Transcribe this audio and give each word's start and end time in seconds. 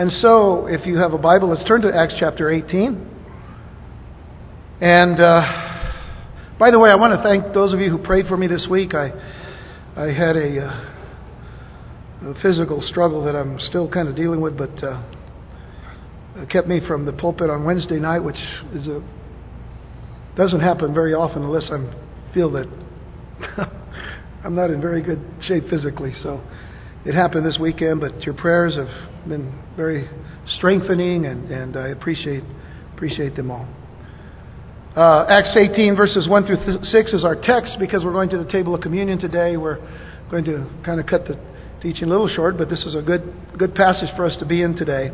And 0.00 0.10
so, 0.22 0.66
if 0.66 0.86
you 0.86 0.96
have 0.96 1.12
a 1.12 1.18
Bible, 1.18 1.50
let's 1.50 1.68
turn 1.68 1.82
to 1.82 1.94
Acts 1.94 2.14
chapter 2.18 2.48
18. 2.50 3.06
And 4.80 5.20
uh, 5.20 5.40
by 6.58 6.70
the 6.70 6.78
way, 6.78 6.88
I 6.88 6.96
want 6.96 7.12
to 7.12 7.22
thank 7.22 7.52
those 7.52 7.74
of 7.74 7.80
you 7.80 7.90
who 7.90 7.98
prayed 7.98 8.26
for 8.26 8.38
me 8.38 8.46
this 8.46 8.66
week. 8.70 8.94
I, 8.94 9.10
I 9.94 10.06
had 10.06 10.36
a, 10.36 10.58
uh, 10.64 12.30
a 12.30 12.34
physical 12.40 12.80
struggle 12.88 13.22
that 13.26 13.36
I'm 13.36 13.60
still 13.68 13.90
kind 13.90 14.08
of 14.08 14.16
dealing 14.16 14.40
with, 14.40 14.56
but 14.56 14.70
uh, 14.82 15.02
kept 16.50 16.66
me 16.66 16.80
from 16.88 17.04
the 17.04 17.12
pulpit 17.12 17.50
on 17.50 17.64
Wednesday 17.64 18.00
night, 18.00 18.20
which 18.20 18.40
is 18.72 18.86
a 18.86 19.02
doesn't 20.34 20.60
happen 20.60 20.94
very 20.94 21.12
often 21.12 21.42
unless 21.42 21.68
I 21.70 22.32
feel 22.32 22.50
that 22.52 22.66
I'm 24.44 24.54
not 24.54 24.70
in 24.70 24.80
very 24.80 25.02
good 25.02 25.22
shape 25.46 25.64
physically. 25.68 26.14
So 26.22 26.42
it 27.04 27.14
happened 27.14 27.46
this 27.46 27.58
weekend, 27.58 28.00
but 28.00 28.22
your 28.22 28.34
prayers 28.34 28.76
have 28.76 29.28
been 29.28 29.52
very 29.80 30.06
strengthening, 30.58 31.24
and, 31.24 31.50
and 31.50 31.74
I 31.74 31.88
appreciate 31.88 32.44
appreciate 32.94 33.34
them 33.34 33.50
all. 33.50 33.66
Uh, 34.94 35.24
Acts 35.26 35.56
18 35.58 35.96
verses 35.96 36.28
1 36.28 36.44
through 36.44 36.84
6 36.84 37.12
is 37.14 37.24
our 37.24 37.34
text 37.34 37.76
because 37.78 38.04
we're 38.04 38.12
going 38.12 38.28
to 38.28 38.36
the 38.36 38.52
table 38.52 38.74
of 38.74 38.82
communion 38.82 39.18
today. 39.18 39.56
We're 39.56 39.78
going 40.30 40.44
to 40.44 40.68
kind 40.84 41.00
of 41.00 41.06
cut 41.06 41.24
the 41.24 41.40
teaching 41.80 42.04
a 42.04 42.10
little 42.10 42.28
short, 42.28 42.58
but 42.58 42.68
this 42.68 42.80
is 42.80 42.94
a 42.94 43.00
good 43.00 43.22
good 43.58 43.74
passage 43.74 44.10
for 44.16 44.26
us 44.26 44.36
to 44.40 44.44
be 44.44 44.60
in 44.60 44.76
today. 44.76 45.12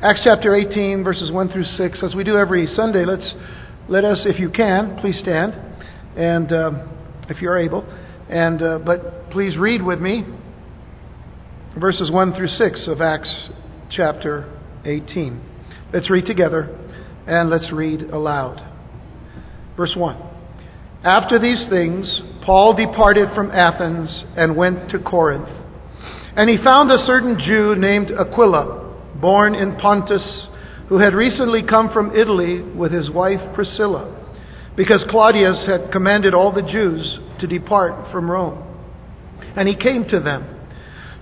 Acts 0.00 0.22
chapter 0.24 0.56
18 0.56 1.04
verses 1.04 1.30
1 1.30 1.52
through 1.52 1.66
6. 1.66 2.02
As 2.02 2.14
we 2.14 2.24
do 2.24 2.38
every 2.38 2.66
Sunday, 2.68 3.04
let's 3.04 3.34
let 3.86 4.06
us, 4.06 4.22
if 4.24 4.40
you 4.40 4.48
can, 4.48 4.96
please 4.98 5.18
stand, 5.20 5.52
and 6.16 6.50
um, 6.54 6.88
if 7.28 7.42
you're 7.42 7.58
able, 7.58 7.84
and 8.30 8.62
uh, 8.62 8.78
but 8.78 9.28
please 9.30 9.58
read 9.58 9.82
with 9.82 10.00
me 10.00 10.24
verses 11.78 12.10
1 12.10 12.32
through 12.32 12.48
6 12.48 12.88
of 12.88 13.02
Acts 13.02 13.50
chapter 13.96 14.44
18. 14.84 15.40
Let's 15.92 16.10
read 16.10 16.26
together 16.26 16.78
and 17.26 17.48
let's 17.48 17.72
read 17.72 18.02
aloud. 18.02 18.62
Verse 19.76 19.94
1. 19.96 20.16
After 21.02 21.38
these 21.38 21.66
things, 21.70 22.20
Paul 22.44 22.74
departed 22.74 23.30
from 23.34 23.50
Athens 23.50 24.24
and 24.36 24.56
went 24.56 24.90
to 24.90 24.98
Corinth. 24.98 25.48
And 26.36 26.50
he 26.50 26.62
found 26.62 26.90
a 26.90 27.06
certain 27.06 27.38
Jew 27.38 27.74
named 27.74 28.10
Aquila, 28.10 29.16
born 29.20 29.54
in 29.54 29.76
Pontus, 29.76 30.46
who 30.88 30.98
had 30.98 31.14
recently 31.14 31.62
come 31.62 31.90
from 31.92 32.14
Italy 32.14 32.60
with 32.60 32.92
his 32.92 33.10
wife 33.10 33.40
Priscilla, 33.54 34.12
because 34.76 35.04
Claudius 35.08 35.64
had 35.66 35.90
commanded 35.90 36.34
all 36.34 36.52
the 36.52 36.62
Jews 36.62 37.18
to 37.40 37.46
depart 37.46 38.12
from 38.12 38.30
Rome. 38.30 38.62
And 39.56 39.66
he 39.66 39.74
came 39.74 40.06
to 40.08 40.20
them. 40.20 40.52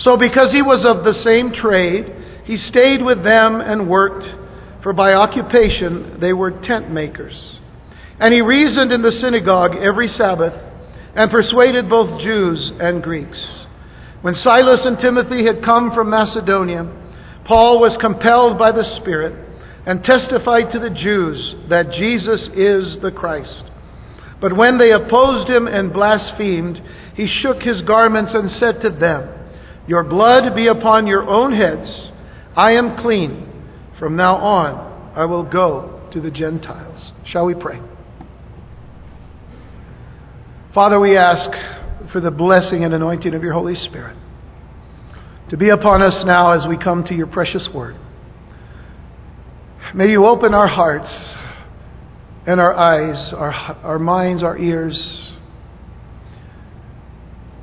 So, 0.00 0.16
because 0.16 0.50
he 0.50 0.60
was 0.60 0.84
of 0.88 1.04
the 1.04 1.22
same 1.22 1.52
trade, 1.52 2.23
he 2.44 2.56
stayed 2.56 3.02
with 3.02 3.24
them 3.24 3.60
and 3.60 3.88
worked, 3.88 4.24
for 4.82 4.92
by 4.92 5.12
occupation 5.12 6.18
they 6.20 6.32
were 6.32 6.50
tent 6.50 6.90
makers. 6.90 7.34
And 8.20 8.32
he 8.32 8.40
reasoned 8.40 8.92
in 8.92 9.02
the 9.02 9.18
synagogue 9.20 9.72
every 9.76 10.08
Sabbath 10.08 10.52
and 11.14 11.30
persuaded 11.30 11.88
both 11.88 12.20
Jews 12.20 12.72
and 12.80 13.02
Greeks. 13.02 13.38
When 14.22 14.34
Silas 14.34 14.80
and 14.84 14.98
Timothy 14.98 15.44
had 15.44 15.64
come 15.64 15.92
from 15.94 16.10
Macedonia, 16.10 16.84
Paul 17.46 17.80
was 17.80 17.96
compelled 18.00 18.58
by 18.58 18.72
the 18.72 18.98
Spirit 19.00 19.34
and 19.86 20.02
testified 20.02 20.72
to 20.72 20.78
the 20.78 20.90
Jews 20.90 21.56
that 21.68 21.92
Jesus 21.92 22.40
is 22.56 23.00
the 23.02 23.12
Christ. 23.14 23.64
But 24.40 24.56
when 24.56 24.78
they 24.78 24.92
opposed 24.92 25.48
him 25.48 25.66
and 25.66 25.92
blasphemed, 25.92 26.80
he 27.14 27.26
shook 27.42 27.62
his 27.62 27.82
garments 27.82 28.32
and 28.34 28.50
said 28.58 28.80
to 28.82 28.90
them, 28.90 29.28
Your 29.86 30.04
blood 30.04 30.54
be 30.54 30.66
upon 30.68 31.06
your 31.06 31.28
own 31.28 31.54
heads. 31.54 32.10
I 32.56 32.72
am 32.72 32.96
clean. 33.02 33.50
From 33.98 34.16
now 34.16 34.36
on, 34.36 35.12
I 35.16 35.24
will 35.24 35.44
go 35.44 36.08
to 36.12 36.20
the 36.20 36.30
Gentiles. 36.30 37.12
Shall 37.26 37.46
we 37.46 37.54
pray? 37.54 37.80
Father, 40.74 40.98
we 40.98 41.16
ask 41.16 41.50
for 42.12 42.20
the 42.20 42.30
blessing 42.30 42.84
and 42.84 42.92
anointing 42.92 43.34
of 43.34 43.42
your 43.42 43.52
Holy 43.52 43.76
Spirit 43.76 44.16
to 45.50 45.56
be 45.56 45.68
upon 45.68 46.02
us 46.02 46.24
now 46.26 46.52
as 46.52 46.66
we 46.68 46.76
come 46.76 47.04
to 47.04 47.14
your 47.14 47.26
precious 47.26 47.68
word. 47.72 47.96
May 49.94 50.10
you 50.10 50.26
open 50.26 50.54
our 50.54 50.68
hearts 50.68 51.08
and 52.46 52.60
our 52.60 52.74
eyes, 52.74 53.32
our, 53.32 53.52
our 53.52 53.98
minds, 53.98 54.42
our 54.42 54.58
ears, 54.58 55.32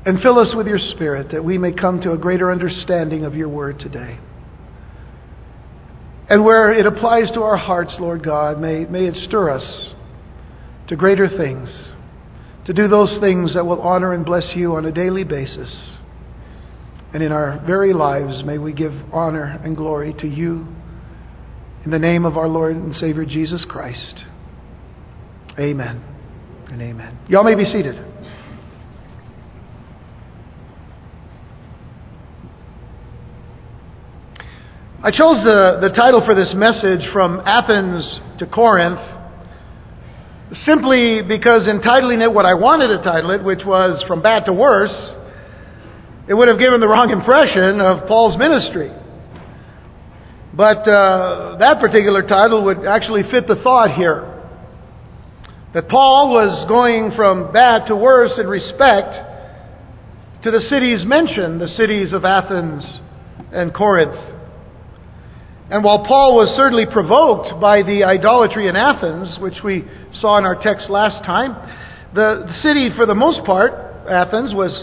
and 0.05 0.19
fill 0.21 0.39
us 0.39 0.55
with 0.55 0.67
your 0.67 0.79
Spirit 0.79 1.31
that 1.31 1.43
we 1.43 1.57
may 1.57 1.73
come 1.73 2.01
to 2.01 2.13
a 2.13 2.17
greater 2.17 2.51
understanding 2.51 3.25
of 3.25 3.35
your 3.35 3.49
word 3.49 3.79
today. 3.79 4.19
And 6.31 6.45
where 6.45 6.71
it 6.71 6.85
applies 6.85 7.29
to 7.31 7.41
our 7.41 7.57
hearts, 7.57 7.93
Lord 7.99 8.23
God, 8.23 8.57
may, 8.57 8.85
may 8.85 9.05
it 9.05 9.15
stir 9.27 9.49
us 9.49 9.93
to 10.87 10.95
greater 10.95 11.27
things, 11.27 11.69
to 12.67 12.71
do 12.71 12.87
those 12.87 13.17
things 13.19 13.53
that 13.53 13.65
will 13.65 13.81
honor 13.81 14.13
and 14.13 14.25
bless 14.25 14.55
you 14.55 14.75
on 14.75 14.85
a 14.85 14.93
daily 14.93 15.25
basis. 15.25 15.69
And 17.13 17.21
in 17.21 17.33
our 17.33 17.61
very 17.67 17.91
lives, 17.91 18.45
may 18.45 18.57
we 18.57 18.71
give 18.71 18.93
honor 19.11 19.59
and 19.61 19.75
glory 19.75 20.13
to 20.21 20.27
you 20.27 20.67
in 21.83 21.91
the 21.91 21.99
name 21.99 22.23
of 22.23 22.37
our 22.37 22.47
Lord 22.47 22.77
and 22.77 22.95
Savior 22.95 23.25
Jesus 23.25 23.65
Christ. 23.67 24.23
Amen 25.59 26.01
and 26.71 26.81
amen. 26.81 27.19
Y'all 27.27 27.43
may 27.43 27.55
be 27.55 27.65
seated. 27.65 28.10
I 35.03 35.09
chose 35.09 35.41
the, 35.41 35.81
the 35.81 35.89
title 35.97 36.21
for 36.23 36.35
this 36.37 36.53
message 36.53 37.01
from 37.11 37.41
Athens 37.43 38.05
to 38.37 38.45
Corinth 38.45 39.01
simply 40.69 41.23
because 41.25 41.65
entitling 41.67 42.21
it 42.21 42.31
what 42.31 42.45
I 42.45 42.53
wanted 42.53 42.95
to 42.95 43.01
title 43.01 43.31
it, 43.31 43.43
which 43.43 43.65
was 43.65 43.97
From 44.05 44.21
Bad 44.21 44.45
to 44.45 44.53
Worse, 44.53 44.93
it 46.29 46.35
would 46.35 46.49
have 46.49 46.59
given 46.59 46.79
the 46.81 46.87
wrong 46.87 47.09
impression 47.09 47.81
of 47.81 48.07
Paul's 48.07 48.37
ministry. 48.37 48.93
But 50.53 50.85
uh, 50.85 51.57
that 51.57 51.81
particular 51.81 52.21
title 52.21 52.63
would 52.65 52.85
actually 52.85 53.23
fit 53.31 53.47
the 53.47 53.57
thought 53.63 53.95
here. 53.97 54.21
That 55.73 55.89
Paul 55.89 56.29
was 56.29 56.67
going 56.69 57.13
from 57.15 57.51
bad 57.51 57.87
to 57.87 57.95
worse 57.95 58.37
in 58.37 58.45
respect 58.45 60.43
to 60.43 60.51
the 60.51 60.61
cities 60.69 61.01
mentioned, 61.09 61.59
the 61.59 61.73
cities 61.73 62.13
of 62.13 62.23
Athens 62.23 62.85
and 63.51 63.73
Corinth. 63.73 64.31
And 65.71 65.85
while 65.85 66.03
Paul 66.03 66.35
was 66.35 66.51
certainly 66.57 66.83
provoked 66.85 67.61
by 67.61 67.79
the 67.81 68.03
idolatry 68.03 68.67
in 68.67 68.75
Athens, 68.75 69.39
which 69.39 69.63
we 69.63 69.87
saw 70.19 70.37
in 70.37 70.43
our 70.43 70.59
text 70.59 70.89
last 70.89 71.23
time, 71.23 71.55
the, 72.13 72.43
city, 72.59 72.89
for 72.93 73.05
the 73.05 73.15
most 73.15 73.45
part, 73.45 73.71
Athens, 74.03 74.53
was, 74.53 74.75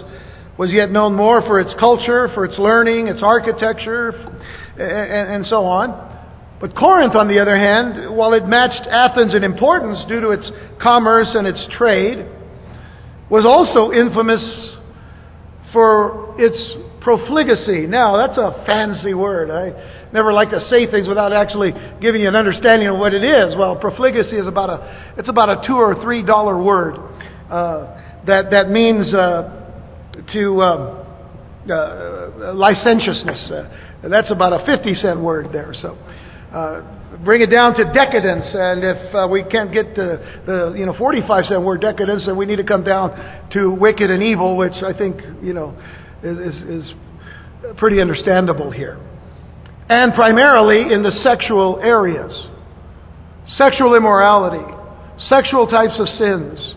was 0.56 0.70
yet 0.72 0.90
known 0.90 1.12
more 1.12 1.42
for 1.42 1.60
its 1.60 1.76
culture, 1.78 2.32
for 2.32 2.46
its 2.46 2.58
learning, 2.58 3.06
its 3.06 3.20
architecture, 3.20 4.16
and, 4.80 5.36
and 5.36 5.46
so 5.46 5.66
on. 5.68 5.92
But 6.58 6.74
Corinth, 6.74 7.14
on 7.20 7.28
the 7.28 7.36
other 7.36 7.58
hand, 7.60 8.16
while 8.16 8.32
it 8.32 8.48
matched 8.48 8.88
Athens 8.88 9.34
in 9.34 9.44
importance 9.44 10.00
due 10.08 10.22
to 10.22 10.30
its 10.30 10.50
commerce 10.80 11.28
and 11.36 11.46
its 11.46 11.60
trade, 11.76 12.24
was 13.28 13.44
also 13.44 13.92
infamous 13.92 14.40
for 15.70 16.34
its 16.40 16.56
profligacy. 17.00 17.86
Now, 17.86 18.16
that's 18.16 18.38
a 18.38 18.64
fancy 18.66 19.14
word. 19.14 19.50
I 19.50 20.10
never 20.12 20.32
like 20.32 20.50
to 20.50 20.60
say 20.68 20.90
things 20.90 21.08
without 21.08 21.32
actually 21.32 21.72
giving 22.00 22.22
you 22.22 22.28
an 22.28 22.36
understanding 22.36 22.88
of 22.88 22.98
what 22.98 23.14
it 23.14 23.24
is. 23.24 23.54
Well, 23.56 23.76
profligacy 23.76 24.36
is 24.36 24.46
about 24.46 24.70
a 24.70 25.14
it's 25.18 25.28
about 25.28 25.48
a 25.48 25.66
two 25.66 25.76
or 25.76 25.94
three 26.02 26.22
dollar 26.22 26.60
word 26.62 26.96
uh, 27.50 28.22
that 28.26 28.50
that 28.50 28.70
means 28.70 29.12
uh, 29.14 30.22
to 30.32 30.62
um, 30.62 31.06
uh, 31.70 32.54
licentiousness. 32.54 33.50
Uh, 33.50 34.08
that's 34.08 34.30
about 34.30 34.52
a 34.52 34.66
fifty 34.66 34.94
cent 34.94 35.20
word 35.20 35.48
there. 35.52 35.72
So. 35.80 35.96
Uh, 36.48 36.80
bring 37.26 37.42
it 37.42 37.50
down 37.54 37.74
to 37.74 37.84
decadence, 37.92 38.46
and 38.54 38.82
if 38.82 39.14
uh, 39.14 39.28
we 39.30 39.44
can't 39.44 39.70
get 39.70 39.94
the, 39.94 40.16
the 40.46 40.74
you 40.78 40.86
know 40.86 40.94
45 40.96 41.44
cent 41.44 41.62
word 41.62 41.82
decadence, 41.82 42.24
then 42.24 42.38
we 42.38 42.46
need 42.46 42.56
to 42.56 42.64
come 42.64 42.84
down 42.84 43.50
to 43.52 43.70
wicked 43.70 44.10
and 44.10 44.22
evil, 44.22 44.56
which 44.56 44.72
I 44.82 44.96
think 44.96 45.20
you 45.42 45.52
know 45.52 45.76
is, 46.22 46.62
is, 46.62 46.94
pretty 47.76 48.00
understandable 48.00 48.70
here. 48.70 48.98
And 49.88 50.14
primarily 50.14 50.92
in 50.92 51.02
the 51.02 51.12
sexual 51.26 51.80
areas. 51.82 52.46
Sexual 53.56 53.96
immorality, 53.96 54.64
sexual 55.28 55.66
types 55.66 55.98
of 55.98 56.06
sins. 56.18 56.74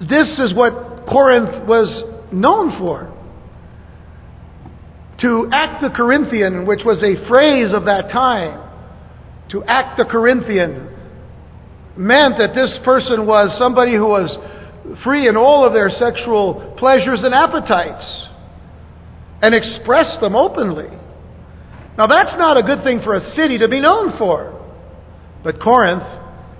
This 0.00 0.38
is 0.38 0.54
what 0.54 1.06
Corinth 1.06 1.66
was 1.66 1.88
known 2.32 2.78
for. 2.78 3.12
To 5.20 5.50
act 5.52 5.82
the 5.82 5.90
Corinthian, 5.90 6.64
which 6.64 6.80
was 6.84 7.02
a 7.02 7.28
phrase 7.28 7.74
of 7.74 7.84
that 7.86 8.10
time, 8.10 8.66
to 9.50 9.64
act 9.64 9.98
the 9.98 10.04
Corinthian 10.04 10.88
meant 11.96 12.38
that 12.38 12.54
this 12.54 12.78
person 12.84 13.26
was 13.26 13.54
somebody 13.58 13.94
who 13.94 14.06
was 14.06 14.30
free 15.04 15.28
in 15.28 15.36
all 15.36 15.66
of 15.66 15.72
their 15.72 15.90
sexual 15.90 16.74
pleasures 16.78 17.20
and 17.22 17.34
appetites 17.34 18.28
and 19.42 19.54
express 19.54 20.18
them 20.20 20.34
openly. 20.34 20.88
Now, 21.98 22.06
that's 22.06 22.36
not 22.38 22.56
a 22.56 22.62
good 22.62 22.84
thing 22.84 23.00
for 23.02 23.16
a 23.16 23.34
city 23.34 23.58
to 23.58 23.68
be 23.68 23.80
known 23.80 24.16
for. 24.18 24.56
But 25.42 25.60
Corinth 25.60 26.04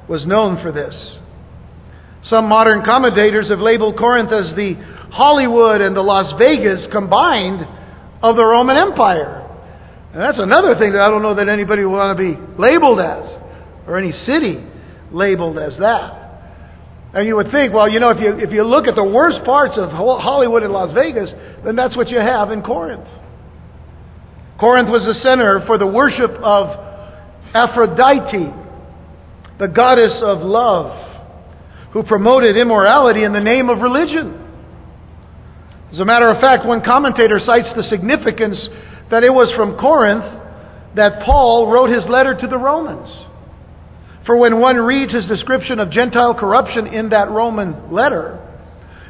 was 0.09 0.27
known 0.27 0.63
for 0.63 0.73
this. 0.73 0.95
Some 2.25 2.49
modern 2.49 2.85
commentators 2.85 3.49
have 3.49 3.61
labeled 3.61 3.97
Corinth 3.97 4.33
as 4.33 4.55
the 4.55 4.75
Hollywood 5.13 5.81
and 5.81 5.97
the 5.97 6.03
Las 6.03 6.33
Vegas 6.39 6.87
combined 6.93 7.65
of 8.23 8.37
the 8.37 8.45
Roman 8.45 8.77
Empire. 8.77 9.47
And 10.13 10.21
that's 10.21 10.39
another 10.39 10.75
thing 10.79 10.93
that 10.93 11.03
I 11.03 11.09
don't 11.09 11.23
know 11.23 11.35
that 11.37 11.49
anybody 11.49 11.85
would 11.85 11.97
want 11.97 12.19
to 12.19 12.21
be 12.21 12.37
labeled 12.59 13.01
as, 13.01 13.25
or 13.87 13.97
any 13.97 14.13
city 14.13 14.59
labeled 15.13 15.57
as 15.57 15.79
that. 15.79 16.20
And 17.13 17.27
you 17.27 17.35
would 17.37 17.51
think, 17.51 17.75
well, 17.75 17.89
you 17.89 17.99
know, 17.99 18.11
if 18.11 18.21
you, 18.21 18.39
if 18.39 18.53
you 18.53 18.63
look 18.63 18.87
at 18.87 18.95
the 18.95 19.05
worst 19.05 19.45
parts 19.45 19.75
of 19.77 19.91
Hollywood 19.91 20.63
and 20.63 20.73
Las 20.73 20.93
Vegas, 20.95 21.31
then 21.65 21.75
that's 21.75 21.97
what 21.97 22.09
you 22.09 22.19
have 22.19 22.51
in 22.51 22.63
Corinth. 22.63 23.09
Corinth 24.61 24.89
was 24.89 25.03
the 25.03 25.21
center 25.23 25.65
for 25.67 25.79
the 25.79 25.87
worship 25.87 26.31
of 26.39 26.69
Aphrodite, 27.55 28.55
the 29.59 29.67
goddess 29.67 30.23
of 30.23 30.39
love, 30.43 30.95
who 31.93 32.05
promoted 32.05 32.57
immorality 32.57 33.25
in 33.25 33.33
the 33.33 33.41
name 33.41 33.69
of 33.69 33.81
religion. 33.81 34.37
As 35.93 35.99
a 35.99 36.05
matter 36.05 36.31
of 36.31 36.41
fact, 36.41 36.65
one 36.65 36.85
commentator 36.85 37.41
cites 37.45 37.75
the 37.75 37.83
significance 37.91 38.57
that 39.11 39.25
it 39.25 39.35
was 39.35 39.53
from 39.57 39.77
Corinth 39.77 40.23
that 40.95 41.25
Paul 41.27 41.73
wrote 41.73 41.91
his 41.91 42.07
letter 42.09 42.39
to 42.39 42.47
the 42.47 42.59
Romans. 42.59 43.11
For 44.27 44.37
when 44.37 44.61
one 44.61 44.77
reads 44.77 45.15
his 45.15 45.27
description 45.27 45.81
of 45.81 45.91
Gentile 45.91 46.35
corruption 46.35 46.87
in 46.87 47.11
that 47.11 47.31
Roman 47.31 47.93
letter, 47.93 48.47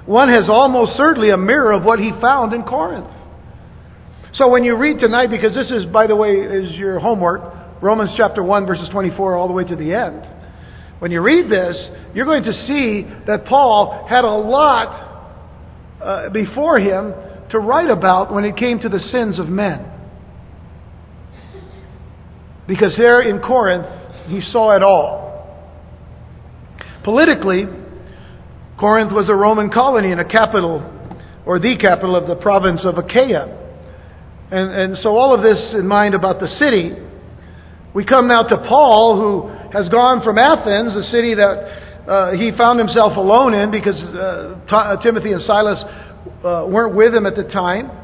one 0.06 0.28
has 0.28 0.48
almost 0.48 0.96
certainly 0.96 1.30
a 1.30 1.36
mirror 1.36 1.72
of 1.72 1.82
what 1.82 1.98
he 1.98 2.10
found 2.20 2.52
in 2.52 2.62
Corinth. 2.62 3.10
So 4.34 4.48
when 4.48 4.64
you 4.64 4.76
read 4.76 5.00
tonight, 5.00 5.28
because 5.28 5.54
this 5.54 5.70
is, 5.70 5.84
by 5.86 6.06
the 6.06 6.16
way, 6.16 6.30
is 6.30 6.72
your 6.76 7.00
homework, 7.00 7.82
Romans 7.82 8.10
chapter 8.16 8.42
1, 8.42 8.66
verses 8.66 8.88
24 8.90 9.36
all 9.36 9.48
the 9.48 9.52
way 9.52 9.64
to 9.64 9.76
the 9.76 9.92
end. 9.92 10.26
When 11.00 11.10
you 11.10 11.20
read 11.20 11.50
this, 11.50 11.76
you're 12.14 12.26
going 12.26 12.44
to 12.44 12.52
see 12.52 13.06
that 13.26 13.46
Paul 13.46 14.06
had 14.08 14.24
a 14.24 14.30
lot 14.30 15.10
uh, 16.00 16.28
before 16.30 16.78
him 16.78 17.14
to 17.50 17.58
write 17.58 17.90
about 17.90 18.32
when 18.32 18.44
it 18.44 18.56
came 18.56 18.78
to 18.80 18.88
the 18.88 19.00
sins 19.10 19.38
of 19.38 19.48
men. 19.48 19.90
Because 22.68 22.94
there 22.96 23.22
in 23.22 23.40
Corinth, 23.40 23.86
he 24.31 24.41
saw 24.41 24.77
it 24.77 24.82
all. 24.82 25.29
Politically, 27.05 27.65
Corinth 28.79 29.12
was 29.12 29.29
a 29.29 29.35
Roman 29.35 29.71
colony 29.71 30.12
and 30.12 30.21
a 30.21 30.25
capital, 30.25 30.81
or 31.44 31.59
the 31.59 31.77
capital 31.77 32.17
of 32.17 32.29
the 32.29 32.37
province 32.37 32.81
of 32.85 32.97
Achaia. 32.97 33.56
And, 34.50 34.71
and 34.73 34.97
so, 35.03 35.17
all 35.17 35.35
of 35.35 35.43
this 35.43 35.75
in 35.75 35.87
mind 35.87 36.15
about 36.15 36.41
the 36.41 36.49
city, 36.59 36.93
we 37.94 38.05
come 38.05 38.29
now 38.29 38.43
to 38.43 38.56
Paul, 38.69 39.17
who 39.19 39.49
has 39.77 39.88
gone 39.88 40.23
from 40.23 40.38
Athens, 40.38 40.97
a 40.97 41.11
city 41.11 41.35
that 41.35 42.06
uh, 42.09 42.32
he 42.32 42.50
found 42.56 42.79
himself 42.79 43.17
alone 43.17 43.55
in 43.55 43.71
because 43.71 43.99
uh, 43.99 44.59
T- 44.67 45.03
Timothy 45.03 45.32
and 45.32 45.43
Silas 45.43 45.82
uh, 46.44 46.67
weren't 46.69 46.94
with 46.94 47.15
him 47.15 47.27
at 47.27 47.37
the 47.37 47.44
time. 47.44 48.00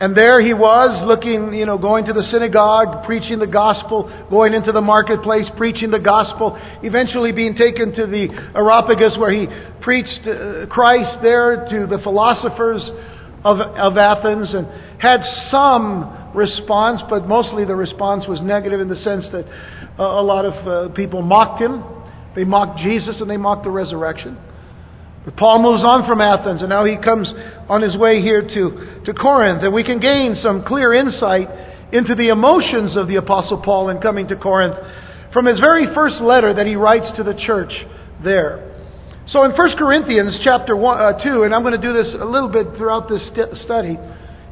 And 0.00 0.16
there 0.16 0.42
he 0.42 0.52
was, 0.52 1.06
looking, 1.06 1.54
you 1.54 1.66
know, 1.66 1.78
going 1.78 2.04
to 2.06 2.12
the 2.12 2.26
synagogue, 2.30 3.06
preaching 3.06 3.38
the 3.38 3.46
gospel, 3.46 4.10
going 4.28 4.52
into 4.52 4.72
the 4.72 4.80
marketplace, 4.80 5.46
preaching 5.56 5.92
the 5.92 6.00
gospel, 6.00 6.58
eventually 6.82 7.30
being 7.30 7.54
taken 7.54 7.94
to 7.94 8.06
the 8.06 8.26
Areopagus 8.56 9.14
where 9.18 9.30
he 9.32 9.46
preached 9.82 10.26
uh, 10.26 10.66
Christ 10.66 11.22
there 11.22 11.66
to 11.70 11.86
the 11.86 11.98
philosophers 12.02 12.82
of, 13.44 13.60
of 13.60 13.96
Athens 13.96 14.52
and 14.52 14.66
had 14.98 15.22
some 15.50 16.32
response, 16.34 17.00
but 17.08 17.28
mostly 17.28 17.64
the 17.64 17.76
response 17.76 18.24
was 18.26 18.42
negative 18.42 18.80
in 18.80 18.88
the 18.88 18.96
sense 18.96 19.26
that 19.30 19.46
uh, 19.96 20.02
a 20.02 20.24
lot 20.24 20.44
of 20.44 20.66
uh, 20.66 20.94
people 20.94 21.22
mocked 21.22 21.62
him. 21.62 21.84
They 22.34 22.42
mocked 22.42 22.80
Jesus 22.80 23.20
and 23.20 23.30
they 23.30 23.36
mocked 23.36 23.62
the 23.62 23.70
resurrection. 23.70 24.36
But 25.24 25.36
Paul 25.36 25.62
moves 25.62 25.82
on 25.86 26.08
from 26.08 26.20
Athens 26.20 26.60
and 26.60 26.68
now 26.68 26.84
he 26.84 26.96
comes 26.96 27.32
on 27.68 27.80
his 27.80 27.96
way 27.96 28.20
here 28.20 28.42
to, 28.42 29.02
to 29.06 29.14
Corinth. 29.14 29.62
And 29.62 29.72
we 29.72 29.84
can 29.84 30.00
gain 30.00 30.36
some 30.42 30.64
clear 30.64 30.92
insight 30.92 31.48
into 31.92 32.14
the 32.14 32.28
emotions 32.28 32.96
of 32.96 33.08
the 33.08 33.16
Apostle 33.16 33.62
Paul 33.62 33.88
in 33.88 34.00
coming 34.00 34.28
to 34.28 34.36
Corinth 34.36 34.76
from 35.32 35.46
his 35.46 35.58
very 35.60 35.92
first 35.94 36.20
letter 36.20 36.54
that 36.54 36.66
he 36.66 36.76
writes 36.76 37.06
to 37.16 37.22
the 37.22 37.34
church 37.34 37.72
there. 38.22 38.70
So 39.28 39.44
in 39.44 39.52
1 39.52 39.76
Corinthians 39.78 40.38
chapter 40.44 40.76
one, 40.76 41.00
uh, 41.00 41.22
2, 41.22 41.44
and 41.44 41.54
I'm 41.54 41.62
going 41.62 41.80
to 41.80 41.80
do 41.80 41.94
this 41.94 42.14
a 42.20 42.24
little 42.24 42.50
bit 42.50 42.76
throughout 42.76 43.08
this 43.08 43.26
st- 43.28 43.56
study, 43.64 43.96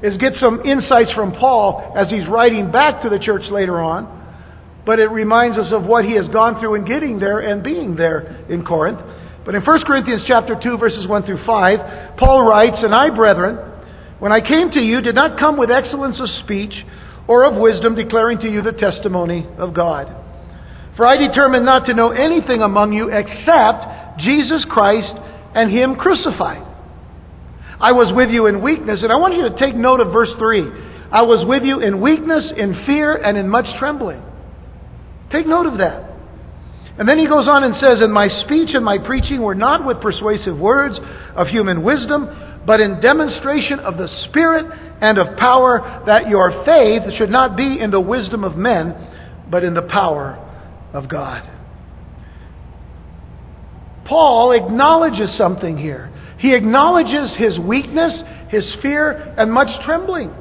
is 0.03 0.17
get 0.17 0.33
some 0.41 0.63
insights 0.65 1.13
from 1.13 1.33
Paul 1.33 1.93
as 1.95 2.11
he's 2.11 2.27
writing 2.27 2.73
back 2.73 3.03
to 3.03 3.11
the 3.11 3.19
church 3.19 3.43
later 3.51 3.81
on 3.81 4.23
but 4.85 4.99
it 4.99 5.11
reminds 5.11 5.59
us 5.59 5.73
of 5.73 5.85
what 5.85 6.05
he 6.05 6.17
has 6.17 6.27
gone 6.29 6.61
through 6.61 6.75
in 6.75 6.85
getting 6.85 7.19
there 7.19 7.39
and 7.39 7.63
being 7.63 7.95
there 7.95 8.45
in 8.49 8.65
Corinth. 8.65 9.01
But 9.45 9.55
in 9.55 9.63
1 9.63 9.85
Corinthians 9.85 10.23
chapter 10.27 10.55
2 10.55 10.79
verses 10.79 11.07
1 11.07 11.23
through 11.25 11.45
5, 11.45 12.17
Paul 12.17 12.47
writes, 12.47 12.83
"And 12.83 12.95
I, 12.95 13.11
brethren, 13.11 13.59
when 14.19 14.33
I 14.33 14.41
came 14.41 14.71
to 14.71 14.81
you, 14.81 15.01
did 15.01 15.17
not 15.17 15.39
come 15.39 15.57
with 15.57 15.71
excellence 15.71 16.21
of 16.21 16.29
speech 16.45 16.85
or 17.27 17.45
of 17.45 17.57
wisdom 17.57 17.95
declaring 17.95 18.39
to 18.39 18.49
you 18.49 18.63
the 18.63 18.73
testimony 18.73 19.47
of 19.59 19.75
God. 19.75 20.15
For 20.97 21.07
I 21.07 21.17
determined 21.17 21.65
not 21.65 21.87
to 21.87 21.95
know 21.95 22.11
anything 22.11 22.63
among 22.63 22.93
you 22.93 23.09
except 23.09 24.19
Jesus 24.19 24.65
Christ 24.69 25.15
and 25.55 25.71
him 25.71 25.97
crucified. 25.97 26.63
I 27.81 27.93
was 27.93 28.13
with 28.15 28.31
you 28.31 28.47
in 28.47 28.63
weakness, 28.63 29.03
and 29.03 29.11
I 29.11 29.17
want 29.17 29.35
you 29.35 29.49
to 29.49 29.59
take 29.59 29.75
note 29.75 30.01
of 30.01 30.13
verse 30.13 30.33
3. 30.39 30.71
I 31.11 31.23
was 31.23 31.45
with 31.47 31.63
you 31.65 31.81
in 31.81 32.01
weakness, 32.01 32.53
in 32.57 32.85
fear, 32.87 33.15
and 33.15 33.37
in 33.37 33.49
much 33.49 33.67
trembling. 33.79 34.23
Take 35.31 35.47
note 35.47 35.67
of 35.67 35.79
that. 35.79 36.12
And 36.99 37.09
then 37.09 37.19
he 37.19 37.27
goes 37.27 37.49
on 37.49 37.65
and 37.65 37.75
says, 37.77 38.01
And 38.01 38.13
my 38.13 38.29
speech 38.45 38.75
and 38.75 38.85
my 38.85 38.99
preaching 38.99 39.41
were 39.41 39.55
not 39.55 39.87
with 39.87 40.01
persuasive 40.01 40.59
words 40.59 40.99
of 41.35 41.49
human 41.49 41.83
wisdom, 41.83 42.29
but 42.67 42.81
in 42.81 43.01
demonstration 43.01 43.81
of 43.81 43.97
the 43.97 44.09
Spirit 44.29 44.67
and 45.01 45.19
of 45.19 45.37
power, 45.39 46.03
that 46.07 46.29
your 46.29 46.65
faith 46.65 47.03
should 47.17 47.31
not 47.31 47.57
be 47.57 47.81
in 47.81 47.91
the 47.91 48.01
wisdom 48.01 48.45
of 48.45 48.57
men, 48.57 48.95
but 49.51 49.65
in 49.65 49.75
the 49.75 49.83
power 49.83 50.39
of 50.93 51.09
God. 51.09 51.49
Paul 54.05 54.53
acknowledges 54.53 55.37
something 55.39 55.79
here. 55.79 56.11
He 56.39 56.55
acknowledges 56.55 57.37
his 57.39 57.59
weakness, 57.59 58.13
his 58.49 58.65
fear, 58.83 59.35
and 59.39 59.51
much 59.51 59.69
trembling. 59.85 60.35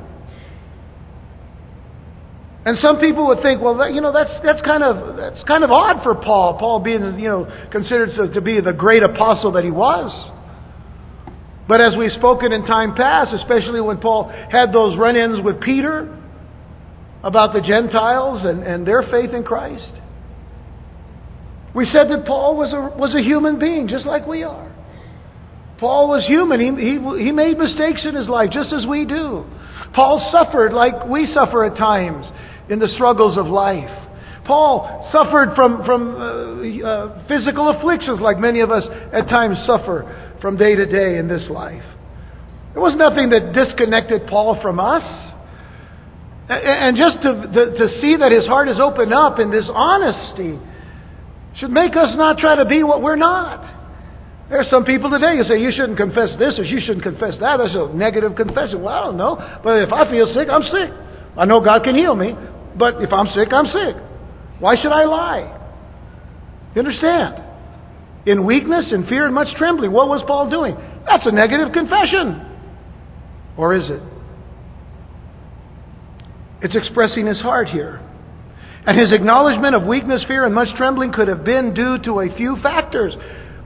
And 2.64 2.78
some 2.80 3.00
people 3.00 3.28
would 3.28 3.42
think, 3.42 3.60
well, 3.60 3.78
that, 3.78 3.94
you 3.94 4.02
know, 4.02 4.14
that's, 4.14 4.32
that's, 4.44 4.62
kind 4.62 4.84
of, 4.84 5.18
that's 5.18 5.42
kind 5.48 5.64
of 5.64 5.72
odd 5.72 6.04
for 6.04 6.14
Paul, 6.14 6.60
Paul 6.60 6.80
being, 6.80 7.20
you 7.20 7.28
know, 7.28 7.68
considered 7.72 8.10
to, 8.18 8.34
to 8.36 8.42
be 8.42 8.62
the 8.62 8.74
great 8.74 9.02
apostle 9.02 9.54
that 9.54 9.64
he 9.64 9.72
was. 9.72 10.12
But 11.68 11.82
as 11.82 11.96
we've 11.98 12.12
spoken 12.12 12.52
in 12.52 12.66
time 12.66 12.94
past, 12.94 13.34
especially 13.34 13.82
when 13.82 13.98
Paul 13.98 14.30
had 14.30 14.72
those 14.72 14.98
run 14.98 15.16
ins 15.16 15.44
with 15.44 15.60
Peter 15.60 16.18
about 17.24 17.54
the 17.54 17.62
Gentiles 17.62 18.46
and, 18.46 18.62
and 18.62 18.86
their 18.86 19.02
faith 19.04 19.32
in 19.32 19.44
Christ, 19.44 19.94
we 21.74 21.86
said 21.86 22.10
that 22.10 22.26
Paul 22.28 22.58
was 22.58 22.74
a, 22.74 22.96
was 22.96 23.16
a 23.16 23.22
human 23.22 23.58
being, 23.58 23.88
just 23.88 24.06
like 24.06 24.28
we 24.28 24.44
are. 24.44 24.72
Paul 25.80 26.10
was 26.10 26.28
human. 26.28 26.60
He, 26.60 26.70
he, 26.70 27.26
he 27.26 27.32
made 27.32 27.58
mistakes 27.58 28.06
in 28.06 28.14
his 28.14 28.28
life, 28.28 28.52
just 28.52 28.72
as 28.72 28.86
we 28.86 29.06
do. 29.06 29.46
Paul 29.94 30.32
suffered 30.36 30.74
like 30.74 31.08
we 31.08 31.26
suffer 31.34 31.66
at 31.66 31.76
times 31.76 32.28
in 32.70 32.80
the 32.80 32.88
struggles 32.96 33.38
of 33.38 33.48
life. 33.48 33.90
Paul 34.46 35.10
suffered 35.12 35.56
from, 35.56 35.86
from 35.86 36.16
uh, 36.16 36.88
uh, 36.88 37.28
physical 37.28 37.70
afflictions 37.70 38.20
like 38.20 38.40
many 38.40 38.62
of 38.62 38.72
us 38.72 38.88
at 39.14 39.30
times 39.30 39.58
suffer 39.66 40.38
from 40.42 40.58
day 40.58 40.76
to 40.76 40.86
day 40.86 41.18
in 41.18 41.28
this 41.28 41.48
life. 41.50 41.84
There 42.74 42.82
was 42.82 42.96
nothing 42.96 43.30
that 43.30 43.54
disconnected 43.54 44.28
Paul 44.28 44.60
from 44.62 44.80
us. 44.80 45.04
And 46.50 46.98
just 46.98 47.22
to, 47.24 47.32
to, 47.48 47.62
to 47.78 48.02
see 48.02 48.18
that 48.18 48.32
his 48.32 48.48
heart 48.48 48.68
is 48.68 48.80
opened 48.80 49.14
up 49.14 49.40
in 49.40 49.52
this 49.52 49.70
honesty 49.72 50.60
should 51.56 51.72
make 51.72 51.96
us 51.96 52.12
not 52.16 52.40
try 52.40 52.56
to 52.56 52.66
be 52.66 52.84
what 52.84 53.02
we're 53.02 53.16
not. 53.16 53.64
There 54.50 54.60
are 54.60 54.68
some 54.68 54.84
people 54.84 55.10
today 55.10 55.38
who 55.38 55.44
say 55.44 55.62
you 55.62 55.72
shouldn't 55.72 55.96
confess 55.96 56.36
this 56.40 56.60
or 56.60 56.64
you 56.64 56.82
shouldn't 56.84 57.04
confess 57.04 57.40
that. 57.40 57.56
That's 57.56 57.76
a 57.76 57.88
negative 57.96 58.36
confession. 58.36 58.84
Well, 58.84 58.92
I 58.92 59.00
don't 59.08 59.16
know. 59.16 59.40
But 59.64 59.80
if 59.84 59.94
I 59.94 60.10
feel 60.12 60.28
sick, 60.34 60.50
I'm 60.52 60.64
sick. 60.68 60.92
I 61.38 61.46
know 61.46 61.62
God 61.62 61.84
can 61.84 61.96
heal 61.96 62.16
me. 62.16 62.36
But 62.78 63.02
if 63.02 63.12
I'm 63.12 63.28
sick, 63.34 63.50
I'm 63.52 63.66
sick. 63.68 63.96
Why 64.60 64.74
should 64.82 64.92
I 64.92 65.06
lie? 65.06 65.58
You 66.76 66.80
understand? 66.80 67.44
In 68.26 68.46
weakness, 68.46 68.92
in 68.92 69.08
fear, 69.08 69.26
and 69.26 69.36
much 69.36 69.56
trembling. 69.58 69.92
What 69.92 70.08
was 70.08 70.24
Paul 70.28 70.50
doing? 70.50 70.76
That's 71.06 71.26
a 71.26 71.32
negative 71.32 71.74
confession. 71.74 72.48
Or 73.58 73.74
is 73.74 73.90
it? 73.90 74.02
It's 76.62 76.76
expressing 76.76 77.26
his 77.26 77.42
heart 77.42 77.68
here. 77.68 78.00
And 78.86 79.00
his 79.00 79.14
acknowledgement 79.14 79.76
of 79.76 79.84
weakness, 79.84 80.24
fear, 80.28 80.46
and 80.46 80.56
much 80.56 80.76
trembling 80.78 81.12
could 81.12 81.28
have 81.28 81.44
been 81.44 81.74
due 81.74 81.98
to 82.06 82.22
a 82.22 82.36
few 82.36 82.58
factors. 82.62 83.14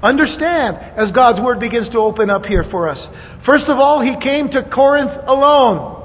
Understand 0.02 0.78
as 0.98 1.12
God's 1.12 1.40
Word 1.42 1.60
begins 1.60 1.90
to 1.90 2.00
open 2.00 2.30
up 2.30 2.46
here 2.46 2.66
for 2.72 2.90
us. 2.90 3.00
First 3.46 3.66
of 3.68 3.78
all, 3.78 4.02
he 4.02 4.16
came 4.22 4.50
to 4.50 4.64
Corinth 4.70 5.12
alone. 5.28 6.05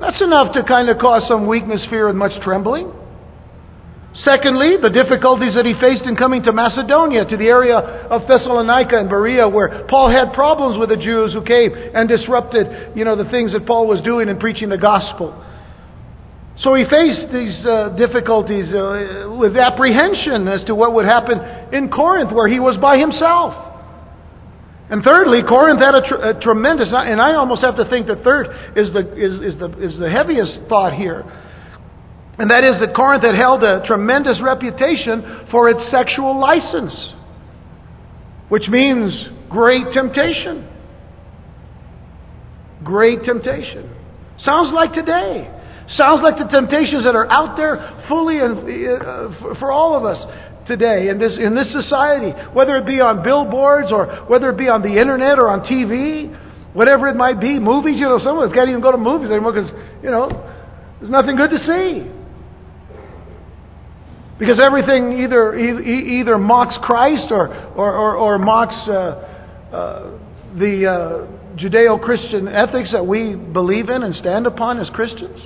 That's 0.00 0.20
enough 0.22 0.54
to 0.54 0.62
kind 0.62 0.88
of 0.88 0.98
cause 0.98 1.26
some 1.28 1.46
weakness, 1.46 1.84
fear, 1.90 2.08
and 2.08 2.18
much 2.18 2.32
trembling. 2.42 2.92
Secondly, 4.24 4.76
the 4.80 4.90
difficulties 4.90 5.54
that 5.54 5.66
he 5.66 5.74
faced 5.78 6.02
in 6.02 6.16
coming 6.16 6.42
to 6.42 6.52
Macedonia, 6.52 7.24
to 7.26 7.36
the 7.36 7.46
area 7.46 7.76
of 7.76 8.26
Thessalonica 8.26 8.98
and 8.98 9.08
Berea, 9.08 9.46
where 9.46 9.86
Paul 9.86 10.10
had 10.10 10.32
problems 10.32 10.78
with 10.78 10.88
the 10.88 10.96
Jews 10.96 11.34
who 11.34 11.42
came 11.42 11.70
and 11.74 12.08
disrupted, 12.08 12.96
you 12.96 13.04
know, 13.04 13.14
the 13.14 13.28
things 13.30 13.52
that 13.52 13.66
Paul 13.66 13.86
was 13.86 14.00
doing 14.02 14.28
in 14.28 14.38
preaching 14.38 14.70
the 14.70 14.78
gospel. 14.78 15.36
So 16.60 16.74
he 16.74 16.82
faced 16.84 17.30
these 17.30 17.54
uh, 17.66 17.94
difficulties 17.94 18.72
uh, 18.74 19.30
with 19.38 19.54
apprehension 19.54 20.48
as 20.48 20.64
to 20.66 20.74
what 20.74 20.94
would 20.94 21.06
happen 21.06 21.38
in 21.72 21.90
Corinth, 21.90 22.32
where 22.32 22.48
he 22.48 22.58
was 22.58 22.76
by 22.78 22.98
himself. 22.98 23.67
And 24.90 25.04
thirdly, 25.04 25.42
Corinth 25.46 25.80
had 25.80 25.94
a, 25.94 26.08
tr- 26.08 26.14
a 26.14 26.40
tremendous, 26.40 26.88
and 26.92 27.20
I 27.20 27.34
almost 27.34 27.62
have 27.62 27.76
to 27.76 27.88
think 27.90 28.06
that 28.06 28.24
third 28.24 28.46
is 28.74 28.92
the, 28.92 29.00
is, 29.12 29.54
is, 29.54 29.60
the, 29.60 29.68
is 29.78 29.98
the 29.98 30.08
heaviest 30.08 30.68
thought 30.68 30.94
here. 30.94 31.24
And 32.38 32.50
that 32.50 32.64
is 32.64 32.80
that 32.80 32.94
Corinth 32.96 33.26
had 33.26 33.34
held 33.34 33.62
a 33.64 33.84
tremendous 33.86 34.40
reputation 34.42 35.48
for 35.50 35.68
its 35.68 35.90
sexual 35.90 36.40
license, 36.40 36.94
which 38.48 38.68
means 38.68 39.12
great 39.50 39.92
temptation. 39.92 40.66
Great 42.84 43.24
temptation. 43.24 43.94
Sounds 44.38 44.72
like 44.72 44.94
today. 44.94 45.52
Sounds 45.96 46.20
like 46.22 46.36
the 46.36 46.48
temptations 46.52 47.04
that 47.04 47.16
are 47.16 47.26
out 47.32 47.56
there 47.56 48.04
fully 48.08 48.40
and 48.40 48.60
uh, 48.60 49.56
for 49.58 49.72
all 49.72 49.96
of 49.96 50.04
us 50.04 50.20
today 50.66 51.08
in 51.08 51.18
this 51.18 51.38
in 51.40 51.54
this 51.54 51.72
society, 51.72 52.36
whether 52.52 52.76
it 52.76 52.84
be 52.84 53.00
on 53.00 53.24
billboards 53.24 53.88
or 53.90 54.28
whether 54.28 54.50
it 54.50 54.58
be 54.58 54.68
on 54.68 54.82
the 54.82 54.92
internet 55.00 55.38
or 55.40 55.48
on 55.48 55.60
TV, 55.64 56.28
whatever 56.74 57.08
it 57.08 57.16
might 57.16 57.40
be, 57.40 57.58
movies. 57.58 57.96
You 57.98 58.04
know, 58.04 58.20
some 58.20 58.36
of 58.36 58.44
us 58.44 58.54
can't 58.54 58.68
even 58.68 58.82
go 58.82 58.92
to 58.92 58.98
movies 58.98 59.30
anymore 59.30 59.52
because 59.52 59.72
you 60.02 60.10
know 60.10 60.28
there's 61.00 61.10
nothing 61.10 61.36
good 61.36 61.50
to 61.50 61.60
see. 61.64 62.12
Because 64.38 64.60
everything 64.64 65.24
either 65.24 65.56
either 65.56 66.36
mocks 66.36 66.76
Christ 66.82 67.32
or 67.32 67.48
or, 67.48 67.90
or, 67.96 68.14
or 68.14 68.38
mocks 68.38 68.76
uh, 68.86 68.92
uh, 69.72 70.18
the 70.54 70.84
uh, 70.84 71.56
Judeo-Christian 71.56 72.46
ethics 72.46 72.92
that 72.92 73.04
we 73.04 73.34
believe 73.34 73.88
in 73.88 74.02
and 74.02 74.14
stand 74.14 74.46
upon 74.46 74.78
as 74.78 74.88
Christians. 74.90 75.40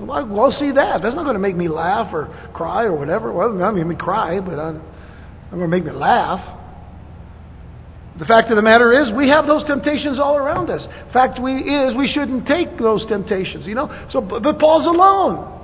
Well, 0.00 0.26
we'll 0.26 0.52
see 0.52 0.72
that. 0.72 1.02
That's 1.02 1.14
not 1.14 1.24
going 1.24 1.34
to 1.34 1.40
make 1.40 1.56
me 1.56 1.68
laugh 1.68 2.12
or 2.12 2.26
cry 2.54 2.84
or 2.84 2.96
whatever. 2.96 3.32
Well, 3.32 3.52
to 3.52 3.72
make 3.72 3.86
me 3.86 3.96
cry, 3.96 4.40
but 4.40 4.58
I'm 4.58 4.82
going 5.50 5.62
to 5.62 5.68
make 5.68 5.84
me 5.84 5.92
laugh. 5.92 6.58
The 8.18 8.24
fact 8.24 8.50
of 8.50 8.56
the 8.56 8.62
matter 8.62 8.92
is, 8.92 9.14
we 9.16 9.28
have 9.28 9.46
those 9.46 9.64
temptations 9.66 10.18
all 10.18 10.36
around 10.36 10.68
us. 10.68 10.82
Fact 11.12 11.40
we 11.40 11.56
is, 11.56 11.96
we 11.96 12.10
shouldn't 12.12 12.46
take 12.46 12.78
those 12.78 13.06
temptations. 13.06 13.66
You 13.66 13.74
know. 13.74 14.08
So, 14.10 14.20
but 14.20 14.58
Paul's 14.58 14.86
alone. 14.86 15.58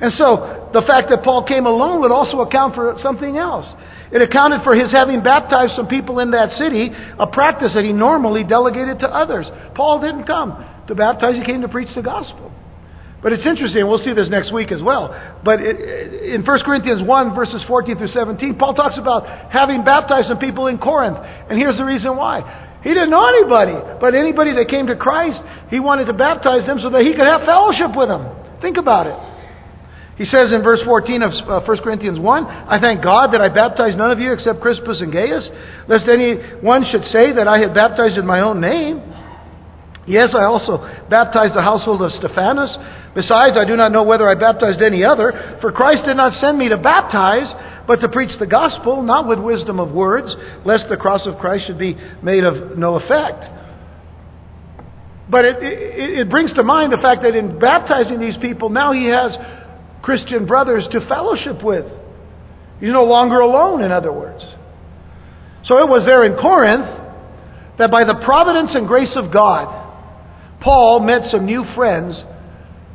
And 0.00 0.12
so, 0.14 0.70
the 0.72 0.84
fact 0.86 1.10
that 1.10 1.22
Paul 1.24 1.44
came 1.44 1.66
alone 1.66 2.00
would 2.02 2.12
also 2.12 2.40
account 2.40 2.74
for 2.74 2.94
something 3.02 3.36
else. 3.36 3.66
It 4.10 4.22
accounted 4.22 4.62
for 4.62 4.78
his 4.78 4.90
having 4.94 5.22
baptized 5.22 5.74
some 5.76 5.86
people 5.86 6.20
in 6.20 6.30
that 6.30 6.56
city, 6.56 6.90
a 7.18 7.26
practice 7.26 7.72
that 7.74 7.84
he 7.84 7.92
normally 7.92 8.44
delegated 8.44 9.00
to 9.00 9.08
others. 9.08 9.46
Paul 9.74 10.00
didn't 10.00 10.24
come 10.24 10.64
to 10.86 10.94
baptize, 10.94 11.34
he 11.34 11.44
came 11.44 11.60
to 11.62 11.68
preach 11.68 11.94
the 11.94 12.02
gospel. 12.02 12.52
But 13.20 13.32
it's 13.32 13.44
interesting, 13.44 13.82
we'll 13.88 14.04
see 14.04 14.14
this 14.14 14.30
next 14.30 14.54
week 14.54 14.70
as 14.70 14.80
well. 14.80 15.10
But 15.42 15.58
it, 15.60 15.74
in 16.34 16.46
1 16.46 16.60
Corinthians 16.62 17.02
1, 17.02 17.34
verses 17.34 17.64
14 17.66 17.98
through 17.98 18.14
17, 18.14 18.54
Paul 18.54 18.74
talks 18.74 18.96
about 18.96 19.26
having 19.50 19.82
baptized 19.82 20.28
some 20.28 20.38
people 20.38 20.68
in 20.68 20.78
Corinth. 20.78 21.18
And 21.18 21.58
here's 21.58 21.76
the 21.76 21.84
reason 21.84 22.14
why. 22.14 22.78
He 22.82 22.90
didn't 22.90 23.10
know 23.10 23.26
anybody, 23.26 23.74
but 24.00 24.14
anybody 24.14 24.54
that 24.54 24.70
came 24.70 24.86
to 24.86 24.94
Christ, 24.94 25.42
he 25.68 25.80
wanted 25.80 26.06
to 26.06 26.14
baptize 26.14 26.64
them 26.66 26.78
so 26.78 26.90
that 26.90 27.02
he 27.02 27.10
could 27.10 27.26
have 27.26 27.42
fellowship 27.42 27.90
with 27.98 28.06
them. 28.06 28.22
Think 28.62 28.78
about 28.78 29.10
it. 29.10 29.18
He 30.18 30.24
says 30.24 30.52
in 30.52 30.62
verse 30.62 30.82
14 30.84 31.22
of 31.22 31.30
1 31.30 31.78
uh, 31.78 31.82
Corinthians 31.82 32.18
1, 32.18 32.46
I 32.46 32.78
thank 32.82 33.02
God 33.02 33.34
that 33.34 33.40
I 33.40 33.48
baptized 33.48 33.98
none 33.98 34.10
of 34.10 34.18
you 34.18 34.32
except 34.32 34.60
Crispus 34.60 35.00
and 35.00 35.12
Gaius, 35.12 35.46
lest 35.86 36.06
anyone 36.10 36.86
should 36.90 37.06
say 37.10 37.34
that 37.34 37.46
I 37.46 37.58
had 37.62 37.74
baptized 37.74 38.18
in 38.18 38.26
my 38.26 38.40
own 38.42 38.60
name. 38.60 38.98
Yes, 40.08 40.32
I 40.32 40.48
also 40.48 40.80
baptized 41.12 41.52
the 41.52 41.60
household 41.60 42.00
of 42.00 42.10
Stephanas. 42.16 42.72
Besides, 43.14 43.60
I 43.60 43.68
do 43.68 43.76
not 43.76 43.92
know 43.92 44.04
whether 44.04 44.24
I 44.24 44.34
baptized 44.34 44.80
any 44.80 45.04
other, 45.04 45.58
for 45.60 45.70
Christ 45.70 46.08
did 46.08 46.16
not 46.16 46.32
send 46.40 46.56
me 46.56 46.70
to 46.70 46.78
baptize, 46.78 47.52
but 47.86 48.00
to 48.00 48.08
preach 48.08 48.32
the 48.40 48.46
gospel, 48.46 49.02
not 49.02 49.28
with 49.28 49.38
wisdom 49.38 49.78
of 49.78 49.92
words, 49.92 50.32
lest 50.64 50.88
the 50.88 50.96
cross 50.96 51.26
of 51.26 51.36
Christ 51.36 51.66
should 51.66 51.78
be 51.78 51.94
made 52.22 52.44
of 52.44 52.78
no 52.78 52.96
effect. 52.96 53.44
But 55.28 55.44
it, 55.44 55.56
it, 55.60 56.18
it 56.24 56.30
brings 56.30 56.54
to 56.54 56.62
mind 56.62 56.90
the 56.90 57.04
fact 57.04 57.20
that 57.22 57.36
in 57.36 57.58
baptizing 57.58 58.18
these 58.18 58.36
people, 58.40 58.70
now 58.70 58.92
he 58.92 59.12
has 59.12 59.36
Christian 60.00 60.46
brothers 60.46 60.88
to 60.92 61.06
fellowship 61.06 61.62
with. 61.62 61.84
He's 62.80 62.96
no 62.96 63.04
longer 63.04 63.40
alone, 63.40 63.82
in 63.82 63.92
other 63.92 64.12
words. 64.12 64.40
So 65.64 65.76
it 65.84 65.88
was 65.88 66.08
there 66.08 66.24
in 66.24 66.40
Corinth 66.40 67.76
that 67.76 67.90
by 67.90 68.08
the 68.08 68.24
providence 68.24 68.70
and 68.72 68.88
grace 68.88 69.12
of 69.16 69.32
God, 69.32 69.77
Paul 70.60 71.00
met 71.00 71.30
some 71.30 71.46
new 71.46 71.64
friends 71.74 72.22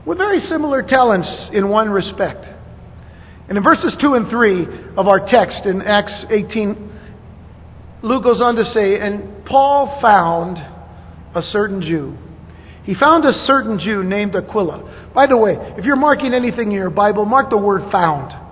with 0.06 0.18
very 0.18 0.42
similar 0.42 0.82
talents 0.82 1.30
in 1.54 1.70
one 1.70 1.90
respect. 1.90 2.46
And 3.48 3.58
in 3.58 3.64
verses 3.64 3.96
2 4.00 4.14
and 4.14 4.30
3 4.30 4.96
of 4.98 5.08
our 5.08 5.20
text 5.30 5.66
in 5.66 5.82
Acts 5.82 6.26
18, 6.30 6.92
Luke 8.04 8.24
goes 8.24 8.42
on 8.42 8.56
to 8.56 8.66
say, 8.74 9.00
And 9.00 9.46
Paul 9.46 10.02
found 10.06 10.58
a 11.36 11.42
certain 11.52 11.82
Jew. 11.82 12.18
He 12.84 12.96
found 12.96 13.24
a 13.26 13.46
certain 13.48 13.80
Jew 13.80 14.04
named 14.04 14.36
Aquila. 14.36 15.12
By 15.16 15.28
the 15.28 15.38
way, 15.38 15.56
if 15.78 15.86
you're 15.86 15.96
marking 15.96 16.34
anything 16.34 16.68
in 16.68 16.78
your 16.78 16.90
Bible, 16.90 17.26
mark 17.26 17.50
the 17.50 17.58
word 17.58 17.90
found. 17.92 18.43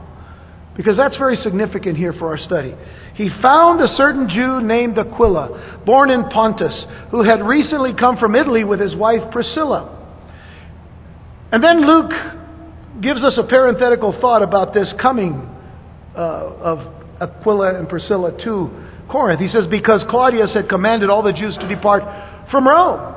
Because 0.75 0.96
that's 0.96 1.18
very 1.18 1.36
significant 1.38 1.98
here 1.98 2.13
for 2.13 2.30
our 2.30 2.38
study. 2.38 2.74
He 3.16 3.30
found 3.42 3.82
a 3.82 3.94
certain 3.98 4.30
Jew 4.30 4.62
named 4.62 4.98
Aquila, 4.98 5.82
born 5.86 6.10
in 6.10 6.30
Pontus, 6.30 6.86
who 7.12 7.24
had 7.24 7.46
recently 7.46 7.94
come 7.94 8.18
from 8.18 8.36
Italy 8.36 8.63
with 8.63 8.80
his 8.80 8.96
wife 8.96 9.32
Priscilla. 9.32 9.98
And 11.51 11.62
then 11.62 11.86
Luke 11.86 12.12
gives 13.01 13.22
us 13.22 13.38
a 13.38 13.44
parenthetical 13.44 14.18
thought 14.22 14.44
about 14.44 14.74
this 14.74 14.92
coming 15.01 15.34
uh, 16.16 16.20
of 16.20 16.80
Aquila 17.20 17.78
and 17.78 17.90
Priscilla 17.90 18.32
to 18.46 18.70
Corinth. 19.10 19.42
He 19.42 19.50
says, 19.50 19.66
Because 19.70 20.04
Claudius 20.10 20.54
had 20.54 20.70
commanded 20.70 21.10
all 21.10 21.22
the 21.22 21.34
Jews 21.34 21.58
to 21.60 21.68
depart 21.68 22.04
from 22.50 22.66
Rome. 22.66 23.16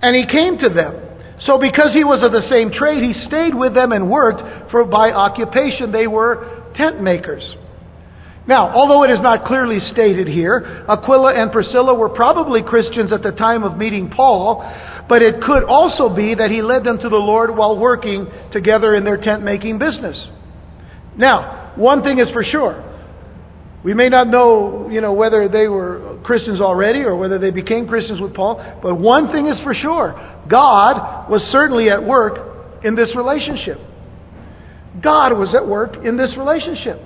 And 0.00 0.16
he 0.16 0.26
came 0.26 0.58
to 0.58 0.68
them. 0.70 1.03
So, 1.46 1.58
because 1.58 1.92
he 1.92 2.04
was 2.04 2.24
of 2.24 2.32
the 2.32 2.48
same 2.48 2.72
trade, 2.72 3.02
he 3.02 3.12
stayed 3.26 3.54
with 3.54 3.74
them 3.74 3.92
and 3.92 4.10
worked, 4.10 4.70
for 4.70 4.84
by 4.84 5.12
occupation 5.12 5.92
they 5.92 6.06
were 6.06 6.72
tent 6.74 7.02
makers. 7.02 7.44
Now, 8.46 8.68
although 8.74 9.04
it 9.04 9.10
is 9.10 9.20
not 9.20 9.44
clearly 9.44 9.80
stated 9.92 10.28
here, 10.28 10.84
Aquila 10.88 11.34
and 11.34 11.50
Priscilla 11.50 11.94
were 11.94 12.10
probably 12.10 12.62
Christians 12.62 13.12
at 13.12 13.22
the 13.22 13.32
time 13.32 13.62
of 13.62 13.78
meeting 13.78 14.10
Paul, 14.10 14.60
but 15.08 15.22
it 15.22 15.40
could 15.42 15.64
also 15.64 16.14
be 16.14 16.34
that 16.34 16.50
he 16.50 16.60
led 16.60 16.84
them 16.84 16.98
to 16.98 17.08
the 17.08 17.16
Lord 17.16 17.56
while 17.56 17.78
working 17.78 18.26
together 18.52 18.94
in 18.94 19.04
their 19.04 19.16
tent 19.16 19.42
making 19.42 19.78
business. 19.78 20.28
Now, 21.16 21.72
one 21.76 22.02
thing 22.02 22.18
is 22.18 22.30
for 22.32 22.44
sure. 22.44 22.93
We 23.84 23.92
may 23.92 24.08
not 24.08 24.28
know, 24.28 24.88
you 24.90 25.02
know, 25.02 25.12
whether 25.12 25.46
they 25.46 25.68
were 25.68 26.18
Christians 26.24 26.60
already 26.60 27.00
or 27.00 27.16
whether 27.16 27.38
they 27.38 27.50
became 27.50 27.86
Christians 27.86 28.18
with 28.18 28.34
Paul, 28.34 28.80
but 28.82 28.94
one 28.94 29.30
thing 29.30 29.46
is 29.46 29.62
for 29.62 29.74
sure. 29.74 30.14
God 30.50 31.28
was 31.28 31.42
certainly 31.52 31.90
at 31.90 32.02
work 32.02 32.82
in 32.82 32.94
this 32.96 33.14
relationship. 33.14 33.78
God 35.02 35.36
was 35.36 35.54
at 35.54 35.68
work 35.68 35.96
in 36.02 36.16
this 36.16 36.34
relationship. 36.38 37.00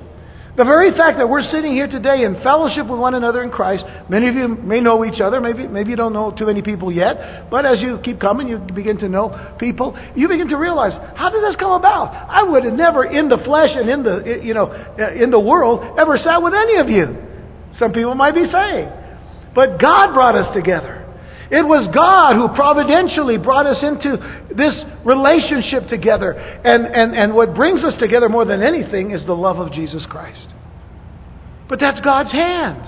The 0.58 0.64
very 0.64 0.90
fact 0.90 1.18
that 1.18 1.28
we're 1.28 1.46
sitting 1.54 1.70
here 1.70 1.86
today 1.86 2.24
in 2.26 2.42
fellowship 2.42 2.90
with 2.90 2.98
one 2.98 3.14
another 3.14 3.44
in 3.44 3.50
Christ, 3.50 3.84
many 4.10 4.26
of 4.26 4.34
you 4.34 4.48
may 4.48 4.80
know 4.80 5.04
each 5.04 5.20
other, 5.20 5.40
maybe, 5.40 5.68
maybe 5.68 5.90
you 5.90 5.96
don't 5.96 6.12
know 6.12 6.34
too 6.34 6.46
many 6.46 6.62
people 6.62 6.90
yet, 6.90 7.48
but 7.48 7.64
as 7.64 7.80
you 7.80 8.00
keep 8.02 8.18
coming, 8.18 8.48
you 8.48 8.58
begin 8.58 8.98
to 8.98 9.08
know 9.08 9.54
people, 9.60 9.96
you 10.16 10.26
begin 10.26 10.48
to 10.48 10.56
realize, 10.56 10.98
how 11.14 11.30
did 11.30 11.44
this 11.44 11.54
come 11.54 11.70
about? 11.70 12.10
I 12.10 12.42
would 12.42 12.64
have 12.64 12.74
never 12.74 13.04
in 13.04 13.28
the 13.28 13.38
flesh 13.44 13.70
and 13.70 13.88
in 13.88 14.02
the, 14.02 14.40
you 14.42 14.52
know, 14.52 14.66
uh, 14.66 15.14
in 15.14 15.30
the 15.30 15.38
world 15.38 15.96
ever 15.96 16.18
sat 16.18 16.42
with 16.42 16.54
any 16.54 16.78
of 16.78 16.88
you. 16.88 17.14
Some 17.78 17.92
people 17.92 18.16
might 18.16 18.34
be 18.34 18.50
saying. 18.50 18.90
But 19.54 19.80
God 19.80 20.12
brought 20.12 20.34
us 20.34 20.52
together. 20.56 20.97
It 21.50 21.64
was 21.64 21.88
God 21.96 22.36
who 22.36 22.52
providentially 22.54 23.38
brought 23.38 23.64
us 23.64 23.80
into 23.80 24.20
this 24.52 24.76
relationship 25.04 25.88
together. 25.88 26.32
And, 26.32 26.84
and, 26.84 27.16
and 27.16 27.34
what 27.34 27.54
brings 27.54 27.82
us 27.84 27.94
together 27.98 28.28
more 28.28 28.44
than 28.44 28.62
anything 28.62 29.12
is 29.12 29.24
the 29.24 29.36
love 29.36 29.56
of 29.56 29.72
Jesus 29.72 30.04
Christ. 30.10 30.48
But 31.68 31.80
that's 31.80 32.00
God's 32.00 32.32
hand. 32.32 32.84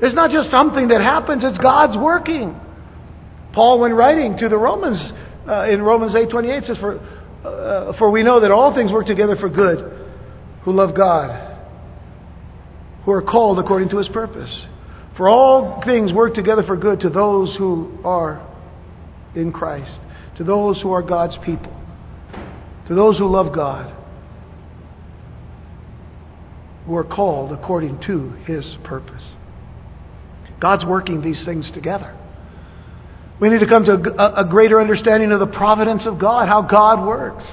It's 0.00 0.14
not 0.14 0.30
just 0.30 0.50
something 0.50 0.88
that 0.88 1.00
happens, 1.00 1.42
it's 1.44 1.58
God's 1.58 1.96
working. 1.96 2.58
Paul, 3.52 3.80
when 3.80 3.92
writing 3.92 4.36
to 4.38 4.48
the 4.48 4.58
Romans 4.58 4.98
uh, 5.48 5.70
in 5.70 5.82
Romans 5.82 6.14
8.28 6.14 6.66
says, 6.66 6.76
for, 6.78 6.98
uh, 7.44 7.96
for 7.98 8.10
we 8.10 8.22
know 8.22 8.40
that 8.40 8.50
all 8.50 8.74
things 8.74 8.92
work 8.92 9.06
together 9.06 9.36
for 9.36 9.48
good 9.48 10.06
who 10.64 10.72
love 10.72 10.94
God, 10.96 11.56
who 13.04 13.12
are 13.12 13.22
called 13.22 13.58
according 13.58 13.88
to 13.90 13.98
his 13.98 14.08
purpose. 14.08 14.66
For 15.18 15.28
all 15.28 15.82
things 15.84 16.12
work 16.12 16.34
together 16.34 16.62
for 16.62 16.76
good 16.76 17.00
to 17.00 17.10
those 17.10 17.54
who 17.58 17.98
are 18.04 18.40
in 19.34 19.52
Christ, 19.52 20.00
to 20.36 20.44
those 20.44 20.80
who 20.80 20.92
are 20.92 21.02
God's 21.02 21.34
people, 21.44 21.76
to 22.86 22.94
those 22.94 23.18
who 23.18 23.28
love 23.28 23.52
God, 23.52 23.94
who 26.86 26.94
are 26.94 27.04
called 27.04 27.50
according 27.50 28.00
to 28.06 28.30
His 28.46 28.64
purpose. 28.84 29.24
God's 30.60 30.84
working 30.84 31.20
these 31.20 31.44
things 31.44 31.68
together. 31.74 32.16
We 33.40 33.48
need 33.48 33.60
to 33.60 33.66
come 33.66 33.84
to 33.86 33.92
a, 34.18 34.46
a 34.46 34.48
greater 34.48 34.80
understanding 34.80 35.32
of 35.32 35.40
the 35.40 35.46
providence 35.46 36.02
of 36.06 36.20
God, 36.20 36.48
how 36.48 36.62
God 36.62 37.04
works. 37.04 37.44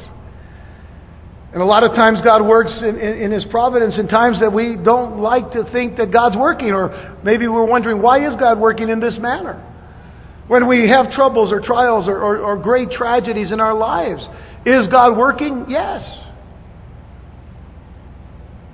And 1.55 1.63
a 1.63 1.65
lot 1.65 1.85
of 1.85 1.95
times 1.95 2.19
God 2.19 2.45
works 2.45 2.73
in, 2.81 2.99
in, 2.99 3.21
in, 3.23 3.31
His 3.31 3.45
providence 3.45 3.97
in 3.97 4.09
times 4.09 4.41
that 4.41 4.51
we 4.51 4.75
don't 4.75 5.19
like 5.19 5.53
to 5.53 5.63
think 5.71 5.95
that 5.95 6.11
God's 6.11 6.35
working, 6.35 6.71
or 6.71 7.17
maybe 7.23 7.47
we're 7.47 7.65
wondering, 7.65 8.01
why 8.01 8.27
is 8.27 8.35
God 8.37 8.59
working 8.59 8.89
in 8.89 8.99
this 8.99 9.15
manner? 9.17 9.63
When 10.49 10.67
we 10.67 10.91
have 10.93 11.13
troubles 11.13 11.53
or 11.53 11.61
trials 11.61 12.09
or, 12.09 12.17
or, 12.19 12.37
or 12.39 12.57
great 12.57 12.91
tragedies 12.91 13.53
in 13.53 13.61
our 13.61 13.73
lives, 13.73 14.21
is 14.65 14.87
God 14.91 15.15
working? 15.15 15.67
Yes. 15.69 16.03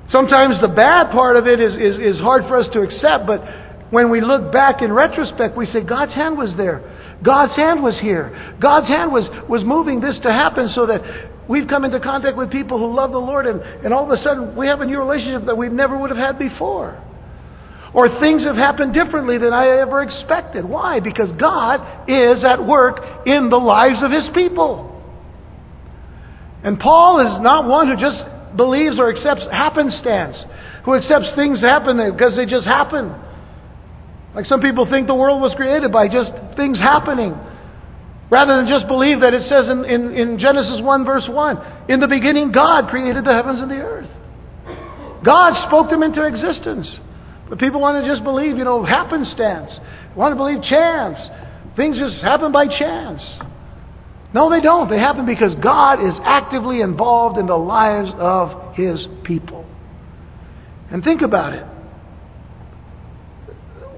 Sometimes 0.09 0.59
the 0.59 0.73
bad 0.75 1.11
part 1.11 1.37
of 1.37 1.45
it 1.45 1.61
is, 1.61 1.73
is, 1.73 2.15
is 2.15 2.19
hard 2.19 2.45
for 2.47 2.57
us 2.57 2.65
to 2.73 2.81
accept, 2.81 3.27
but 3.27 3.45
when 3.91 4.09
we 4.09 4.21
look 4.21 4.51
back 4.51 4.81
in 4.81 4.91
retrospect, 4.91 5.55
we 5.55 5.67
say, 5.67 5.83
God's 5.83 6.15
hand 6.15 6.35
was 6.35 6.55
there. 6.57 6.81
God's 7.23 7.55
hand 7.55 7.83
was 7.83 7.99
here. 8.01 8.57
God's 8.59 8.87
hand 8.87 9.11
was, 9.11 9.29
was 9.47 9.63
moving 9.63 10.01
this 10.01 10.17
to 10.23 10.31
happen 10.31 10.71
so 10.73 10.87
that 10.87 11.29
we've 11.49 11.67
come 11.67 11.85
into 11.85 11.99
contact 11.99 12.37
with 12.37 12.51
people 12.51 12.77
who 12.77 12.95
love 12.95 13.11
the 13.11 13.17
Lord, 13.17 13.45
and, 13.45 13.61
and 13.61 13.93
all 13.93 14.03
of 14.03 14.11
a 14.11 14.21
sudden 14.21 14.55
we 14.55 14.67
have 14.67 14.81
a 14.81 14.85
new 14.85 14.99
relationship 14.99 15.45
that 15.45 15.57
we 15.57 15.69
never 15.69 15.97
would 15.97 16.09
have 16.09 16.19
had 16.19 16.39
before. 16.39 17.01
Or 17.93 18.07
things 18.21 18.45
have 18.45 18.55
happened 18.55 18.93
differently 18.93 19.37
than 19.37 19.51
I 19.51 19.67
ever 19.81 20.01
expected. 20.01 20.63
Why? 20.63 21.01
Because 21.01 21.29
God 21.39 22.09
is 22.09 22.43
at 22.43 22.65
work 22.65 23.27
in 23.27 23.49
the 23.49 23.57
lives 23.57 24.01
of 24.01 24.11
His 24.11 24.29
people. 24.33 24.87
And 26.63 26.79
Paul 26.79 27.19
is 27.19 27.41
not 27.41 27.67
one 27.67 27.89
who 27.89 27.95
just 27.99 28.23
believes 28.55 28.99
or 28.99 29.09
accepts 29.09 29.47
happenstance, 29.51 30.37
who 30.85 30.95
accepts 30.95 31.33
things 31.35 31.59
happen 31.61 31.97
because 32.11 32.35
they 32.35 32.45
just 32.45 32.65
happen. 32.65 33.13
Like 34.35 34.45
some 34.45 34.61
people 34.61 34.87
think 34.89 35.07
the 35.07 35.15
world 35.15 35.41
was 35.41 35.53
created 35.55 35.91
by 35.91 36.07
just 36.07 36.31
things 36.55 36.79
happening. 36.79 37.35
Rather 38.31 38.55
than 38.55 38.67
just 38.67 38.87
believe 38.87 39.19
that 39.19 39.33
it 39.33 39.43
says 39.49 39.67
in, 39.67 39.83
in, 39.83 40.15
in 40.15 40.39
Genesis 40.39 40.79
1, 40.79 41.05
verse 41.05 41.27
1, 41.27 41.89
in 41.89 41.99
the 41.99 42.07
beginning 42.07 42.53
God 42.53 42.87
created 42.89 43.25
the 43.25 43.33
heavens 43.33 43.59
and 43.59 43.69
the 43.69 43.75
earth. 43.75 44.09
God 45.23 45.51
spoke 45.67 45.89
them 45.89 46.01
into 46.01 46.25
existence. 46.25 46.87
But 47.49 47.59
people 47.59 47.81
want 47.81 48.01
to 48.01 48.09
just 48.09 48.23
believe, 48.23 48.55
you 48.55 48.63
know, 48.63 48.85
happenstance. 48.85 49.69
Want 50.15 50.31
to 50.31 50.37
believe 50.37 50.63
chance. 50.63 51.19
Things 51.75 51.99
just 51.99 52.23
happen 52.23 52.53
by 52.53 52.67
chance. 52.67 53.21
No, 54.33 54.49
they 54.49 54.61
don't. 54.61 54.89
They 54.89 54.97
happen 54.97 55.25
because 55.25 55.51
God 55.61 55.99
is 55.99 56.13
actively 56.23 56.79
involved 56.79 57.37
in 57.37 57.47
the 57.47 57.57
lives 57.57 58.09
of 58.17 58.75
His 58.75 59.05
people. 59.25 59.65
And 60.89 61.03
think 61.03 61.21
about 61.21 61.51
it. 61.51 61.65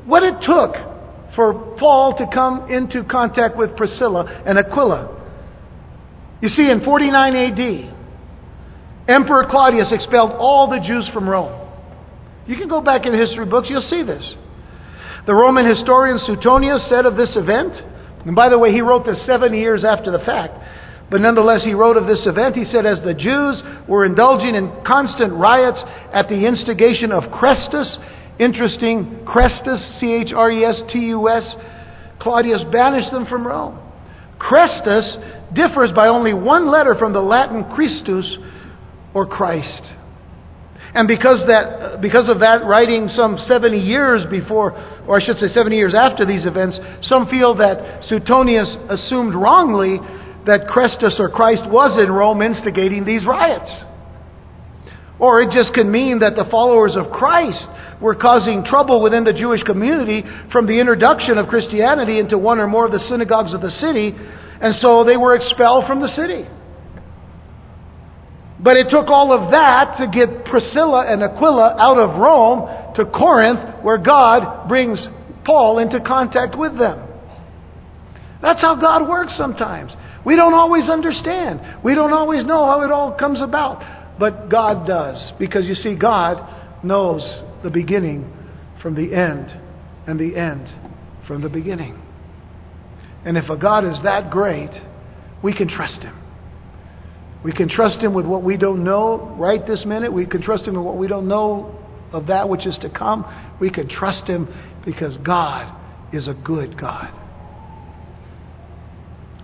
What 0.06 0.24
it 0.24 0.42
took 0.42 0.93
for 1.36 1.75
Paul 1.80 2.18
to 2.18 2.28
come 2.34 2.70
into 2.72 3.04
contact 3.04 3.58
with 3.58 3.75
Priscilla 3.75 4.44
and 4.46 4.58
Aquila. 4.58 5.22
You 6.42 6.50
see, 6.50 6.70
in 6.70 6.84
49 6.84 7.36
AD, 7.36 7.94
Emperor 9.08 9.48
Claudius 9.50 9.92
expelled 9.92 10.32
all 10.32 10.70
the 10.70 10.80
Jews 10.86 11.10
from 11.13 11.28
Rome. 11.28 11.60
You 12.46 12.58
can 12.58 12.68
go 12.68 12.82
back 12.82 13.06
in 13.06 13.13
history 13.13 13.46
books, 13.46 13.68
you'll 13.70 13.88
see 13.90 14.04
this. 14.04 14.24
The 15.25 15.34
Roman 15.34 15.66
historian 15.66 16.20
Suetonius 16.25 16.90
said 16.90 17.06
of 17.06 17.16
this 17.16 17.32
event, 17.36 17.74
and 18.25 18.36
by 18.36 18.50
the 18.50 18.58
way, 18.58 18.72
he 18.72 18.82
wrote 18.82 19.06
this 19.06 19.25
seven 19.25 19.54
years 19.54 19.84
after 19.86 20.12
the 20.12 20.20
fact, 20.20 20.60
but 21.10 21.22
nonetheless, 21.22 21.63
he 21.63 21.74
wrote 21.74 21.96
of 21.96 22.08
this 22.08 22.25
event, 22.25 22.56
he 22.56 22.66
said, 22.66 22.86
As 22.86 22.98
the 23.04 23.13
Jews 23.13 23.62
were 23.88 24.05
indulging 24.05 24.55
in 24.55 24.72
constant 24.84 25.34
riots 25.34 25.79
at 26.12 26.27
the 26.27 26.46
instigation 26.48 27.12
of 27.12 27.24
Chrestus, 27.31 27.88
interesting, 28.39 29.25
Chrestus, 29.25 30.00
C 30.00 30.13
H 30.13 30.33
R 30.35 30.51
E 30.51 30.65
S 30.65 30.81
T 30.91 31.00
U 31.00 31.29
S, 31.29 31.43
Claudius 32.19 32.61
banished 32.72 33.11
them 33.11 33.25
from 33.25 33.46
Rome. 33.46 33.79
Chrestus 34.39 35.53
differs 35.53 35.91
by 35.96 36.07
only 36.07 36.33
one 36.33 36.72
letter 36.72 36.96
from 36.96 37.13
the 37.13 37.22
Latin 37.22 37.63
Christus 37.75 38.37
or 39.13 39.25
Christ. 39.25 39.83
And 40.96 41.07
because, 41.07 41.41
that, 41.50 42.01
because 42.01 42.29
of 42.29 42.39
that, 42.41 42.61
writing 42.65 43.09
some 43.15 43.37
70 43.48 43.79
years 43.79 44.25
before, 44.29 44.74
or 45.07 45.19
I 45.19 45.25
should 45.25 45.37
say 45.37 45.50
70 45.51 45.75
years 45.75 45.96
after 45.98 46.25
these 46.25 46.46
events, 46.46 46.77
some 47.09 47.27
feel 47.27 47.55
that 47.55 48.05
Suetonius 48.07 48.69
assumed 48.89 49.33
wrongly 49.33 49.98
that 50.46 50.67
Chrestus 50.69 51.19
or 51.19 51.29
Christ 51.29 51.63
was 51.65 51.98
in 51.98 52.11
Rome 52.11 52.41
instigating 52.43 53.05
these 53.05 53.25
riots. 53.25 53.72
Or 55.24 55.40
it 55.40 55.51
just 55.57 55.74
could 55.74 55.88
mean 55.88 56.20
that 56.20 56.36
the 56.36 56.44
followers 56.51 56.98
of 56.98 57.09
Christ 57.09 57.66
were 58.01 58.14
causing 58.14 58.66
trouble 58.66 59.01
within 59.01 59.24
the 59.24 59.31
Jewish 59.31 59.64
community 59.64 60.22
from 60.51 60.68
the 60.68 60.77
introduction 60.77 61.38
of 61.38 61.48
Christianity 61.48 62.20
into 62.20 62.38
one 62.38 62.59
or 62.59 62.68
more 62.68 62.86
of 62.86 62.92
the 62.92 63.00
synagogues 63.07 63.53
of 63.53 63.62
the 63.62 63.72
city, 63.79 64.12
and 64.12 64.75
so 64.81 65.05
they 65.07 65.16
were 65.16 65.33
expelled 65.36 65.88
from 65.88 66.01
the 66.01 66.09
city. 66.09 66.44
But 68.59 68.75
it 68.75 68.88
took 68.90 69.07
all 69.07 69.31
of 69.31 69.53
that 69.53 69.96
to 70.00 70.07
get 70.12 70.44
Priscilla 70.44 71.05
and 71.07 71.24
Aquila 71.24 71.77
out 71.79 71.98
of 71.98 72.20
Rome 72.20 72.96
to 72.96 73.05
Corinth, 73.05 73.81
where 73.81 74.00
God 74.00 74.68
brings 74.68 75.00
Paul 75.46 75.79
into 75.79 76.01
contact 76.01 76.57
with 76.57 76.77
them. 76.77 77.00
That's 78.42 78.59
how 78.59 78.75
God 78.75 79.07
works 79.07 79.31
sometimes. 79.38 79.94
We 80.25 80.36
don't 80.36 80.53
always 80.53 80.90
understand. 80.90 81.62
We 81.81 81.96
don't 81.96 82.12
always 82.12 82.44
know 82.44 82.66
how 82.66 82.81
it 82.83 82.92
all 82.92 83.14
comes 83.14 83.42
about. 83.42 84.02
But 84.24 84.48
God 84.48 84.88
does. 84.88 85.33
Because 85.38 85.66
you 85.66 85.75
see, 85.75 85.96
God 85.96 86.81
knows 86.81 87.22
the 87.62 87.70
beginning 87.70 88.31
from 88.81 88.96
the 88.96 89.14
end, 89.14 89.53
and 90.07 90.18
the 90.18 90.38
end 90.40 90.74
from 91.27 91.42
the 91.42 91.50
beginning. 91.50 92.01
And 93.25 93.36
if 93.36 93.50
a 93.50 93.57
God 93.57 93.83
is 93.83 93.98
that 94.05 94.31
great, 94.31 94.70
we 95.44 95.53
can 95.53 95.68
trust 95.68 96.01
Him. 96.01 96.18
We 97.44 97.51
can 97.51 97.68
trust 97.68 97.98
Him 97.98 98.14
with 98.14 98.25
what 98.25 98.44
we 98.44 98.55
don't 98.55 98.86
know 98.86 99.36
right 99.38 99.59
this 99.68 99.83
minute. 99.86 100.14
We 100.14 100.25
can 100.25 100.42
trust 100.42 100.66
Him 100.66 100.77
with 100.77 100.86
what 100.86 100.96
we 100.96 101.09
don't 101.09 101.27
know 101.27 101.77
of 102.14 102.27
that 102.27 102.48
which 102.48 102.66
is 102.66 102.77
to 102.81 102.90
come. 102.90 103.25
We 103.59 103.70
can 103.70 103.90
trust 103.90 104.24
Him 104.25 104.48
because 104.86 105.18
God 105.18 105.77
is 106.14 106.29
a 106.29 106.33
good 106.33 106.79
God. 106.79 107.12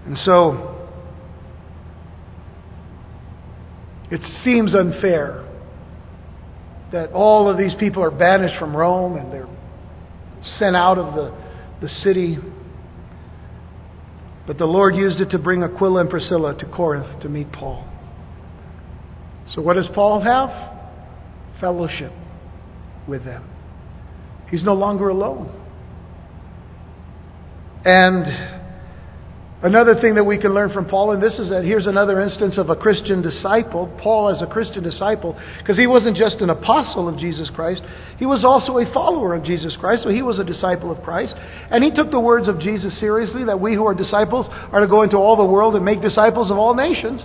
And 0.06 0.18
so, 0.20 0.79
it 4.12 4.22
seems 4.44 4.74
unfair 4.74 5.46
that 6.92 7.12
all 7.12 7.50
of 7.50 7.58
these 7.58 7.74
people 7.80 8.04
are 8.04 8.12
banished 8.12 8.58
from 8.60 8.76
Rome 8.76 9.16
and 9.16 9.32
they're 9.32 9.48
sent 10.58 10.76
out 10.76 10.98
of 10.98 11.14
the, 11.16 11.36
the 11.82 11.90
city 12.04 12.38
but 14.50 14.58
the 14.58 14.66
Lord 14.66 14.96
used 14.96 15.22
it 15.22 15.30
to 15.30 15.38
bring 15.38 15.62
Aquila 15.62 16.02
and 16.02 16.10
Priscilla 16.10 16.58
to 16.58 16.66
Corinth 16.66 17.22
to 17.22 17.30
meet 17.30 17.52
Paul. 17.52 17.88
So, 19.54 19.62
what 19.62 19.76
does 19.76 19.88
Paul 19.94 20.22
have? 20.22 20.50
Fellowship 21.62 22.12
with 23.08 23.24
them. 23.26 23.48
He's 24.50 24.64
no 24.64 24.74
longer 24.74 25.10
alone. 25.10 25.56
And 27.86 28.59
Another 29.62 30.00
thing 30.00 30.16
that 30.16 30.24
we 30.24 30.38
can 30.38 30.54
learn 30.54 30.72
from 30.72 30.86
Paul, 30.86 31.12
and 31.12 31.22
this 31.22 31.38
is 31.38 31.50
that 31.50 31.66
here's 31.66 31.86
another 31.86 32.22
instance 32.22 32.58
of 32.58 32.70
a 32.70 32.78
Christian 32.78 33.22
disciple, 33.22 33.94
Paul 34.02 34.30
as 34.30 34.42
a 34.42 34.48
Christian 34.48 34.84
disciple, 34.84 35.38
because 35.58 35.78
he 35.78 35.86
wasn't 35.86 36.16
just 36.16 36.38
an 36.40 36.50
apostle 36.50 37.10
of 37.10 37.18
Jesus 37.18 37.50
Christ, 37.54 37.84
he 38.18 38.26
was 38.26 38.46
also 38.46 38.78
a 38.78 38.90
follower 38.94 39.36
of 39.36 39.44
Jesus 39.44 39.76
Christ, 39.76 40.04
so 40.04 40.10
he 40.10 40.22
was 40.22 40.40
a 40.40 40.46
disciple 40.46 40.92
of 40.92 41.04
Christ. 41.04 41.36
And 41.36 41.84
he 41.84 41.92
took 41.92 42.10
the 42.10 42.22
words 42.22 42.48
of 42.48 42.62
Jesus 42.62 42.98
seriously 43.02 43.44
that 43.46 43.60
we 43.60 43.76
who 43.76 43.86
are 43.86 43.94
disciples 43.94 44.46
are 44.50 44.80
to 44.80 44.88
go 44.88 45.04
into 45.04 45.18
all 45.18 45.36
the 45.36 45.44
world 45.44 45.76
and 45.76 45.84
make 45.84 46.02
disciples 46.02 46.50
of 46.50 46.58
all 46.58 46.74
nations. 46.74 47.22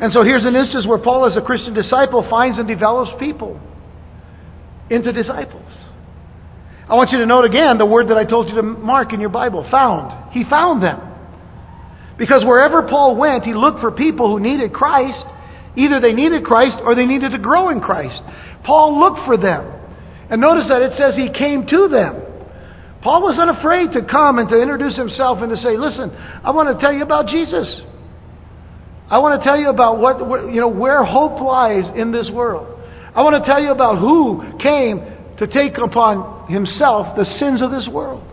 And 0.00 0.14
so 0.14 0.24
here's 0.24 0.46
an 0.46 0.56
instance 0.56 0.86
where 0.86 0.96
Paul, 0.96 1.26
as 1.26 1.36
a 1.36 1.44
Christian 1.44 1.74
disciple, 1.74 2.26
finds 2.30 2.58
and 2.58 2.66
develops 2.66 3.10
people 3.20 3.60
into 4.88 5.12
disciples. 5.12 5.68
I 6.88 6.94
want 6.94 7.10
you 7.12 7.18
to 7.18 7.26
note 7.26 7.44
again 7.44 7.76
the 7.76 7.84
word 7.84 8.08
that 8.08 8.16
I 8.16 8.24
told 8.24 8.48
you 8.48 8.54
to 8.54 8.62
mark 8.62 9.12
in 9.12 9.20
your 9.20 9.28
Bible 9.28 9.68
found. 9.70 10.32
He 10.32 10.44
found 10.48 10.82
them. 10.82 11.07
Because 12.18 12.44
wherever 12.44 12.82
Paul 12.82 13.16
went, 13.16 13.44
he 13.44 13.54
looked 13.54 13.80
for 13.80 13.92
people 13.92 14.28
who 14.28 14.40
needed 14.42 14.72
Christ. 14.72 15.24
Either 15.76 16.00
they 16.00 16.12
needed 16.12 16.44
Christ 16.44 16.76
or 16.82 16.94
they 16.94 17.06
needed 17.06 17.30
to 17.30 17.38
grow 17.38 17.70
in 17.70 17.80
Christ. 17.80 18.20
Paul 18.64 18.98
looked 18.98 19.24
for 19.24 19.36
them. 19.36 19.72
And 20.28 20.42
notice 20.42 20.68
that 20.68 20.82
it 20.82 20.98
says 20.98 21.14
he 21.14 21.30
came 21.30 21.66
to 21.66 21.88
them. 21.88 22.22
Paul 23.00 23.22
was 23.22 23.38
unafraid 23.38 23.92
to 23.92 24.02
come 24.02 24.38
and 24.38 24.48
to 24.48 24.60
introduce 24.60 24.96
himself 24.96 25.38
and 25.40 25.48
to 25.50 25.56
say, 25.62 25.78
Listen, 25.78 26.10
I 26.10 26.50
want 26.50 26.76
to 26.76 26.84
tell 26.84 26.92
you 26.92 27.02
about 27.02 27.28
Jesus. 27.28 27.80
I 29.08 29.20
want 29.20 29.40
to 29.40 29.46
tell 29.46 29.56
you 29.56 29.70
about 29.70 30.00
what, 30.00 30.18
you 30.52 30.60
know, 30.60 30.68
where 30.68 31.02
hope 31.04 31.40
lies 31.40 31.84
in 31.96 32.12
this 32.12 32.28
world. 32.30 32.66
I 33.14 33.22
want 33.22 33.42
to 33.42 33.50
tell 33.50 33.62
you 33.62 33.70
about 33.70 33.98
who 33.98 34.58
came 34.58 35.00
to 35.38 35.46
take 35.46 35.78
upon 35.78 36.50
himself 36.50 37.16
the 37.16 37.24
sins 37.38 37.62
of 37.62 37.70
this 37.70 37.88
world. 37.88 38.26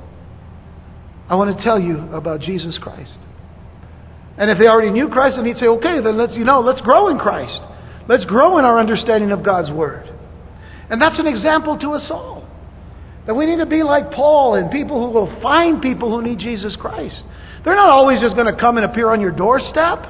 I 1.29 1.35
want 1.35 1.55
to 1.55 1.63
tell 1.63 1.79
you 1.79 2.11
about 2.11 2.41
Jesus 2.41 2.77
Christ. 2.81 3.17
And 4.37 4.51
if 4.51 4.57
they 4.57 4.67
already 4.67 4.91
knew 4.91 5.07
Christ, 5.07 5.37
then 5.37 5.45
he'd 5.45 5.57
say, 5.57 5.67
okay, 5.67 6.01
then 6.03 6.17
let's, 6.17 6.33
you 6.35 6.43
know, 6.43 6.59
let's 6.59 6.81
grow 6.81 7.09
in 7.09 7.17
Christ. 7.17 7.61
Let's 8.07 8.25
grow 8.25 8.57
in 8.57 8.65
our 8.65 8.79
understanding 8.79 9.31
of 9.31 9.43
God's 9.43 9.71
Word. 9.71 10.11
And 10.89 11.01
that's 11.01 11.17
an 11.17 11.27
example 11.27 11.77
to 11.79 11.91
us 11.93 12.07
all. 12.11 12.47
That 13.25 13.33
we 13.33 13.45
need 13.45 13.57
to 13.57 13.65
be 13.65 13.81
like 13.81 14.11
Paul 14.11 14.55
and 14.55 14.69
people 14.69 15.05
who 15.05 15.11
will 15.11 15.41
find 15.41 15.81
people 15.81 16.11
who 16.11 16.21
need 16.21 16.37
Jesus 16.37 16.75
Christ. 16.79 17.15
They're 17.63 17.75
not 17.75 17.89
always 17.89 18.21
just 18.21 18.35
going 18.35 18.53
to 18.53 18.59
come 18.59 18.77
and 18.77 18.85
appear 18.85 19.09
on 19.09 19.19
your 19.19 19.31
doorstep. 19.31 20.05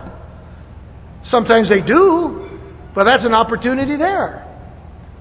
Sometimes 1.32 1.70
they 1.70 1.80
do, 1.80 2.60
but 2.94 3.06
that's 3.08 3.24
an 3.24 3.34
opportunity 3.34 3.96
there. 3.96 4.42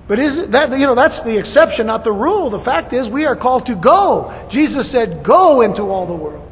But 0.09 0.19
is 0.19 0.51
that 0.53 0.71
you 0.71 0.87
know 0.87 0.95
that's 0.95 1.23
the 1.25 1.39
exception, 1.39 1.87
not 1.87 2.05
the 2.05 2.13
rule. 2.13 2.51
The 2.51 2.63
fact 2.65 2.93
is 2.93 3.09
we 3.09 3.25
are 3.25 3.37
called 3.37 3.67
to 3.67 3.75
go. 3.75 4.49
Jesus 4.53 4.91
said, 4.93 5.25
"Go 5.25 5.63
into 5.63 5.83
all 5.83 6.07
the 6.07 6.15
world." 6.15 6.51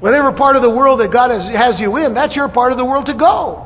Whatever 0.00 0.32
part 0.32 0.56
of 0.56 0.62
the 0.62 0.70
world 0.70 1.00
that 1.00 1.12
God 1.12 1.30
has, 1.30 1.42
has 1.54 1.80
you 1.80 1.96
in, 1.96 2.14
that's 2.14 2.36
your 2.36 2.48
part 2.48 2.72
of 2.72 2.78
the 2.78 2.84
world 2.84 3.06
to 3.06 3.14
go. 3.14 3.62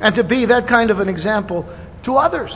And 0.00 0.14
to 0.16 0.24
be 0.24 0.46
that 0.46 0.68
kind 0.72 0.90
of 0.90 0.98
an 0.98 1.08
example 1.08 1.64
to 2.04 2.14
others. 2.14 2.50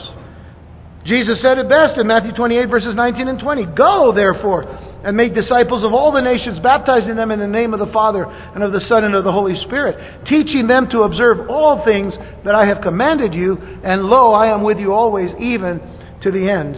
Jesus 1.05 1.39
said 1.41 1.57
it 1.57 1.69
best 1.69 1.97
in 1.97 2.05
Matthew 2.07 2.33
28, 2.33 2.65
verses 2.65 2.95
19 2.95 3.27
and 3.29 3.39
20. 3.39 3.65
Go, 3.77 4.11
therefore, 4.13 4.63
and 5.05 5.15
make 5.15 5.33
disciples 5.33 5.85
of 5.85 5.93
all 5.93 6.11
the 6.11 6.19
nations, 6.19 6.59
baptizing 6.59 7.15
them 7.15 7.31
in 7.31 7.39
the 7.39 7.47
name 7.47 7.73
of 7.73 7.79
the 7.79 7.91
Father 7.93 8.25
and 8.25 8.61
of 8.61 8.73
the 8.73 8.81
Son 8.89 9.05
and 9.05 9.15
of 9.15 9.23
the 9.23 9.31
Holy 9.31 9.55
Spirit, 9.63 10.25
teaching 10.25 10.67
them 10.67 10.89
to 10.89 11.03
observe 11.03 11.49
all 11.49 11.85
things 11.85 12.13
that 12.43 12.55
I 12.55 12.65
have 12.65 12.81
commanded 12.81 13.33
you, 13.33 13.57
and 13.83 14.03
lo, 14.03 14.33
I 14.33 14.53
am 14.53 14.63
with 14.63 14.79
you 14.79 14.91
always, 14.91 15.29
even 15.39 15.79
to 16.23 16.31
the 16.31 16.49
end 16.49 16.75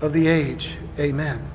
of 0.00 0.12
the 0.12 0.28
age. 0.28 0.64
Amen. 1.00 1.51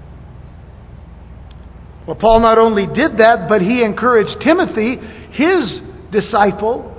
Well, 2.08 2.16
Paul 2.16 2.40
not 2.40 2.58
only 2.58 2.88
did 2.88 3.18
that, 3.18 3.48
but 3.50 3.62
he 3.62 3.84
encouraged 3.84 4.42
Timothy, 4.42 4.96
his 5.34 5.80
disciple, 6.12 6.96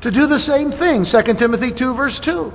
to 0.00 0.10
do 0.10 0.26
the 0.26 0.38
same 0.48 0.70
thing. 0.72 1.04
2 1.04 1.38
Timothy 1.38 1.72
2, 1.78 1.94
verse 1.94 2.18
2. 2.24 2.50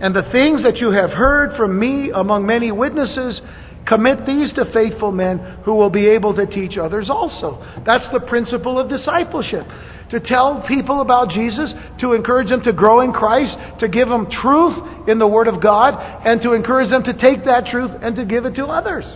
And 0.00 0.14
the 0.14 0.28
things 0.30 0.62
that 0.64 0.76
you 0.76 0.90
have 0.90 1.10
heard 1.10 1.56
from 1.56 1.78
me 1.78 2.10
among 2.14 2.44
many 2.44 2.70
witnesses, 2.70 3.40
commit 3.88 4.26
these 4.26 4.52
to 4.52 4.70
faithful 4.72 5.12
men 5.12 5.38
who 5.64 5.74
will 5.74 5.90
be 5.90 6.06
able 6.08 6.34
to 6.34 6.46
teach 6.46 6.76
others 6.78 7.08
also. 7.10 7.58
That's 7.84 8.04
the 8.12 8.20
principle 8.20 8.78
of 8.78 8.88
discipleship. 8.88 9.66
To 10.10 10.20
tell 10.20 10.62
people 10.68 11.00
about 11.00 11.30
Jesus, 11.30 11.72
to 12.00 12.12
encourage 12.12 12.50
them 12.50 12.62
to 12.64 12.72
grow 12.72 13.00
in 13.00 13.12
Christ, 13.12 13.56
to 13.80 13.88
give 13.88 14.08
them 14.08 14.28
truth 14.30 15.08
in 15.08 15.18
the 15.18 15.26
Word 15.26 15.48
of 15.48 15.62
God, 15.62 15.94
and 16.26 16.42
to 16.42 16.52
encourage 16.52 16.90
them 16.90 17.02
to 17.04 17.14
take 17.14 17.46
that 17.46 17.66
truth 17.70 17.90
and 18.02 18.14
to 18.16 18.26
give 18.26 18.44
it 18.44 18.54
to 18.56 18.66
others. 18.66 19.06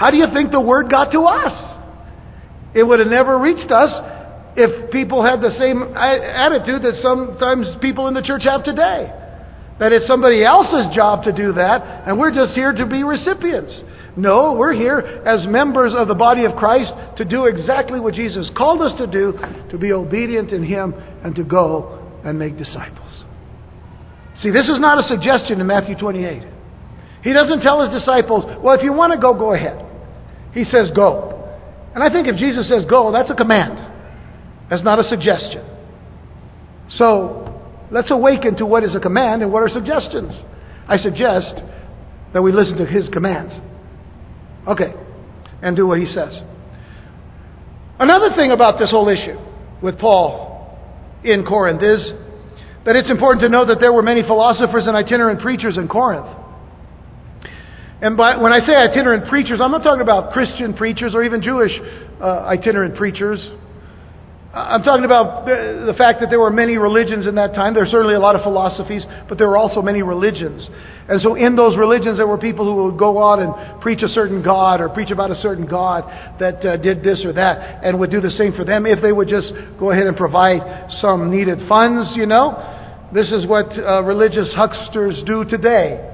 How 0.00 0.08
do 0.08 0.16
you 0.16 0.32
think 0.32 0.50
the 0.50 0.64
word 0.64 0.88
got 0.90 1.12
to 1.12 1.28
us? 1.28 1.52
It 2.72 2.82
would 2.82 3.00
have 3.00 3.12
never 3.12 3.36
reached 3.38 3.70
us 3.70 3.92
if 4.56 4.90
people 4.90 5.20
had 5.20 5.44
the 5.44 5.52
same 5.60 5.92
attitude 5.92 6.80
that 6.88 7.04
sometimes 7.04 7.68
people 7.82 8.08
in 8.08 8.14
the 8.14 8.22
church 8.22 8.48
have 8.48 8.64
today. 8.64 9.12
That 9.76 9.92
it's 9.92 10.08
somebody 10.08 10.40
else's 10.42 10.96
job 10.96 11.24
to 11.24 11.32
do 11.32 11.52
that, 11.52 12.08
and 12.08 12.18
we're 12.18 12.32
just 12.32 12.56
here 12.56 12.72
to 12.72 12.86
be 12.86 13.04
recipients. 13.04 13.76
No, 14.16 14.56
we're 14.56 14.72
here 14.72 15.00
as 15.28 15.46
members 15.46 15.92
of 15.94 16.08
the 16.08 16.16
body 16.16 16.46
of 16.46 16.56
Christ 16.56 16.92
to 17.18 17.24
do 17.26 17.44
exactly 17.44 18.00
what 18.00 18.14
Jesus 18.14 18.48
called 18.56 18.80
us 18.80 18.96
to 18.96 19.06
do, 19.06 19.36
to 19.68 19.76
be 19.76 19.92
obedient 19.92 20.50
in 20.50 20.64
Him 20.64 20.94
and 21.22 21.34
to 21.36 21.44
go 21.44 22.00
and 22.24 22.38
make 22.38 22.56
disciples. 22.56 23.24
See, 24.40 24.48
this 24.48 24.64
is 24.64 24.80
not 24.80 24.96
a 24.96 25.08
suggestion 25.08 25.60
in 25.60 25.66
Matthew 25.66 25.94
28. 25.96 26.42
He 27.22 27.34
doesn't 27.34 27.60
tell 27.60 27.84
His 27.84 27.92
disciples, 28.00 28.44
well, 28.64 28.74
if 28.76 28.82
you 28.82 28.94
want 28.94 29.12
to 29.12 29.18
go, 29.20 29.34
go 29.36 29.52
ahead. 29.52 29.88
He 30.52 30.64
says, 30.64 30.90
Go. 30.94 31.40
And 31.94 32.04
I 32.04 32.12
think 32.12 32.28
if 32.28 32.36
Jesus 32.36 32.68
says 32.68 32.84
go, 32.88 33.10
that's 33.12 33.30
a 33.30 33.34
command. 33.34 33.78
That's 34.68 34.82
not 34.82 34.98
a 34.98 35.08
suggestion. 35.08 35.66
So 36.90 37.62
let's 37.90 38.10
awaken 38.10 38.56
to 38.56 38.66
what 38.66 38.84
is 38.84 38.94
a 38.94 39.00
command 39.00 39.42
and 39.42 39.52
what 39.52 39.62
are 39.62 39.68
suggestions. 39.68 40.32
I 40.86 40.98
suggest 40.98 41.54
that 42.32 42.42
we 42.42 42.52
listen 42.52 42.76
to 42.78 42.86
his 42.86 43.08
commands. 43.08 43.52
Okay. 44.68 44.94
And 45.62 45.76
do 45.76 45.86
what 45.86 45.98
he 45.98 46.06
says. 46.06 46.38
Another 47.98 48.34
thing 48.36 48.52
about 48.52 48.78
this 48.78 48.90
whole 48.90 49.08
issue 49.08 49.38
with 49.82 49.98
Paul 49.98 50.78
in 51.24 51.44
Corinth 51.44 51.82
is 51.82 52.06
that 52.86 52.96
it's 52.96 53.10
important 53.10 53.44
to 53.44 53.50
know 53.50 53.66
that 53.66 53.78
there 53.80 53.92
were 53.92 54.02
many 54.02 54.22
philosophers 54.22 54.86
and 54.86 54.96
itinerant 54.96 55.40
preachers 55.40 55.76
in 55.76 55.88
Corinth. 55.88 56.26
And 58.02 58.16
by, 58.16 58.36
when 58.36 58.52
I 58.52 58.58
say 58.58 58.72
itinerant 58.76 59.28
preachers, 59.28 59.60
I'm 59.62 59.70
not 59.70 59.82
talking 59.82 60.00
about 60.00 60.32
Christian 60.32 60.74
preachers 60.74 61.14
or 61.14 61.22
even 61.22 61.42
Jewish 61.42 61.72
uh, 62.20 62.48
itinerant 62.48 62.96
preachers. 62.96 63.40
I'm 64.52 64.82
talking 64.82 65.04
about 65.04 65.46
the, 65.46 65.94
fact 65.96 66.18
that 66.20 66.26
there 66.28 66.40
were 66.40 66.50
many 66.50 66.76
religions 66.76 67.28
in 67.28 67.36
that 67.36 67.54
time. 67.54 67.72
There 67.72 67.84
were 67.84 67.90
certainly 67.90 68.16
a 68.16 68.20
lot 68.20 68.34
of 68.34 68.42
philosophies, 68.42 69.04
but 69.28 69.38
there 69.38 69.46
were 69.46 69.56
also 69.56 69.80
many 69.80 70.02
religions. 70.02 70.66
And 71.08 71.20
so 71.22 71.36
in 71.36 71.54
those 71.54 71.76
religions, 71.78 72.16
there 72.16 72.26
were 72.26 72.38
people 72.38 72.64
who 72.64 72.90
would 72.90 72.98
go 72.98 73.22
out 73.22 73.38
and 73.38 73.80
preach 73.80 74.02
a 74.02 74.08
certain 74.08 74.42
God 74.42 74.80
or 74.80 74.88
preach 74.88 75.12
about 75.12 75.30
a 75.30 75.36
certain 75.36 75.66
God 75.68 76.02
that 76.40 76.66
uh, 76.66 76.76
did 76.78 77.04
this 77.04 77.22
or 77.24 77.32
that 77.34 77.84
and 77.84 78.00
would 78.00 78.10
do 78.10 78.20
the 78.20 78.30
same 78.30 78.52
for 78.52 78.64
them 78.64 78.86
if 78.86 79.00
they 79.00 79.12
would 79.12 79.28
just 79.28 79.52
go 79.78 79.92
ahead 79.92 80.08
and 80.08 80.16
provide 80.16 80.90
some 81.00 81.30
needed 81.30 81.68
funds, 81.68 82.10
you 82.16 82.26
know. 82.26 83.06
This 83.14 83.30
is 83.30 83.46
what 83.46 83.70
uh, 83.78 84.02
religious 84.02 84.50
hucksters 84.56 85.22
do 85.26 85.44
today. 85.44 86.09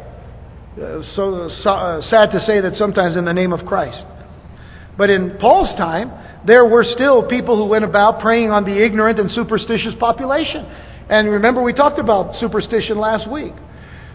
Uh, 0.77 1.01
so, 1.15 1.49
so 1.63 1.71
uh, 1.71 2.03
sad 2.11 2.27
to 2.33 2.41
say 2.47 2.61
that 2.61 2.75
sometimes 2.77 3.17
in 3.17 3.25
the 3.25 3.33
name 3.33 3.55
of 3.55 3.65
Christ. 3.65 4.05
But 4.99 5.09
in 5.09 5.39
Paul's 5.41 5.75
time, 5.79 6.13
there 6.47 6.67
were 6.67 6.85
still 6.85 7.27
people 7.27 7.57
who 7.57 7.65
went 7.65 7.85
about 7.85 8.21
preying 8.21 8.51
on 8.51 8.65
the 8.65 8.85
ignorant 8.85 9.19
and 9.19 9.31
superstitious 9.31 9.95
population. 9.99 10.67
And 11.09 11.31
remember, 11.31 11.63
we 11.63 11.73
talked 11.73 11.99
about 11.99 12.39
superstition 12.41 12.99
last 12.99 13.31
week. 13.31 13.55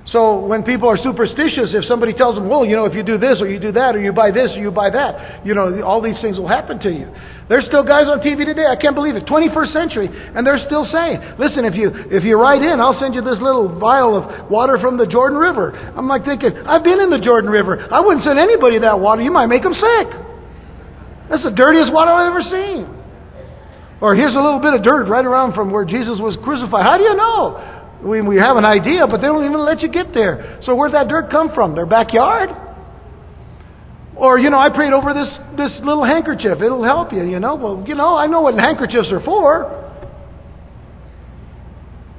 So 0.10 0.42
when 0.42 0.64
people 0.64 0.90
are 0.90 0.98
superstitious, 0.98 1.78
if 1.78 1.86
somebody 1.86 2.14
tells 2.14 2.34
them, 2.34 2.50
well, 2.50 2.66
you 2.66 2.76
know, 2.76 2.90
if 2.90 2.98
you 2.98 3.06
do 3.06 3.22
this 3.22 3.38
or 3.38 3.46
you 3.46 3.62
do 3.62 3.72
that 3.74 3.96
or 3.96 4.02
you 4.02 4.12
buy 4.12 4.34
this 4.34 4.50
or 4.58 4.60
you 4.60 4.72
buy 4.74 4.90
that, 4.90 5.46
you 5.46 5.54
know, 5.54 5.84
all 5.86 6.02
these 6.02 6.18
things 6.26 6.42
will 6.42 6.50
happen 6.50 6.80
to 6.82 6.90
you. 6.90 7.06
There's 7.46 7.70
still 7.70 7.86
guys 7.86 8.10
on 8.10 8.18
TV 8.18 8.42
today, 8.42 8.66
I 8.66 8.76
can't 8.76 8.98
believe 8.98 9.14
it, 9.14 9.30
21st 9.30 9.72
century, 9.72 10.10
and 10.10 10.42
they're 10.42 10.62
still 10.66 10.90
saying, 10.90 11.38
listen, 11.38 11.70
if 11.70 11.78
you, 11.78 11.94
if 12.10 12.26
you 12.26 12.34
write 12.42 12.66
in, 12.66 12.82
I'll 12.82 12.98
send 12.98 13.14
you 13.14 13.22
this 13.22 13.38
little 13.38 13.78
vial 13.78 14.18
of 14.18 14.50
water 14.50 14.82
from 14.82 14.98
the 14.98 15.06
Jordan 15.06 15.38
River. 15.38 15.70
I'm 15.94 16.08
like 16.08 16.26
thinking, 16.26 16.50
I've 16.66 16.84
been 16.84 17.00
in 17.00 17.14
the 17.14 17.22
Jordan 17.22 17.52
River. 17.52 17.78
I 17.78 18.02
wouldn't 18.02 18.26
send 18.26 18.40
anybody 18.40 18.80
that 18.82 18.98
water. 18.98 19.22
You 19.22 19.32
might 19.32 19.54
make 19.54 19.62
them 19.62 19.78
sick. 19.78 20.08
That's 21.30 21.46
the 21.46 21.54
dirtiest 21.54 21.94
water 21.94 22.10
I've 22.10 22.34
ever 22.34 22.44
seen. 22.50 22.84
Or 24.02 24.16
here's 24.16 24.34
a 24.34 24.42
little 24.42 24.60
bit 24.60 24.74
of 24.74 24.82
dirt 24.82 25.06
right 25.06 25.24
around 25.24 25.54
from 25.54 25.70
where 25.70 25.86
Jesus 25.86 26.18
was 26.18 26.36
crucified. 26.44 26.90
How 26.90 26.98
do 26.98 27.04
you 27.04 27.14
know? 27.14 27.81
We, 28.04 28.22
we 28.22 28.38
have 28.38 28.58
an 28.58 28.66
idea, 28.66 29.02
but 29.10 29.18
they 29.18 29.28
don't 29.28 29.46
even 29.46 29.64
let 29.64 29.82
you 29.82 29.90
get 29.90 30.14
there. 30.14 30.60
So 30.64 30.76
where'd 30.76 30.94
that 30.94 31.08
dirt 31.08 31.30
come 31.30 31.54
from? 31.54 31.76
Their 31.76 31.86
backyard? 31.86 32.50
Or, 34.16 34.40
you 34.40 34.50
know, 34.50 34.60
I 34.60 34.70
prayed 34.70 34.94
over 34.94 35.14
this, 35.14 35.30
this 35.58 35.80
little 35.84 36.04
handkerchief. 36.04 36.62
It'll 36.62 36.84
help 36.84 37.14
you, 37.14 37.24
you 37.24 37.40
know. 37.40 37.56
Well, 37.56 37.84
you 37.88 37.96
know, 37.96 38.16
I 38.16 38.28
know 38.28 38.42
what 38.42 38.56
handkerchiefs 38.56 39.10
are 39.12 39.22
for. 39.22 39.78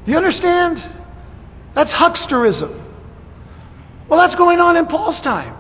Do 0.05 0.11
you 0.11 0.17
understand? 0.17 0.79
That's 1.75 1.91
hucksterism. 1.91 2.79
Well, 4.09 4.21
that's 4.21 4.35
going 4.37 4.59
on 4.59 4.77
in 4.77 4.87
Paul's 4.87 5.21
time. 5.23 5.59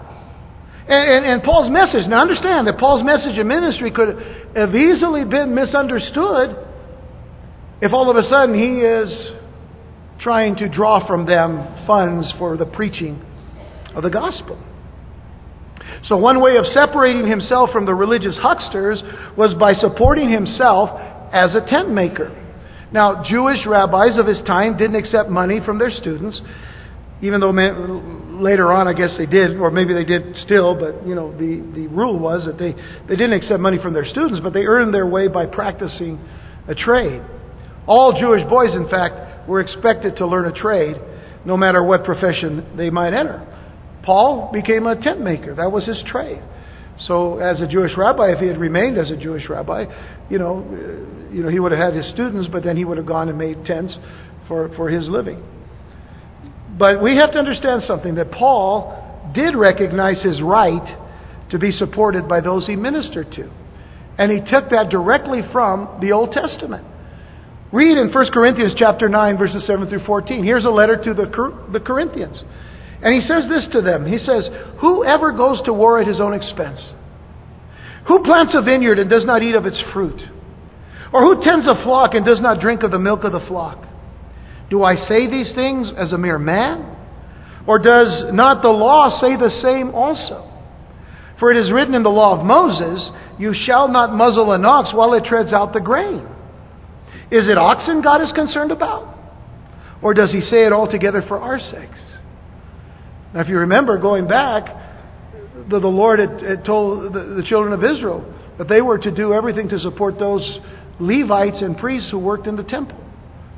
And, 0.88 1.12
and, 1.12 1.26
and, 1.26 1.42
Paul's 1.42 1.70
message, 1.70 2.08
now 2.08 2.20
understand 2.20 2.66
that 2.66 2.78
Paul's 2.78 3.04
message 3.04 3.38
and 3.38 3.48
ministry 3.48 3.92
could 3.92 4.18
have 4.56 4.74
easily 4.74 5.24
been 5.24 5.54
misunderstood 5.54 6.56
if 7.80 7.92
all 7.92 8.10
of 8.10 8.16
a 8.16 8.28
sudden 8.28 8.58
he 8.58 8.82
is 8.82 9.08
trying 10.22 10.56
to 10.56 10.68
draw 10.68 11.06
from 11.06 11.26
them 11.26 11.84
funds 11.86 12.32
for 12.38 12.56
the 12.56 12.66
preaching 12.66 13.20
of 13.94 14.02
the 14.02 14.10
gospel. 14.10 14.58
So, 16.04 16.16
one 16.16 16.40
way 16.40 16.56
of 16.56 16.64
separating 16.66 17.28
himself 17.28 17.70
from 17.70 17.86
the 17.86 17.94
religious 17.94 18.36
hucksters 18.40 19.02
was 19.36 19.54
by 19.54 19.72
supporting 19.80 20.30
himself 20.30 20.90
as 21.32 21.54
a 21.54 21.68
tent 21.68 21.90
maker. 21.90 22.38
Now, 22.92 23.24
Jewish 23.28 23.66
rabbis 23.66 24.18
of 24.18 24.26
his 24.26 24.38
time 24.46 24.76
didn't 24.76 24.96
accept 24.96 25.28
money 25.28 25.60
from 25.64 25.78
their 25.78 25.90
students, 25.90 26.40
even 27.22 27.40
though 27.40 27.50
later 27.50 28.72
on 28.72 28.86
I 28.86 28.92
guess 28.92 29.10
they 29.16 29.26
did, 29.26 29.56
or 29.56 29.70
maybe 29.70 29.94
they 29.94 30.04
did 30.04 30.36
still, 30.44 30.74
but 30.78 31.06
you 31.06 31.14
know, 31.14 31.32
the, 31.32 31.62
the 31.74 31.86
rule 31.88 32.18
was 32.18 32.44
that 32.46 32.58
they, 32.58 32.74
they 33.08 33.16
didn't 33.16 33.32
accept 33.32 33.60
money 33.60 33.78
from 33.82 33.94
their 33.94 34.06
students, 34.06 34.40
but 34.42 34.52
they 34.52 34.64
earned 34.66 34.92
their 34.92 35.06
way 35.06 35.28
by 35.28 35.46
practicing 35.46 36.22
a 36.68 36.74
trade. 36.74 37.22
All 37.86 38.18
Jewish 38.18 38.48
boys, 38.48 38.74
in 38.74 38.88
fact, 38.88 39.31
were 39.46 39.60
expected 39.60 40.16
to 40.16 40.26
learn 40.26 40.46
a 40.46 40.52
trade 40.52 40.96
no 41.44 41.56
matter 41.56 41.82
what 41.82 42.04
profession 42.04 42.76
they 42.76 42.90
might 42.90 43.12
enter. 43.14 43.46
Paul 44.04 44.50
became 44.52 44.86
a 44.86 45.00
tent 45.00 45.20
maker. 45.20 45.54
That 45.54 45.70
was 45.70 45.86
his 45.86 46.02
trade. 46.06 46.42
So, 47.06 47.38
as 47.38 47.60
a 47.60 47.66
Jewish 47.66 47.92
rabbi, 47.96 48.32
if 48.32 48.38
he 48.38 48.46
had 48.46 48.58
remained 48.58 48.98
as 48.98 49.10
a 49.10 49.16
Jewish 49.16 49.48
rabbi, 49.48 49.86
you 50.28 50.38
know, 50.38 50.64
you 51.32 51.42
know, 51.42 51.48
he 51.48 51.58
would 51.58 51.72
have 51.72 51.80
had 51.80 51.94
his 51.94 52.08
students, 52.12 52.48
but 52.52 52.62
then 52.62 52.76
he 52.76 52.84
would 52.84 52.98
have 52.98 53.06
gone 53.06 53.28
and 53.28 53.38
made 53.38 53.64
tents 53.64 53.96
for, 54.46 54.68
for 54.76 54.88
his 54.88 55.08
living. 55.08 55.42
But 56.78 57.02
we 57.02 57.16
have 57.16 57.32
to 57.32 57.38
understand 57.38 57.82
something 57.86 58.14
that 58.16 58.30
Paul 58.30 59.30
did 59.34 59.56
recognize 59.56 60.22
his 60.22 60.40
right 60.42 60.98
to 61.50 61.58
be 61.58 61.70
supported 61.72 62.28
by 62.28 62.40
those 62.40 62.66
he 62.66 62.76
ministered 62.76 63.30
to. 63.32 63.50
And 64.18 64.30
he 64.30 64.38
took 64.38 64.70
that 64.70 64.90
directly 64.90 65.40
from 65.52 65.98
the 66.00 66.12
Old 66.12 66.32
Testament. 66.32 66.86
Read 67.72 67.96
in 67.96 68.12
1 68.12 68.32
Corinthians 68.32 68.74
chapter 68.76 69.08
9 69.08 69.38
verses 69.38 69.64
7 69.66 69.88
through 69.88 70.04
14. 70.04 70.44
Here's 70.44 70.66
a 70.66 70.70
letter 70.70 70.96
to 70.96 71.14
the, 71.14 71.24
the 71.72 71.80
Corinthians. 71.80 72.36
And 73.02 73.14
he 73.14 73.26
says 73.26 73.48
this 73.48 73.66
to 73.72 73.80
them. 73.80 74.06
He 74.06 74.18
says, 74.18 74.48
Whoever 74.80 75.32
goes 75.32 75.60
to 75.64 75.72
war 75.72 75.98
at 75.98 76.06
his 76.06 76.20
own 76.20 76.34
expense? 76.34 76.80
Who 78.06 78.22
plants 78.22 78.54
a 78.54 78.62
vineyard 78.62 78.98
and 78.98 79.08
does 79.08 79.24
not 79.24 79.42
eat 79.42 79.54
of 79.54 79.64
its 79.64 79.80
fruit? 79.92 80.20
Or 81.12 81.20
who 81.22 81.42
tends 81.42 81.66
a 81.66 81.82
flock 81.82 82.14
and 82.14 82.26
does 82.26 82.40
not 82.40 82.60
drink 82.60 82.82
of 82.82 82.90
the 82.90 82.98
milk 82.98 83.24
of 83.24 83.32
the 83.32 83.44
flock? 83.48 83.86
Do 84.70 84.84
I 84.84 84.96
say 85.08 85.30
these 85.30 85.54
things 85.54 85.88
as 85.96 86.12
a 86.12 86.18
mere 86.18 86.38
man? 86.38 86.96
Or 87.66 87.78
does 87.78 88.32
not 88.32 88.62
the 88.62 88.68
law 88.68 89.18
say 89.20 89.36
the 89.36 89.60
same 89.62 89.94
also? 89.94 90.48
For 91.38 91.50
it 91.50 91.56
is 91.56 91.72
written 91.72 91.94
in 91.94 92.02
the 92.02 92.10
law 92.10 92.38
of 92.38 92.44
Moses, 92.44 93.10
You 93.38 93.54
shall 93.66 93.88
not 93.88 94.14
muzzle 94.14 94.52
an 94.52 94.64
ox 94.64 94.94
while 94.94 95.14
it 95.14 95.24
treads 95.24 95.52
out 95.52 95.72
the 95.72 95.80
grain. 95.80 96.31
Is 97.32 97.48
it 97.48 97.56
oxen 97.56 98.02
God 98.02 98.20
is 98.20 98.30
concerned 98.32 98.72
about? 98.72 99.18
Or 100.02 100.12
does 100.12 100.30
he 100.30 100.42
say 100.42 100.66
it 100.66 100.72
altogether 100.72 101.22
for 101.26 101.38
our 101.38 101.58
sakes? 101.58 102.00
Now, 103.32 103.40
if 103.40 103.48
you 103.48 103.56
remember 103.58 103.98
going 103.98 104.28
back, 104.28 104.66
the, 105.70 105.80
the 105.80 105.88
Lord 105.88 106.18
had, 106.18 106.42
had 106.42 106.64
told 106.66 107.14
the, 107.14 107.36
the 107.36 107.42
children 107.48 107.72
of 107.72 107.82
Israel 107.82 108.22
that 108.58 108.68
they 108.68 108.82
were 108.82 108.98
to 108.98 109.10
do 109.10 109.32
everything 109.32 109.70
to 109.70 109.78
support 109.78 110.18
those 110.18 110.42
Levites 111.00 111.62
and 111.62 111.78
priests 111.78 112.10
who 112.10 112.18
worked 112.18 112.46
in 112.46 112.54
the 112.56 112.64
temple. 112.64 112.98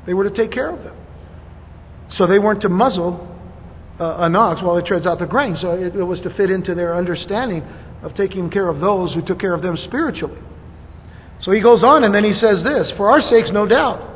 They 0.05 0.13
were 0.13 0.29
to 0.29 0.35
take 0.35 0.53
care 0.53 0.69
of 0.69 0.81
them. 0.83 0.95
So 2.11 2.27
they 2.27 2.39
weren't 2.39 2.61
to 2.61 2.69
muzzle 2.69 3.27
uh, 3.99 4.17
an 4.19 4.37
ox 4.37 4.61
while 4.63 4.77
it 4.77 4.85
treads 4.85 5.05
out 5.05 5.19
the 5.19 5.25
grain. 5.25 5.57
So 5.59 5.71
it, 5.71 5.95
it 5.95 6.03
was 6.03 6.21
to 6.21 6.33
fit 6.35 6.49
into 6.49 6.75
their 6.75 6.95
understanding 6.95 7.61
of 8.03 8.15
taking 8.15 8.49
care 8.49 8.69
of 8.69 8.79
those 8.79 9.13
who 9.13 9.21
took 9.21 9.39
care 9.39 9.53
of 9.53 9.61
them 9.61 9.77
spiritually. 9.85 10.39
So 11.45 11.51
he 11.51 11.61
goes 11.61 11.83
on 11.83 12.03
and 12.03 12.13
then 12.13 12.23
he 12.23 12.33
says 12.33 12.63
this 12.63 12.91
For 12.97 13.07
our 13.07 13.21
sakes, 13.29 13.51
no 13.53 13.67
doubt. 13.67 14.13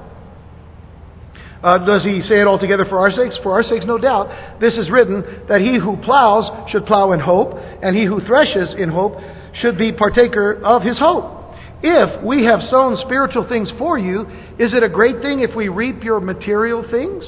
Uh, 1.62 1.78
does 1.86 2.04
he 2.04 2.22
say 2.22 2.40
it 2.42 2.48
altogether 2.48 2.86
for 2.86 3.00
our 3.00 3.12
sakes? 3.12 3.38
For 3.44 3.52
our 3.52 3.64
sakes, 3.64 3.86
no 3.86 3.98
doubt. 3.98 4.60
This 4.60 4.74
is 4.76 4.90
written 4.90 5.46
that 5.48 5.62
he 5.62 5.78
who 5.78 5.98
plows 5.98 6.72
should 6.72 6.86
plow 6.86 7.12
in 7.12 7.20
hope, 7.20 7.54
and 7.84 7.96
he 7.96 8.06
who 8.06 8.22
threshes 8.22 8.74
in 8.78 8.90
hope 8.90 9.20
should 9.62 9.78
be 9.78 9.92
partaker 9.92 10.60
of 10.64 10.82
his 10.82 10.98
hope. 10.98 11.54
If 11.84 12.24
we 12.24 12.46
have 12.46 12.62
sown 12.72 12.98
spiritual 13.06 13.48
things 13.48 13.70
for 13.78 14.00
you, 14.00 14.22
is 14.58 14.74
it 14.74 14.84
a 14.84 14.90
great 14.90 15.22
thing 15.22 15.42
if 15.42 15.56
we 15.56 15.68
reap 15.68 16.04
your 16.04 16.20
material 16.20 16.84
things? 16.90 17.24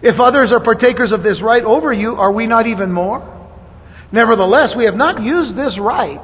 If 0.00 0.20
others 0.20 0.52
are 0.52 0.62
partakers 0.62 1.12
of 1.12 1.22
this 1.22 1.42
right 1.42 1.64
over 1.64 1.92
you, 1.92 2.14
are 2.14 2.32
we 2.32 2.46
not 2.46 2.66
even 2.66 2.92
more? 2.92 3.32
Nevertheless, 4.12 4.74
we 4.76 4.84
have 4.84 4.94
not 4.94 5.22
used 5.22 5.56
this 5.58 5.76
right 5.80 6.22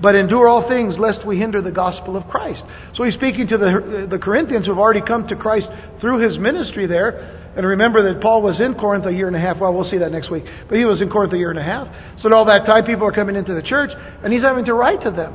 but 0.00 0.14
endure 0.14 0.46
all 0.46 0.68
things 0.68 0.96
lest 0.98 1.26
we 1.26 1.38
hinder 1.38 1.60
the 1.60 1.72
gospel 1.72 2.16
of 2.16 2.26
Christ. 2.28 2.62
So 2.94 3.04
he's 3.04 3.14
speaking 3.14 3.48
to 3.48 3.58
the, 3.58 4.06
the 4.10 4.18
Corinthians 4.18 4.66
who 4.66 4.72
have 4.72 4.78
already 4.78 5.02
come 5.02 5.26
to 5.28 5.36
Christ 5.36 5.68
through 6.00 6.20
his 6.20 6.38
ministry 6.38 6.86
there. 6.86 7.50
And 7.56 7.66
remember 7.66 8.12
that 8.12 8.22
Paul 8.22 8.42
was 8.42 8.60
in 8.60 8.74
Corinth 8.74 9.06
a 9.06 9.12
year 9.12 9.26
and 9.26 9.34
a 9.34 9.40
half. 9.40 9.58
Well, 9.58 9.74
we'll 9.74 9.90
see 9.90 9.98
that 9.98 10.12
next 10.12 10.30
week. 10.30 10.44
But 10.68 10.78
he 10.78 10.84
was 10.84 11.02
in 11.02 11.10
Corinth 11.10 11.32
a 11.32 11.38
year 11.38 11.50
and 11.50 11.58
a 11.58 11.64
half. 11.64 11.88
So 12.22 12.28
at 12.28 12.34
all 12.34 12.44
that 12.46 12.64
time, 12.66 12.84
people 12.84 13.06
are 13.06 13.12
coming 13.12 13.34
into 13.34 13.54
the 13.54 13.62
church, 13.62 13.90
and 14.22 14.32
he's 14.32 14.42
having 14.42 14.66
to 14.66 14.74
write 14.74 15.02
to 15.02 15.10
them 15.10 15.34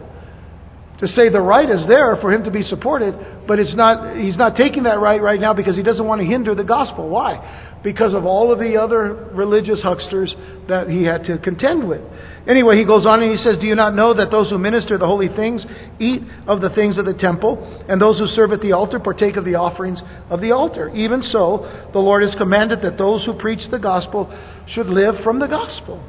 to 1.00 1.08
say 1.08 1.28
the 1.30 1.42
right 1.42 1.70
is 1.70 1.86
there 1.88 2.16
for 2.22 2.32
him 2.32 2.44
to 2.44 2.52
be 2.52 2.64
supported, 2.64 3.14
but 3.48 3.60
it's 3.60 3.76
not, 3.76 4.16
he's 4.16 4.38
not 4.38 4.56
taking 4.56 4.84
that 4.84 5.00
right 5.00 5.22
right 5.22 5.40
now 5.40 5.54
because 5.54 5.76
he 5.76 5.84
doesn't 5.84 6.06
want 6.06 6.22
to 6.22 6.26
hinder 6.26 6.56
the 6.56 6.64
gospel. 6.64 7.10
Why? 7.10 7.80
Because 7.84 8.14
of 8.14 8.26
all 8.26 8.54
of 8.54 8.60
the 8.60 8.78
other 8.78 9.30
religious 9.34 9.82
hucksters 9.82 10.34
that 10.70 10.88
he 10.90 11.04
had 11.04 11.26
to 11.26 11.38
contend 11.40 11.88
with. 11.88 12.02
Anyway, 12.48 12.76
he 12.76 12.84
goes 12.84 13.06
on 13.06 13.24
and 13.24 13.32
he 13.32 13.42
says, 13.42 13.58
Do 13.60 13.66
you 13.66 13.76
not 13.76 13.96
know 13.96 14.14
that 14.14 14.30
those 14.30 14.50
who 14.50 14.58
minister 14.58 14.98
the 14.98 15.06
holy 15.06 15.30
things 15.30 15.66
eat 16.00 16.24
of 16.46 16.60
the 16.60 16.70
things 16.70 16.98
of 16.98 17.06
the 17.06 17.14
temple, 17.14 17.86
and 17.88 18.02
those 18.02 18.20
who 18.20 18.28
serve 18.28 18.52
at 18.52 18.60
the 18.60 18.74
altar 18.74 19.00
partake 19.00 19.38
of 19.38 19.46
the 19.46 19.56
offerings 19.56 20.02
of 20.30 20.42
the 20.42 20.52
altar? 20.52 20.94
Even 20.94 21.24
so, 21.32 21.90
the 21.94 22.00
Lord 22.00 22.22
has 22.22 22.36
commanded 22.38 22.82
that 22.82 22.98
those 22.98 23.24
who 23.26 23.34
preach 23.34 23.72
the 23.72 23.80
gospel 23.80 24.28
should 24.74 24.88
live 24.88 25.16
from 25.24 25.40
the 25.40 25.48
gospel. 25.48 26.04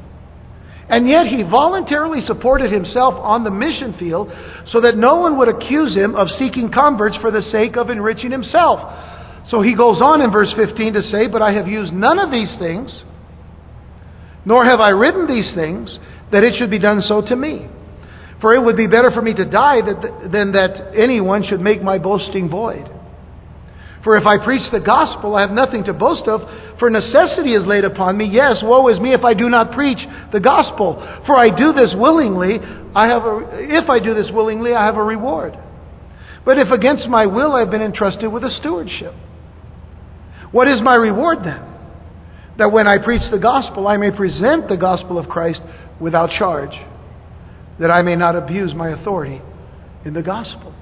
And 0.89 1.07
yet 1.09 1.25
he 1.25 1.41
voluntarily 1.41 2.21
supported 2.27 2.71
himself 2.71 3.15
on 3.15 3.43
the 3.43 3.49
mission 3.49 3.95
field 3.97 4.29
so 4.71 4.81
that 4.81 4.97
no 4.97 5.15
one 5.15 5.37
would 5.39 5.47
accuse 5.47 5.95
him 5.95 6.15
of 6.15 6.27
seeking 6.37 6.69
converts 6.71 7.17
for 7.21 7.31
the 7.31 7.41
sake 7.51 7.75
of 7.75 7.89
enriching 7.89 8.31
himself. 8.31 8.79
So 9.49 9.61
he 9.61 9.75
goes 9.75 9.99
on 10.01 10.21
in 10.21 10.31
verse 10.31 10.53
15 10.55 10.93
to 10.93 11.01
say, 11.09 11.27
But 11.27 11.41
I 11.41 11.53
have 11.53 11.67
used 11.67 11.93
none 11.93 12.19
of 12.19 12.29
these 12.29 12.53
things, 12.59 12.91
nor 14.45 14.63
have 14.63 14.79
I 14.79 14.91
written 14.91 15.25
these 15.25 15.51
things, 15.55 15.97
that 16.31 16.45
it 16.45 16.57
should 16.57 16.69
be 16.69 16.79
done 16.79 17.01
so 17.07 17.21
to 17.21 17.35
me. 17.35 17.67
For 18.41 18.53
it 18.53 18.63
would 18.63 18.77
be 18.77 18.87
better 18.87 19.11
for 19.11 19.21
me 19.21 19.33
to 19.33 19.45
die 19.45 19.81
than 19.81 20.51
that 20.51 20.93
anyone 20.95 21.43
should 21.47 21.61
make 21.61 21.81
my 21.81 21.97
boasting 21.97 22.49
void. 22.49 22.91
For 24.03 24.15
if 24.17 24.27
I 24.27 24.37
preach 24.43 24.61
the 24.71 24.79
gospel, 24.79 25.35
I 25.35 25.41
have 25.41 25.49
nothing 25.49 25.83
to 25.85 25.93
boast 25.93 26.27
of, 26.27 26.41
for 26.77 26.91
necessity 26.91 27.55
is 27.55 27.65
laid 27.65 27.85
upon 27.85 28.15
me. 28.15 28.29
Yes, 28.31 28.57
woe 28.61 28.87
is 28.89 28.99
me 28.99 29.11
if 29.11 29.25
I 29.25 29.33
do 29.33 29.49
not 29.49 29.71
preach 29.71 29.97
the 30.31 30.39
gospel. 30.39 31.01
For 31.25 31.39
I 31.39 31.49
do 31.49 31.73
this 31.73 31.91
willingly, 31.97 32.59
I 32.93 33.07
have 33.07 33.23
a, 33.23 33.39
if 33.51 33.89
I 33.89 33.97
do 33.97 34.13
this 34.13 34.29
willingly, 34.31 34.75
I 34.75 34.85
have 34.85 34.97
a 34.97 35.03
reward. 35.03 35.57
But 36.45 36.59
if 36.59 36.69
against 36.71 37.07
my 37.07 37.25
will 37.25 37.53
I 37.53 37.61
have 37.61 37.71
been 37.71 37.81
entrusted 37.81 38.31
with 38.31 38.43
a 38.43 38.51
stewardship. 38.59 39.13
What 40.51 40.69
is 40.69 40.77
my 40.83 40.95
reward 40.95 41.39
then? 41.39 41.73
That 42.59 42.71
when 42.71 42.87
I 42.87 43.03
preach 43.03 43.23
the 43.31 43.39
gospel, 43.39 43.87
I 43.87 43.97
may 43.97 44.11
present 44.11 44.69
the 44.69 44.77
gospel 44.77 45.17
of 45.17 45.27
Christ 45.27 45.61
without 45.99 46.29
charge, 46.31 46.71
that 47.79 47.91
I 47.91 48.01
may 48.01 48.15
not 48.15 48.35
abuse 48.35 48.73
my 48.73 48.89
authority 48.89 49.41
in 50.03 50.13
the 50.13 50.21
gospel. 50.21 50.73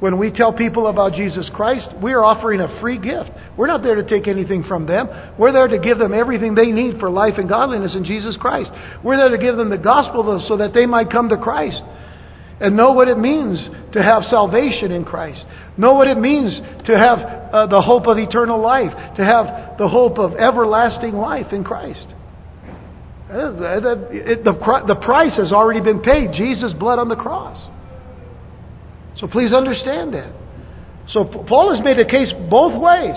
When 0.00 0.18
we 0.18 0.32
tell 0.32 0.52
people 0.52 0.88
about 0.88 1.12
Jesus 1.12 1.48
Christ, 1.54 1.88
we 2.02 2.12
are 2.12 2.24
offering 2.24 2.60
a 2.60 2.80
free 2.80 2.98
gift. 2.98 3.30
We're 3.56 3.68
not 3.68 3.84
there 3.84 3.94
to 3.94 4.02
take 4.02 4.26
anything 4.26 4.64
from 4.64 4.84
them. 4.84 5.08
We're 5.38 5.52
there 5.52 5.68
to 5.68 5.78
give 5.78 5.98
them 5.98 6.12
everything 6.12 6.56
they 6.56 6.72
need 6.72 6.98
for 6.98 7.08
life 7.08 7.34
and 7.38 7.48
godliness 7.48 7.94
in 7.94 8.04
Jesus 8.04 8.36
Christ. 8.40 8.70
We're 9.04 9.16
there 9.16 9.28
to 9.28 9.38
give 9.38 9.56
them 9.56 9.70
the 9.70 9.78
gospel 9.78 10.44
so 10.48 10.56
that 10.56 10.72
they 10.76 10.86
might 10.86 11.08
come 11.08 11.28
to 11.28 11.36
Christ 11.36 11.80
and 12.60 12.76
know 12.76 12.90
what 12.90 13.06
it 13.06 13.18
means 13.18 13.60
to 13.92 14.02
have 14.02 14.24
salvation 14.28 14.90
in 14.90 15.04
Christ. 15.04 15.44
Know 15.76 15.92
what 15.92 16.08
it 16.08 16.18
means 16.18 16.58
to 16.86 16.98
have 16.98 17.18
uh, 17.18 17.66
the 17.66 17.82
hope 17.86 18.08
of 18.08 18.18
eternal 18.18 18.60
life, 18.60 18.90
to 19.16 19.24
have 19.24 19.78
the 19.78 19.88
hope 19.88 20.18
of 20.18 20.32
everlasting 20.32 21.14
life 21.14 21.52
in 21.52 21.62
Christ. 21.62 22.12
Uh, 23.32 23.80
the, 23.80 24.42
the, 24.44 24.94
the 24.94 25.00
price 25.00 25.34
has 25.38 25.52
already 25.52 25.80
been 25.80 26.00
paid 26.00 26.32
Jesus' 26.36 26.74
blood 26.74 26.98
on 26.98 27.08
the 27.08 27.16
cross. 27.16 27.56
So 29.16 29.26
please 29.26 29.54
understand 29.54 30.12
that. 30.12 30.34
So 31.08 31.24
Paul 31.24 31.74
has 31.74 31.82
made 31.82 31.96
a 31.96 32.04
case 32.04 32.28
both 32.50 32.80
ways 32.80 33.16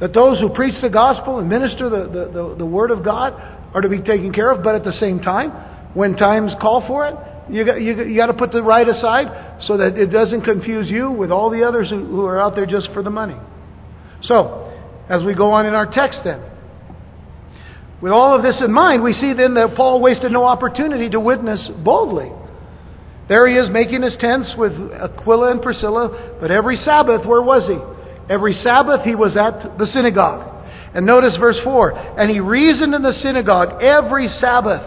that 0.00 0.14
those 0.14 0.40
who 0.40 0.48
preach 0.48 0.80
the 0.80 0.88
gospel 0.88 1.40
and 1.40 1.48
minister 1.48 1.90
the, 1.90 2.04
the, 2.08 2.24
the, 2.32 2.54
the, 2.58 2.66
word 2.66 2.90
of 2.90 3.04
God 3.04 3.34
are 3.74 3.82
to 3.82 3.88
be 3.88 4.00
taken 4.00 4.32
care 4.32 4.50
of, 4.50 4.64
but 4.64 4.74
at 4.74 4.82
the 4.82 4.96
same 4.98 5.20
time, 5.20 5.50
when 5.92 6.16
times 6.16 6.52
call 6.58 6.86
for 6.86 7.06
it, 7.06 7.14
you 7.52 7.66
got, 7.66 7.82
you, 7.82 8.02
you 8.04 8.16
got 8.16 8.28
to 8.28 8.34
put 8.34 8.50
the 8.50 8.62
right 8.62 8.88
aside 8.88 9.60
so 9.66 9.76
that 9.76 9.98
it 9.98 10.06
doesn't 10.06 10.42
confuse 10.42 10.88
you 10.88 11.10
with 11.10 11.30
all 11.30 11.50
the 11.50 11.64
others 11.64 11.90
who, 11.90 12.06
who 12.06 12.24
are 12.24 12.40
out 12.40 12.54
there 12.54 12.64
just 12.64 12.88
for 12.94 13.02
the 13.02 13.10
money. 13.10 13.36
So, 14.22 14.72
as 15.10 15.22
we 15.22 15.34
go 15.34 15.52
on 15.52 15.66
in 15.66 15.74
our 15.74 15.86
text 15.86 16.20
then, 16.24 16.49
with 18.00 18.12
all 18.12 18.34
of 18.34 18.42
this 18.42 18.56
in 18.64 18.72
mind, 18.72 19.02
we 19.02 19.12
see 19.12 19.34
then 19.34 19.54
that 19.54 19.74
Paul 19.76 20.00
wasted 20.00 20.32
no 20.32 20.44
opportunity 20.44 21.10
to 21.10 21.20
witness 21.20 21.68
boldly. 21.84 22.32
There 23.28 23.46
he 23.46 23.54
is 23.54 23.70
making 23.70 24.02
his 24.02 24.16
tents 24.18 24.54
with 24.56 24.72
Aquila 24.72 25.52
and 25.52 25.62
Priscilla, 25.62 26.36
but 26.40 26.50
every 26.50 26.76
Sabbath, 26.84 27.26
where 27.26 27.42
was 27.42 27.68
he? 27.68 27.78
Every 28.32 28.54
Sabbath 28.64 29.02
he 29.04 29.14
was 29.14 29.36
at 29.36 29.78
the 29.78 29.86
synagogue. 29.86 30.48
And 30.94 31.06
notice 31.06 31.36
verse 31.38 31.58
4 31.62 32.18
And 32.18 32.30
he 32.30 32.40
reasoned 32.40 32.94
in 32.94 33.02
the 33.02 33.12
synagogue 33.22 33.82
every 33.82 34.28
Sabbath. 34.40 34.82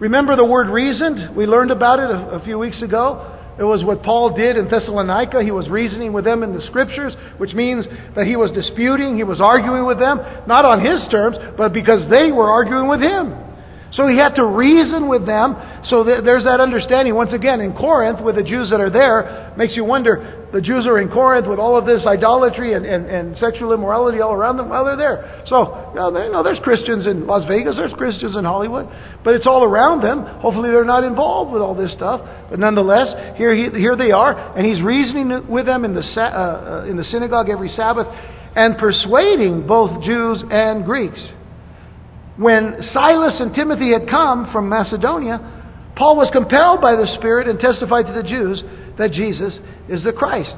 Remember 0.00 0.34
the 0.34 0.44
word 0.44 0.68
reasoned? 0.68 1.36
We 1.36 1.46
learned 1.46 1.70
about 1.70 2.00
it 2.00 2.10
a, 2.10 2.40
a 2.40 2.44
few 2.44 2.58
weeks 2.58 2.82
ago. 2.82 3.33
It 3.58 3.62
was 3.62 3.84
what 3.84 4.02
Paul 4.02 4.34
did 4.34 4.56
in 4.56 4.68
Thessalonica. 4.68 5.42
He 5.42 5.52
was 5.52 5.68
reasoning 5.68 6.12
with 6.12 6.24
them 6.24 6.42
in 6.42 6.52
the 6.54 6.60
scriptures, 6.62 7.14
which 7.38 7.54
means 7.54 7.86
that 8.16 8.26
he 8.26 8.34
was 8.34 8.50
disputing, 8.50 9.16
he 9.16 9.22
was 9.22 9.40
arguing 9.40 9.86
with 9.86 9.98
them, 9.98 10.18
not 10.46 10.64
on 10.66 10.84
his 10.84 11.06
terms, 11.10 11.36
but 11.56 11.72
because 11.72 12.10
they 12.10 12.32
were 12.32 12.50
arguing 12.50 12.88
with 12.88 13.00
him. 13.00 13.43
So 13.94 14.08
he 14.08 14.16
had 14.16 14.34
to 14.34 14.44
reason 14.44 15.06
with 15.08 15.24
them. 15.24 15.54
So 15.86 16.02
there's 16.02 16.44
that 16.44 16.58
understanding. 16.60 17.14
Once 17.14 17.32
again, 17.32 17.60
in 17.60 17.74
Corinth, 17.74 18.20
with 18.20 18.34
the 18.34 18.42
Jews 18.42 18.70
that 18.70 18.80
are 18.80 18.90
there, 18.90 19.54
makes 19.56 19.76
you 19.76 19.84
wonder 19.84 20.48
the 20.52 20.60
Jews 20.60 20.86
are 20.86 20.98
in 20.98 21.08
Corinth 21.08 21.46
with 21.46 21.58
all 21.58 21.78
of 21.78 21.86
this 21.86 22.06
idolatry 22.06 22.74
and, 22.74 22.84
and, 22.84 23.06
and 23.06 23.36
sexual 23.38 23.72
immorality 23.72 24.20
all 24.20 24.32
around 24.32 24.56
them. 24.56 24.68
Well, 24.68 24.84
they're 24.84 24.96
there. 24.96 25.42
So, 25.46 25.90
you 25.90 25.98
know, 25.98 26.24
you 26.24 26.32
know, 26.32 26.42
there's 26.42 26.58
Christians 26.62 27.06
in 27.06 27.26
Las 27.26 27.46
Vegas, 27.46 27.76
there's 27.76 27.92
Christians 27.94 28.36
in 28.36 28.44
Hollywood, 28.44 28.86
but 29.22 29.34
it's 29.34 29.46
all 29.46 29.62
around 29.62 30.02
them. 30.02 30.26
Hopefully, 30.42 30.70
they're 30.70 30.84
not 30.84 31.04
involved 31.04 31.52
with 31.52 31.62
all 31.62 31.74
this 31.74 31.92
stuff. 31.94 32.20
But 32.50 32.58
nonetheless, 32.58 33.36
here, 33.36 33.54
he, 33.54 33.70
here 33.78 33.96
they 33.96 34.10
are, 34.10 34.56
and 34.58 34.66
he's 34.66 34.82
reasoning 34.82 35.46
with 35.48 35.66
them 35.66 35.84
in 35.84 35.94
the, 35.94 36.02
uh, 36.02 36.20
uh, 36.20 36.86
in 36.90 36.96
the 36.96 37.04
synagogue 37.04 37.48
every 37.48 37.70
Sabbath 37.70 38.06
and 38.56 38.78
persuading 38.78 39.66
both 39.66 40.02
Jews 40.02 40.42
and 40.50 40.84
Greeks. 40.84 41.18
When 42.36 42.76
Silas 42.92 43.40
and 43.40 43.54
Timothy 43.54 43.92
had 43.92 44.08
come 44.08 44.50
from 44.52 44.68
Macedonia, 44.68 45.92
Paul 45.96 46.16
was 46.16 46.28
compelled 46.32 46.80
by 46.80 46.96
the 46.96 47.06
Spirit 47.18 47.46
and 47.46 47.58
testified 47.60 48.06
to 48.06 48.12
the 48.12 48.22
Jews 48.22 48.62
that 48.98 49.12
Jesus 49.12 49.54
is 49.88 50.02
the 50.02 50.12
Christ. 50.12 50.54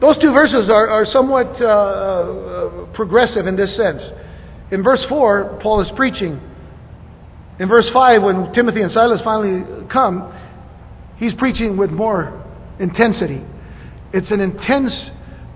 Those 0.00 0.16
two 0.20 0.32
verses 0.32 0.70
are, 0.72 0.88
are 0.88 1.06
somewhat 1.06 1.60
uh, 1.60 1.66
uh, 1.66 2.86
progressive 2.94 3.46
in 3.46 3.56
this 3.56 3.76
sense. 3.76 4.02
In 4.70 4.82
verse 4.82 5.04
4, 5.08 5.60
Paul 5.62 5.82
is 5.82 5.88
preaching. 5.94 6.40
In 7.60 7.68
verse 7.68 7.88
5, 7.94 8.22
when 8.22 8.52
Timothy 8.52 8.80
and 8.80 8.90
Silas 8.90 9.20
finally 9.22 9.86
come, 9.92 10.32
he's 11.18 11.34
preaching 11.34 11.76
with 11.76 11.90
more 11.90 12.42
intensity. 12.80 13.42
It's 14.12 14.30
an 14.30 14.40
intense 14.40 14.92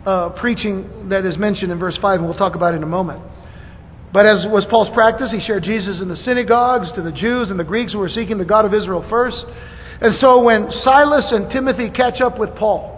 uh, 0.04 0.28
preaching 0.38 1.08
that 1.08 1.24
is 1.24 1.36
mentioned 1.38 1.72
in 1.72 1.78
verse 1.78 1.98
5, 2.00 2.20
and 2.20 2.28
we'll 2.28 2.38
talk 2.38 2.54
about 2.54 2.74
it 2.74 2.76
in 2.76 2.82
a 2.82 2.86
moment. 2.86 3.22
But 4.16 4.24
as 4.24 4.46
was 4.48 4.64
Paul's 4.70 4.88
practice, 4.94 5.30
he 5.30 5.44
shared 5.46 5.64
Jesus 5.64 6.00
in 6.00 6.08
the 6.08 6.16
synagogues 6.16 6.88
to 6.96 7.02
the 7.02 7.12
Jews 7.12 7.50
and 7.50 7.60
the 7.60 7.68
Greeks 7.68 7.92
who 7.92 7.98
were 7.98 8.08
seeking 8.08 8.38
the 8.38 8.46
God 8.46 8.64
of 8.64 8.72
Israel 8.72 9.04
first. 9.10 9.36
And 10.00 10.16
so 10.24 10.40
when 10.40 10.72
Silas 10.88 11.26
and 11.32 11.52
Timothy 11.52 11.90
catch 11.90 12.22
up 12.22 12.38
with 12.38 12.54
Paul, 12.56 12.96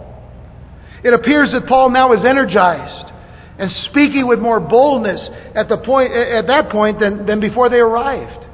it 1.03 1.13
appears 1.13 1.51
that 1.51 1.67
Paul 1.67 1.89
now 1.89 2.13
is 2.13 2.23
energized 2.23 3.11
and 3.59 3.69
speaking 3.91 4.29
with 4.29 4.39
more 4.39 4.61
boldness 4.61 5.19
at, 5.55 5.67
the 5.67 5.75
point, 5.75 6.13
at 6.13 6.47
that 6.47 6.69
point 6.71 7.01
than, 7.01 7.25
than 7.25 7.41
before 7.41 7.69
they 7.69 7.79
arrived. 7.79 8.47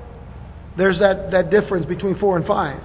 There's 0.76 0.98
that, 0.98 1.30
that 1.34 1.52
difference 1.52 1.86
between 1.86 2.18
4 2.18 2.38
and 2.38 2.48
5. 2.48 2.82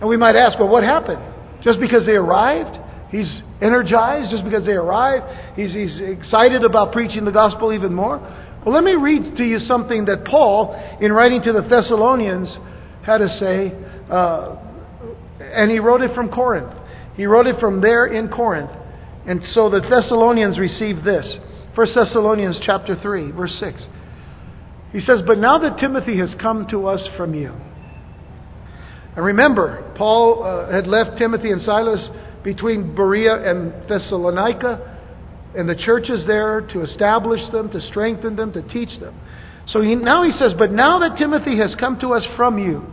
And 0.00 0.10
we 0.10 0.18
might 0.18 0.36
ask, 0.36 0.58
well, 0.58 0.68
what 0.68 0.84
happened? 0.84 1.22
Just 1.64 1.80
because 1.80 2.04
they 2.04 2.20
arrived? 2.20 2.76
He's 3.10 3.40
energized 3.62 4.30
just 4.30 4.44
because 4.44 4.66
they 4.66 4.72
arrived. 4.72 5.56
He's, 5.56 5.72
he's 5.72 5.98
excited 6.00 6.64
about 6.64 6.92
preaching 6.92 7.24
the 7.24 7.32
gospel 7.32 7.72
even 7.72 7.94
more. 7.94 8.20
Well, 8.64 8.74
let 8.74 8.84
me 8.84 8.92
read 8.92 9.36
to 9.36 9.44
you 9.44 9.58
something 9.60 10.04
that 10.04 10.24
Paul, 10.26 10.74
in 11.00 11.12
writing 11.12 11.42
to 11.44 11.52
the 11.52 11.62
Thessalonians, 11.62 12.48
had 13.04 13.18
to 13.18 13.28
say. 13.38 13.72
Uh, 14.10 14.56
and 15.40 15.70
he 15.70 15.78
wrote 15.78 16.02
it 16.02 16.14
from 16.14 16.28
Corinth. 16.28 16.72
He 17.16 17.26
wrote 17.26 17.46
it 17.46 17.58
from 17.58 17.80
there 17.80 18.06
in 18.06 18.28
Corinth. 18.28 18.70
And 19.26 19.40
so 19.54 19.70
the 19.70 19.80
Thessalonians 19.80 20.58
received 20.58 21.04
this. 21.04 21.26
1 21.74 21.88
Thessalonians 21.94 22.58
chapter 22.64 22.96
3, 23.00 23.32
verse 23.32 23.56
6. 23.60 23.82
He 24.92 25.00
says, 25.00 25.22
But 25.26 25.38
now 25.38 25.58
that 25.58 25.78
Timothy 25.78 26.18
has 26.18 26.34
come 26.40 26.66
to 26.70 26.86
us 26.86 27.06
from 27.16 27.34
you. 27.34 27.54
And 29.16 29.24
remember, 29.24 29.92
Paul 29.96 30.44
uh, 30.44 30.72
had 30.72 30.86
left 30.86 31.18
Timothy 31.18 31.50
and 31.50 31.62
Silas 31.62 32.06
between 32.44 32.94
Berea 32.94 33.50
and 33.50 33.88
Thessalonica 33.88 34.89
and 35.56 35.68
the 35.68 35.74
church 35.74 36.08
is 36.08 36.26
there 36.26 36.60
to 36.60 36.82
establish 36.82 37.40
them, 37.50 37.70
to 37.70 37.80
strengthen 37.88 38.36
them, 38.36 38.52
to 38.52 38.62
teach 38.62 39.00
them. 39.00 39.18
So 39.68 39.82
he, 39.82 39.94
now 39.94 40.24
he 40.24 40.32
says, 40.32 40.52
But 40.56 40.72
now 40.72 41.00
that 41.00 41.18
Timothy 41.18 41.58
has 41.58 41.74
come 41.78 41.98
to 42.00 42.14
us 42.14 42.24
from 42.36 42.58
you 42.58 42.84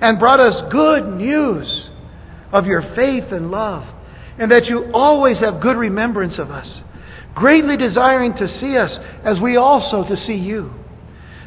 and 0.00 0.18
brought 0.18 0.40
us 0.40 0.70
good 0.70 1.16
news 1.16 1.88
of 2.52 2.66
your 2.66 2.82
faith 2.94 3.32
and 3.32 3.50
love, 3.50 3.84
and 4.38 4.50
that 4.50 4.66
you 4.66 4.90
always 4.92 5.38
have 5.40 5.60
good 5.60 5.76
remembrance 5.76 6.38
of 6.38 6.50
us, 6.50 6.68
greatly 7.34 7.76
desiring 7.76 8.34
to 8.34 8.60
see 8.60 8.76
us 8.76 8.90
as 9.24 9.38
we 9.40 9.56
also 9.56 10.04
to 10.08 10.16
see 10.26 10.34
you. 10.34 10.72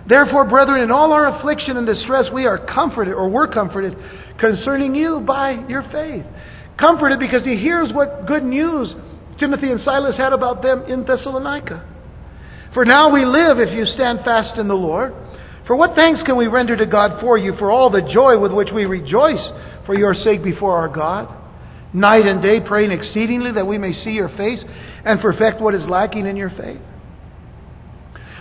Therefore, 0.07 0.49
brethren, 0.49 0.81
in 0.81 0.91
all 0.91 1.13
our 1.13 1.37
affliction 1.37 1.77
and 1.77 1.85
distress, 1.85 2.25
we 2.33 2.45
are 2.45 2.57
comforted, 2.57 3.13
or 3.13 3.29
were 3.29 3.47
comforted, 3.47 3.95
concerning 4.39 4.95
you 4.95 5.21
by 5.25 5.65
your 5.67 5.83
faith. 5.91 6.25
Comforted 6.77 7.19
because 7.19 7.45
he 7.45 7.57
hears 7.57 7.93
what 7.93 8.25
good 8.25 8.43
news 8.43 8.93
Timothy 9.39 9.71
and 9.71 9.81
Silas 9.81 10.17
had 10.17 10.33
about 10.33 10.61
them 10.61 10.83
in 10.87 11.05
Thessalonica. 11.05 11.87
For 12.73 12.85
now 12.85 13.11
we 13.11 13.25
live 13.25 13.59
if 13.59 13.73
you 13.73 13.85
stand 13.85 14.19
fast 14.19 14.57
in 14.57 14.67
the 14.67 14.73
Lord. 14.73 15.13
For 15.67 15.75
what 15.75 15.95
thanks 15.95 16.21
can 16.25 16.37
we 16.37 16.47
render 16.47 16.75
to 16.75 16.85
God 16.85 17.19
for 17.21 17.37
you 17.37 17.53
for 17.57 17.71
all 17.71 17.89
the 17.89 18.01
joy 18.01 18.39
with 18.39 18.51
which 18.51 18.69
we 18.73 18.85
rejoice 18.85 19.43
for 19.85 19.95
your 19.95 20.13
sake 20.13 20.43
before 20.43 20.77
our 20.77 20.87
God? 20.87 21.37
Night 21.93 22.25
and 22.25 22.41
day 22.41 22.59
praying 22.65 22.91
exceedingly 22.91 23.51
that 23.51 23.67
we 23.67 23.77
may 23.77 23.91
see 23.91 24.11
your 24.11 24.29
face 24.29 24.63
and 25.05 25.19
perfect 25.19 25.61
what 25.61 25.75
is 25.75 25.85
lacking 25.87 26.25
in 26.25 26.37
your 26.37 26.49
faith. 26.49 26.81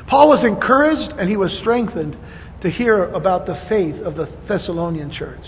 Paul 0.09 0.29
was 0.29 0.45
encouraged 0.45 1.13
and 1.19 1.29
he 1.29 1.37
was 1.37 1.57
strengthened 1.61 2.17
to 2.63 2.71
hear 2.71 3.05
about 3.05 3.47
the 3.47 3.61
faith 3.69 3.97
of 4.03 4.15
the 4.15 4.27
Thessalonian 4.49 5.13
church. 5.13 5.45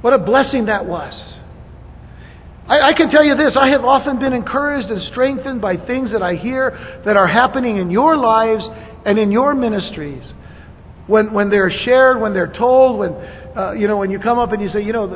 What 0.00 0.12
a 0.12 0.18
blessing 0.18 0.66
that 0.66 0.86
was. 0.86 1.35
I, 2.68 2.88
I, 2.88 2.92
can 2.94 3.10
tell 3.10 3.24
you 3.24 3.36
this 3.36 3.56
I 3.60 3.68
have 3.70 3.84
often 3.84 4.18
been 4.18 4.32
encouraged 4.32 4.90
and 4.90 5.00
strengthened 5.12 5.60
by 5.60 5.76
things 5.76 6.10
that 6.12 6.22
I 6.22 6.34
hear 6.34 7.02
that 7.04 7.16
are 7.16 7.26
happening 7.26 7.76
in 7.76 7.90
your 7.90 8.16
lives 8.16 8.64
and 9.04 9.18
in 9.18 9.30
your 9.30 9.54
ministries. 9.54 10.24
When, 11.06 11.32
when 11.32 11.50
they're 11.50 11.70
shared, 11.70 12.20
when 12.20 12.34
they're 12.34 12.52
told, 12.52 12.98
when, 12.98 13.12
uh, 13.12 13.72
you 13.72 13.86
know, 13.86 13.96
when 13.96 14.10
you 14.10 14.18
come 14.18 14.40
up 14.40 14.50
and 14.50 14.60
you 14.60 14.68
say, 14.68 14.82
you 14.82 14.92
know, 14.92 15.06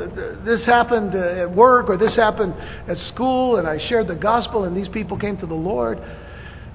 this 0.45 0.65
happened 0.65 1.13
uh, 1.13 1.43
at 1.43 1.53
work 1.53 1.89
or 1.89 1.97
this 1.97 2.15
happened 2.15 2.53
at 2.87 2.95
school 3.13 3.57
and 3.57 3.67
I 3.67 3.77
shared 3.89 4.07
the 4.07 4.15
gospel 4.15 4.63
and 4.63 4.75
these 4.75 4.87
people 4.87 5.19
came 5.19 5.37
to 5.39 5.45
the 5.45 5.53
Lord. 5.53 5.99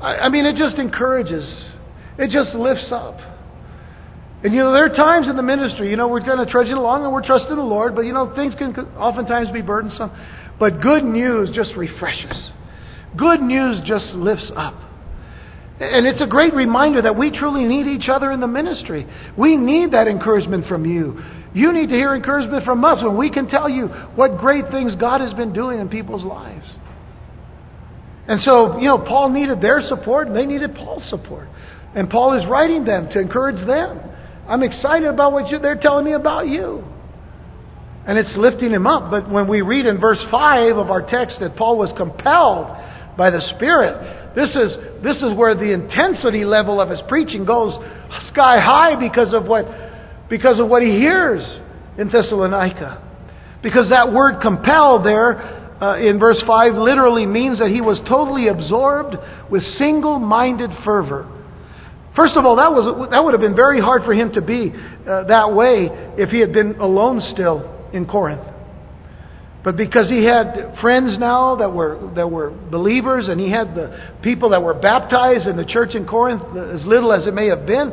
I, 0.03 0.17
I 0.17 0.29
mean, 0.29 0.45
it 0.45 0.57
just 0.57 0.79
encourages. 0.79 1.49
It 2.19 2.29
just 2.31 2.55
lifts 2.55 2.89
up. 2.93 3.17
And 4.45 4.53
you 4.53 4.61
know, 4.61 4.73
there 4.73 4.85
are 4.85 4.95
times 4.95 5.29
in 5.29 5.37
the 5.37 5.43
ministry, 5.43 5.89
you 5.89 5.97
know, 5.97 6.09
we're 6.09 6.21
to 6.21 6.47
trudge 6.51 6.69
it 6.69 6.77
along 6.77 7.05
and 7.05 7.13
we're 7.13 7.25
trusting 7.25 7.57
the 7.57 7.63
Lord, 7.63 7.95
but 7.95 8.03
you 8.03 8.13
know, 8.13 8.35
things 8.37 8.55
can 8.59 8.77
oftentimes 8.97 9.51
be 9.51 9.63
burdensome. 9.63 10.11
But 10.59 10.81
good 10.81 11.05
news 11.05 11.51
just 11.55 11.71
refreshes. 11.77 12.51
Good 13.17 13.41
news 13.41 13.81
just 13.87 14.07
lifts 14.15 14.51
up. 14.57 14.75
And 15.79 16.07
it's 16.07 16.23
a 16.23 16.27
great 16.27 16.55
reminder 16.55 17.03
that 17.03 17.19
we 17.19 17.31
truly 17.31 17.65
need 17.65 17.87
each 17.87 18.09
other 18.09 18.33
in 18.33 18.41
the 18.41 18.47
ministry. 18.47 19.07
We 19.37 19.57
need 19.57 19.93
that 19.93 20.09
encouragement 20.09 20.67
from 20.67 20.87
you. 20.87 21.21
You 21.53 21.73
need 21.73 21.91
to 21.91 21.95
hear 21.95 22.15
encouragement 22.15 22.65
from 22.65 22.85
us 22.85 23.03
when 23.03 23.17
we 23.17 23.31
can 23.31 23.49
tell 23.49 23.69
you 23.69 23.89
what 24.15 24.39
great 24.39 24.71
things 24.71 24.95
God 24.95 25.21
has 25.21 25.35
been 25.35 25.53
doing 25.53 25.79
in 25.81 25.89
people's 25.89 26.25
lives. 26.25 26.67
And 28.29 28.41
so, 28.41 28.79
you 28.79 28.89
know, 28.89 29.05
Paul 29.07 29.31
needed 29.31 29.61
their 29.61 29.83
support 29.87 30.29
and 30.29 30.37
they 30.37 30.47
needed 30.47 30.75
Paul's 30.75 31.09
support. 31.11 31.49
And 31.95 32.09
Paul 32.09 32.39
is 32.39 32.47
writing 32.49 32.85
them 32.85 33.09
to 33.13 33.21
encourage 33.21 33.65
them. 33.67 34.01
I'm 34.49 34.63
excited 34.63 35.09
about 35.09 35.33
what 35.33 35.51
you, 35.51 35.59
they're 35.59 35.81
telling 35.81 36.05
me 36.05 36.13
about 36.13 36.49
you. 36.49 36.85
And 38.07 38.19
it's 38.19 38.37
lifting 38.37 38.71
him 38.71 38.87
up. 38.87 39.11
But 39.11 39.29
when 39.29 39.49
we 39.49 39.63
read 39.63 39.85
in 39.85 40.01
verse 40.01 40.25
5 40.31 40.77
of 40.77 40.91
our 40.91 41.03
text 41.03 41.39
that 41.41 41.57
Paul 41.57 41.77
was 41.77 41.93
compelled 41.97 42.69
by 43.19 43.31
the 43.31 43.41
Spirit, 43.57 44.35
this 44.37 44.51
is, 44.51 44.77
this 45.03 45.17
is 45.23 45.35
where 45.35 45.55
the 45.55 45.73
intensity 45.73 46.45
level 46.45 46.81
of 46.81 46.89
his 46.89 47.01
preaching 47.09 47.45
goes 47.45 47.75
sky 48.31 48.61
high 48.61 48.95
because 48.95 49.35
of 49.35 49.47
what, 49.47 49.65
because 50.31 50.61
of 50.61 50.69
what 50.69 50.83
he 50.83 50.91
hears 50.91 51.43
in 51.99 52.09
Thessalonica. 52.09 53.03
Because 53.63 53.91
that 53.91 54.13
word 54.13 54.41
compelled 54.41 55.05
there 55.05 55.67
uh, 55.83 55.99
in 55.99 56.21
verse 56.21 56.41
5 56.47 56.75
literally 56.75 57.27
means 57.27 57.59
that 57.59 57.71
he 57.71 57.81
was 57.81 57.99
totally 58.09 58.47
absorbed 58.49 59.17
with 59.51 59.63
single 59.79 60.21
minded 60.21 60.71
fervor. 60.85 61.33
First 62.15 62.37
of 62.37 62.47
all, 62.47 62.57
that, 62.57 62.71
was, 62.71 63.11
that 63.11 63.25
would 63.25 63.35
have 63.35 63.43
been 63.43 63.57
very 63.57 63.81
hard 63.81 64.05
for 64.05 64.15
him 64.15 64.33
to 64.33 64.41
be 64.41 64.73
uh, 64.73 65.25
that 65.25 65.53
way 65.53 65.89
if 66.17 66.31
he 66.31 66.39
had 66.39 66.53
been 66.53 66.77
alone 66.77 67.21
still 67.35 67.76
in 67.93 68.07
Corinth. 68.07 68.47
But 69.65 69.77
because 69.77 70.09
he 70.09 70.25
had 70.25 70.77
friends 70.81 71.19
now 71.19 71.57
that 71.57 71.73
were, 71.73 72.13
that 72.15 72.31
were 72.31 72.51
believers, 72.51 73.27
and 73.29 73.41
he 73.41 73.51
had 73.51 73.75
the 73.75 74.15
people 74.23 74.51
that 74.51 74.63
were 74.63 74.75
baptized 74.75 75.49
in 75.49 75.57
the 75.57 75.65
church 75.65 75.97
in 75.97 76.07
Corinth, 76.07 76.43
as 76.57 76.87
little 76.87 77.13
as 77.13 77.27
it 77.27 77.35
may 77.35 77.49
have 77.49 77.67
been, 77.67 77.93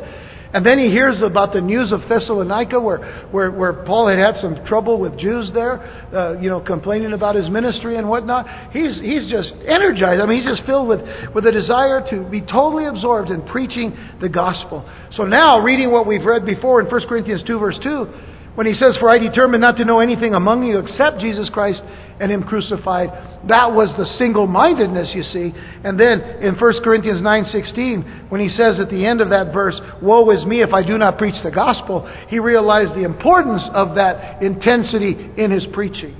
and 0.54 0.64
then 0.64 0.78
he 0.78 0.88
hears 0.88 1.20
about 1.20 1.52
the 1.52 1.60
news 1.60 1.90
of 1.90 2.02
Thessalonica, 2.08 2.78
where, 2.78 3.26
where, 3.32 3.50
where 3.50 3.72
Paul 3.72 4.06
had 4.06 4.20
had 4.20 4.36
some 4.40 4.64
trouble 4.64 5.00
with 5.00 5.18
Jews 5.18 5.50
there, 5.52 5.82
uh, 6.14 6.38
you 6.38 6.48
know, 6.48 6.60
complaining 6.60 7.12
about 7.12 7.34
his 7.34 7.50
ministry 7.50 7.98
and 7.98 8.08
whatnot. 8.08 8.70
He's, 8.70 9.00
he's 9.00 9.28
just 9.28 9.52
energized. 9.66 10.22
I 10.22 10.26
mean, 10.26 10.42
he's 10.42 10.56
just 10.56 10.64
filled 10.64 10.86
with, 10.86 11.00
with 11.34 11.44
a 11.44 11.50
desire 11.50 12.06
to 12.10 12.22
be 12.30 12.40
totally 12.40 12.86
absorbed 12.86 13.32
in 13.32 13.42
preaching 13.48 13.98
the 14.20 14.28
gospel. 14.28 14.88
So 15.14 15.24
now, 15.24 15.58
reading 15.58 15.90
what 15.90 16.06
we've 16.06 16.24
read 16.24 16.46
before 16.46 16.80
in 16.80 16.86
1 16.86 17.08
Corinthians 17.08 17.42
2, 17.44 17.58
verse 17.58 17.78
2, 17.82 18.06
when 18.54 18.66
he 18.66 18.74
says, 18.74 18.96
For 19.00 19.10
I 19.10 19.18
determined 19.18 19.62
not 19.62 19.76
to 19.78 19.84
know 19.84 20.00
anything 20.00 20.34
among 20.34 20.64
you 20.64 20.78
except 20.78 21.20
Jesus 21.20 21.48
Christ 21.50 21.82
and 22.20 22.30
Him 22.30 22.44
crucified. 22.44 23.08
That 23.48 23.72
was 23.72 23.92
the 23.98 24.06
single 24.18 24.46
mindedness, 24.46 25.10
you 25.14 25.24
see. 25.24 25.52
And 25.84 25.98
then 25.98 26.20
in 26.40 26.54
1 26.54 26.82
Corinthians 26.84 27.20
9.16, 27.20 28.30
when 28.30 28.40
he 28.40 28.48
says 28.48 28.78
at 28.80 28.90
the 28.90 29.04
end 29.04 29.20
of 29.20 29.30
that 29.30 29.52
verse, 29.52 29.74
Woe 30.00 30.30
is 30.30 30.44
me 30.46 30.62
if 30.62 30.72
I 30.72 30.86
do 30.86 30.96
not 30.96 31.18
preach 31.18 31.42
the 31.42 31.50
gospel, 31.50 32.10
he 32.28 32.38
realized 32.38 32.92
the 32.92 33.04
importance 33.04 33.62
of 33.72 33.96
that 33.96 34.42
intensity 34.42 35.30
in 35.36 35.50
his 35.50 35.66
preaching. 35.72 36.16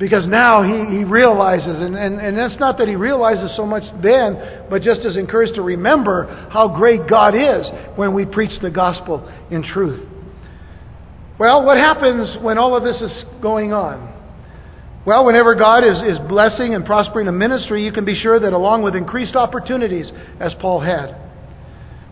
Because 0.00 0.26
now 0.26 0.62
he, 0.62 0.96
he 0.96 1.04
realizes, 1.04 1.76
and, 1.76 1.94
and, 1.94 2.18
and 2.18 2.36
that's 2.36 2.58
not 2.58 2.78
that 2.78 2.88
he 2.88 2.96
realizes 2.96 3.54
so 3.54 3.66
much 3.66 3.82
then, 4.02 4.64
but 4.70 4.80
just 4.80 5.04
as 5.04 5.14
encouraged 5.14 5.56
to 5.56 5.62
remember 5.62 6.48
how 6.50 6.68
great 6.68 7.06
God 7.06 7.34
is 7.34 7.68
when 7.96 8.14
we 8.14 8.24
preach 8.24 8.58
the 8.62 8.70
gospel 8.70 9.30
in 9.50 9.62
truth. 9.62 10.08
Well, 11.38 11.66
what 11.66 11.76
happens 11.76 12.38
when 12.40 12.56
all 12.56 12.74
of 12.74 12.82
this 12.82 12.96
is 13.02 13.24
going 13.42 13.74
on? 13.74 14.16
Well, 15.04 15.26
whenever 15.26 15.54
God 15.54 15.84
is, 15.84 16.16
is 16.16 16.18
blessing 16.30 16.74
and 16.74 16.86
prospering 16.86 17.28
a 17.28 17.32
ministry, 17.32 17.84
you 17.84 17.92
can 17.92 18.06
be 18.06 18.18
sure 18.18 18.40
that 18.40 18.54
along 18.54 18.82
with 18.82 18.96
increased 18.96 19.36
opportunities, 19.36 20.10
as 20.40 20.54
Paul 20.62 20.80
had, 20.80 21.14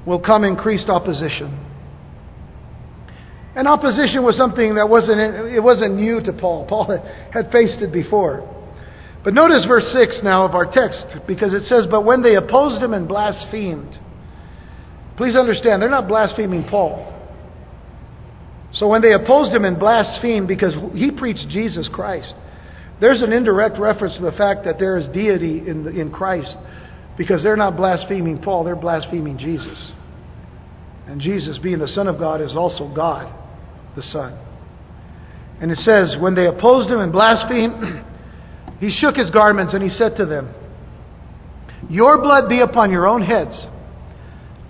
will 0.07 0.21
come 0.21 0.45
increased 0.45 0.91
opposition. 0.91 1.68
And 3.57 3.67
opposition 3.67 4.23
was 4.23 4.37
something 4.37 4.75
that 4.77 4.89
wasn't, 4.89 5.19
it 5.19 5.63
wasn't 5.63 5.97
new 5.97 6.21
to 6.23 6.33
Paul. 6.33 6.67
Paul 6.69 6.87
had 7.33 7.51
faced 7.51 7.81
it 7.83 7.93
before. 7.93 8.55
But 9.25 9.35
notice 9.35 9.65
verse 9.67 9.85
6 9.93 10.19
now 10.23 10.45
of 10.45 10.55
our 10.55 10.67
text, 10.67 11.27
because 11.27 11.53
it 11.53 11.65
says, 11.69 11.85
But 11.91 12.05
when 12.05 12.23
they 12.23 12.37
opposed 12.37 12.83
him 12.83 12.95
and 12.95 13.09
blasphemed, 13.09 13.99
please 15.17 15.35
understand, 15.35 15.83
they're 15.83 15.91
not 15.91 16.09
blaspheming 16.09 16.65
Paul. 16.71 17.15
So 18.75 18.87
when 18.87 19.03
they 19.03 19.13
opposed 19.13 19.53
him 19.55 19.65
and 19.65 19.79
blasphemed 19.79 20.47
because 20.47 20.75
he 20.95 21.11
preached 21.11 21.49
Jesus 21.49 21.89
Christ, 21.93 22.35
there's 23.01 23.23
an 23.23 23.33
indirect 23.33 23.79
reference 23.79 24.17
to 24.17 24.23
the 24.23 24.33
fact 24.33 24.65
that 24.65 24.79
there 24.79 24.97
is 24.99 25.09
deity 25.09 25.67
in, 25.67 25.85
the, 25.85 25.91
in 25.91 26.11
Christ 26.11 26.57
because 27.17 27.43
they're 27.43 27.57
not 27.57 27.77
blaspheming 27.77 28.39
Paul, 28.39 28.65
they're 28.65 28.77
blaspheming 28.77 29.39
Jesus. 29.39 29.93
And 31.09 31.21
Jesus, 31.23 31.59
being 31.59 31.79
the 31.79 31.89
Son 31.89 32.07
of 32.07 32.19
God, 32.19 32.43
is 32.43 32.53
also 32.55 32.93
God, 32.95 33.35
the 33.97 34.03
Son. 34.03 34.39
And 35.61 35.71
it 35.73 35.79
says, 35.79 36.15
when 36.21 36.35
they 36.35 36.47
opposed 36.47 36.91
him 36.91 37.01
and 37.01 37.11
blasphemed, 37.11 38.05
he 38.81 38.91
shook 39.01 39.17
his 39.17 39.31
garments 39.31 39.73
and 39.73 39.83
he 39.83 39.89
said 39.89 40.17
to 40.19 40.27
them, 40.27 40.55
Your 41.89 42.21
blood 42.21 42.49
be 42.49 42.61
upon 42.61 42.93
your 42.93 43.07
own 43.09 43.23
heads. 43.23 43.57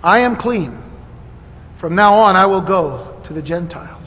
I 0.01 0.21
am 0.21 0.37
clean. 0.37 0.81
From 1.81 1.95
now 1.95 2.15
on, 2.15 2.37
I 2.37 2.45
will 2.45 2.65
go 2.65 3.21
to 3.27 3.33
the 3.33 3.41
Gentiles. 3.41 4.05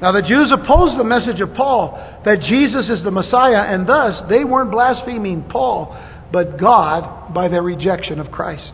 Now, 0.00 0.12
the 0.12 0.22
Jews 0.22 0.50
opposed 0.52 0.98
the 0.98 1.04
message 1.04 1.40
of 1.40 1.54
Paul 1.54 1.94
that 2.24 2.40
Jesus 2.40 2.88
is 2.88 3.04
the 3.04 3.10
Messiah, 3.10 3.72
and 3.72 3.86
thus 3.86 4.20
they 4.28 4.44
weren't 4.44 4.72
blaspheming 4.72 5.44
Paul, 5.48 5.96
but 6.32 6.58
God 6.58 7.32
by 7.32 7.48
their 7.48 7.62
rejection 7.62 8.18
of 8.18 8.32
Christ. 8.32 8.72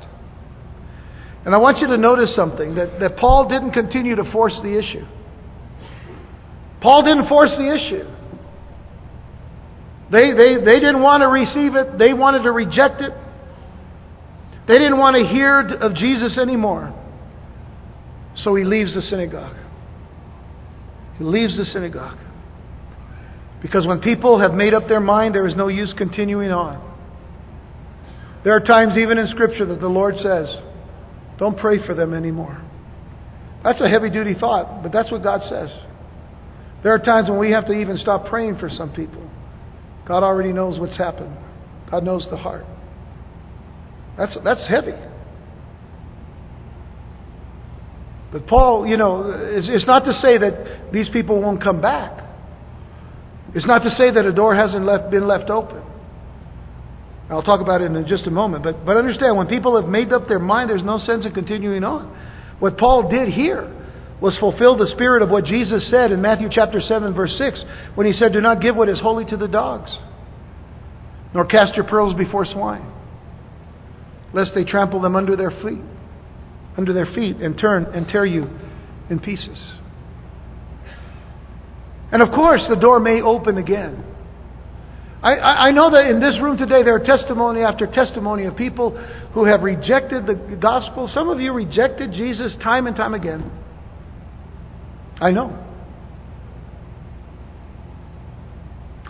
And 1.48 1.54
I 1.54 1.60
want 1.60 1.78
you 1.78 1.86
to 1.86 1.96
notice 1.96 2.36
something 2.36 2.74
that, 2.74 3.00
that 3.00 3.16
Paul 3.16 3.48
didn't 3.48 3.70
continue 3.70 4.14
to 4.16 4.30
force 4.32 4.52
the 4.62 4.78
issue. 4.78 5.02
Paul 6.82 7.02
didn't 7.04 7.26
force 7.26 7.52
the 7.56 7.74
issue. 7.74 8.04
They, 10.12 10.34
they, 10.36 10.62
they 10.62 10.74
didn't 10.74 11.00
want 11.00 11.22
to 11.22 11.28
receive 11.28 11.74
it, 11.74 11.96
they 11.96 12.12
wanted 12.12 12.42
to 12.42 12.52
reject 12.52 13.00
it. 13.00 13.14
They 14.66 14.74
didn't 14.74 14.98
want 14.98 15.16
to 15.16 15.26
hear 15.26 15.60
of 15.60 15.94
Jesus 15.94 16.36
anymore. 16.36 16.92
So 18.44 18.54
he 18.54 18.64
leaves 18.64 18.94
the 18.94 19.00
synagogue. 19.00 19.56
He 21.16 21.24
leaves 21.24 21.56
the 21.56 21.64
synagogue. 21.64 22.18
Because 23.62 23.86
when 23.86 24.00
people 24.00 24.38
have 24.38 24.52
made 24.52 24.74
up 24.74 24.86
their 24.86 25.00
mind, 25.00 25.34
there 25.34 25.46
is 25.46 25.56
no 25.56 25.68
use 25.68 25.94
continuing 25.96 26.50
on. 26.50 26.84
There 28.44 28.52
are 28.52 28.60
times, 28.60 28.98
even 28.98 29.16
in 29.16 29.28
Scripture, 29.28 29.64
that 29.64 29.80
the 29.80 29.88
Lord 29.88 30.14
says, 30.16 30.54
Don't 31.38 31.56
pray 31.56 31.84
for 31.86 31.94
them 31.94 32.14
anymore. 32.14 32.60
That's 33.64 33.80
a 33.80 33.88
heavy 33.88 34.10
duty 34.10 34.34
thought, 34.38 34.82
but 34.82 34.92
that's 34.92 35.10
what 35.10 35.22
God 35.22 35.40
says. 35.48 35.70
There 36.82 36.92
are 36.92 36.98
times 36.98 37.28
when 37.28 37.38
we 37.38 37.50
have 37.50 37.66
to 37.66 37.72
even 37.72 37.96
stop 37.96 38.26
praying 38.26 38.58
for 38.58 38.68
some 38.68 38.92
people. 38.92 39.28
God 40.06 40.22
already 40.22 40.52
knows 40.52 40.78
what's 40.78 40.96
happened, 40.96 41.36
God 41.90 42.04
knows 42.04 42.26
the 42.30 42.36
heart. 42.36 42.64
That's, 44.16 44.36
that's 44.42 44.66
heavy. 44.66 44.94
But 48.32 48.46
Paul, 48.46 48.86
you 48.86 48.96
know, 48.96 49.30
it's, 49.32 49.68
it's 49.70 49.86
not 49.86 50.00
to 50.00 50.12
say 50.20 50.36
that 50.38 50.90
these 50.92 51.08
people 51.08 51.40
won't 51.40 51.62
come 51.62 51.80
back. 51.80 52.24
It's 53.54 53.66
not 53.66 53.82
to 53.84 53.90
say 53.90 54.10
that 54.10 54.24
a 54.24 54.32
door 54.32 54.54
hasn't 54.54 54.84
left, 54.84 55.10
been 55.10 55.26
left 55.26 55.48
open. 55.48 55.82
I'll 57.30 57.42
talk 57.42 57.60
about 57.60 57.82
it 57.82 57.90
in 57.90 58.06
just 58.06 58.26
a 58.26 58.30
moment. 58.30 58.64
But, 58.64 58.84
but 58.86 58.96
understand, 58.96 59.36
when 59.36 59.46
people 59.46 59.80
have 59.80 59.88
made 59.88 60.12
up 60.12 60.28
their 60.28 60.38
mind, 60.38 60.70
there's 60.70 60.82
no 60.82 60.98
sense 60.98 61.26
in 61.26 61.32
continuing 61.32 61.84
on. 61.84 62.06
What 62.58 62.78
Paul 62.78 63.10
did 63.10 63.28
here 63.28 63.74
was 64.20 64.36
fulfill 64.38 64.76
the 64.76 64.88
spirit 64.94 65.22
of 65.22 65.28
what 65.28 65.44
Jesus 65.44 65.88
said 65.90 66.10
in 66.10 66.22
Matthew 66.22 66.48
chapter 66.50 66.80
7, 66.80 67.14
verse 67.14 67.36
6, 67.38 67.62
when 67.94 68.06
he 68.06 68.12
said, 68.14 68.32
Do 68.32 68.40
not 68.40 68.62
give 68.62 68.74
what 68.74 68.88
is 68.88 68.98
holy 68.98 69.24
to 69.26 69.36
the 69.36 69.46
dogs, 69.46 69.90
nor 71.34 71.44
cast 71.44 71.74
your 71.74 71.84
pearls 71.84 72.16
before 72.16 72.46
swine, 72.46 72.90
lest 74.32 74.52
they 74.54 74.64
trample 74.64 75.00
them 75.00 75.14
under 75.14 75.36
their 75.36 75.50
feet 75.50 75.82
under 76.78 76.92
their 76.92 77.06
feet 77.06 77.36
and 77.38 77.58
turn 77.58 77.86
and 77.86 78.06
tear 78.06 78.24
you 78.24 78.48
in 79.10 79.18
pieces. 79.18 79.58
And 82.12 82.22
of 82.22 82.30
course, 82.30 82.62
the 82.70 82.76
door 82.76 83.00
may 83.00 83.20
open 83.20 83.58
again. 83.58 84.04
I, 85.22 85.32
I, 85.34 85.70
know 85.72 85.90
that 85.90 86.04
in 86.08 86.20
this 86.20 86.38
room 86.40 86.56
today 86.56 86.84
there 86.84 86.94
are 86.94 87.04
testimony 87.04 87.62
after 87.62 87.86
testimony 87.86 88.44
of 88.44 88.56
people 88.56 88.96
who 89.34 89.46
have 89.46 89.62
rejected 89.62 90.26
the 90.26 90.56
gospel. 90.60 91.10
Some 91.12 91.28
of 91.28 91.40
you 91.40 91.52
rejected 91.52 92.12
Jesus 92.12 92.54
time 92.62 92.86
and 92.86 92.94
time 92.94 93.14
again. 93.14 93.50
I 95.20 95.32
know. 95.32 95.64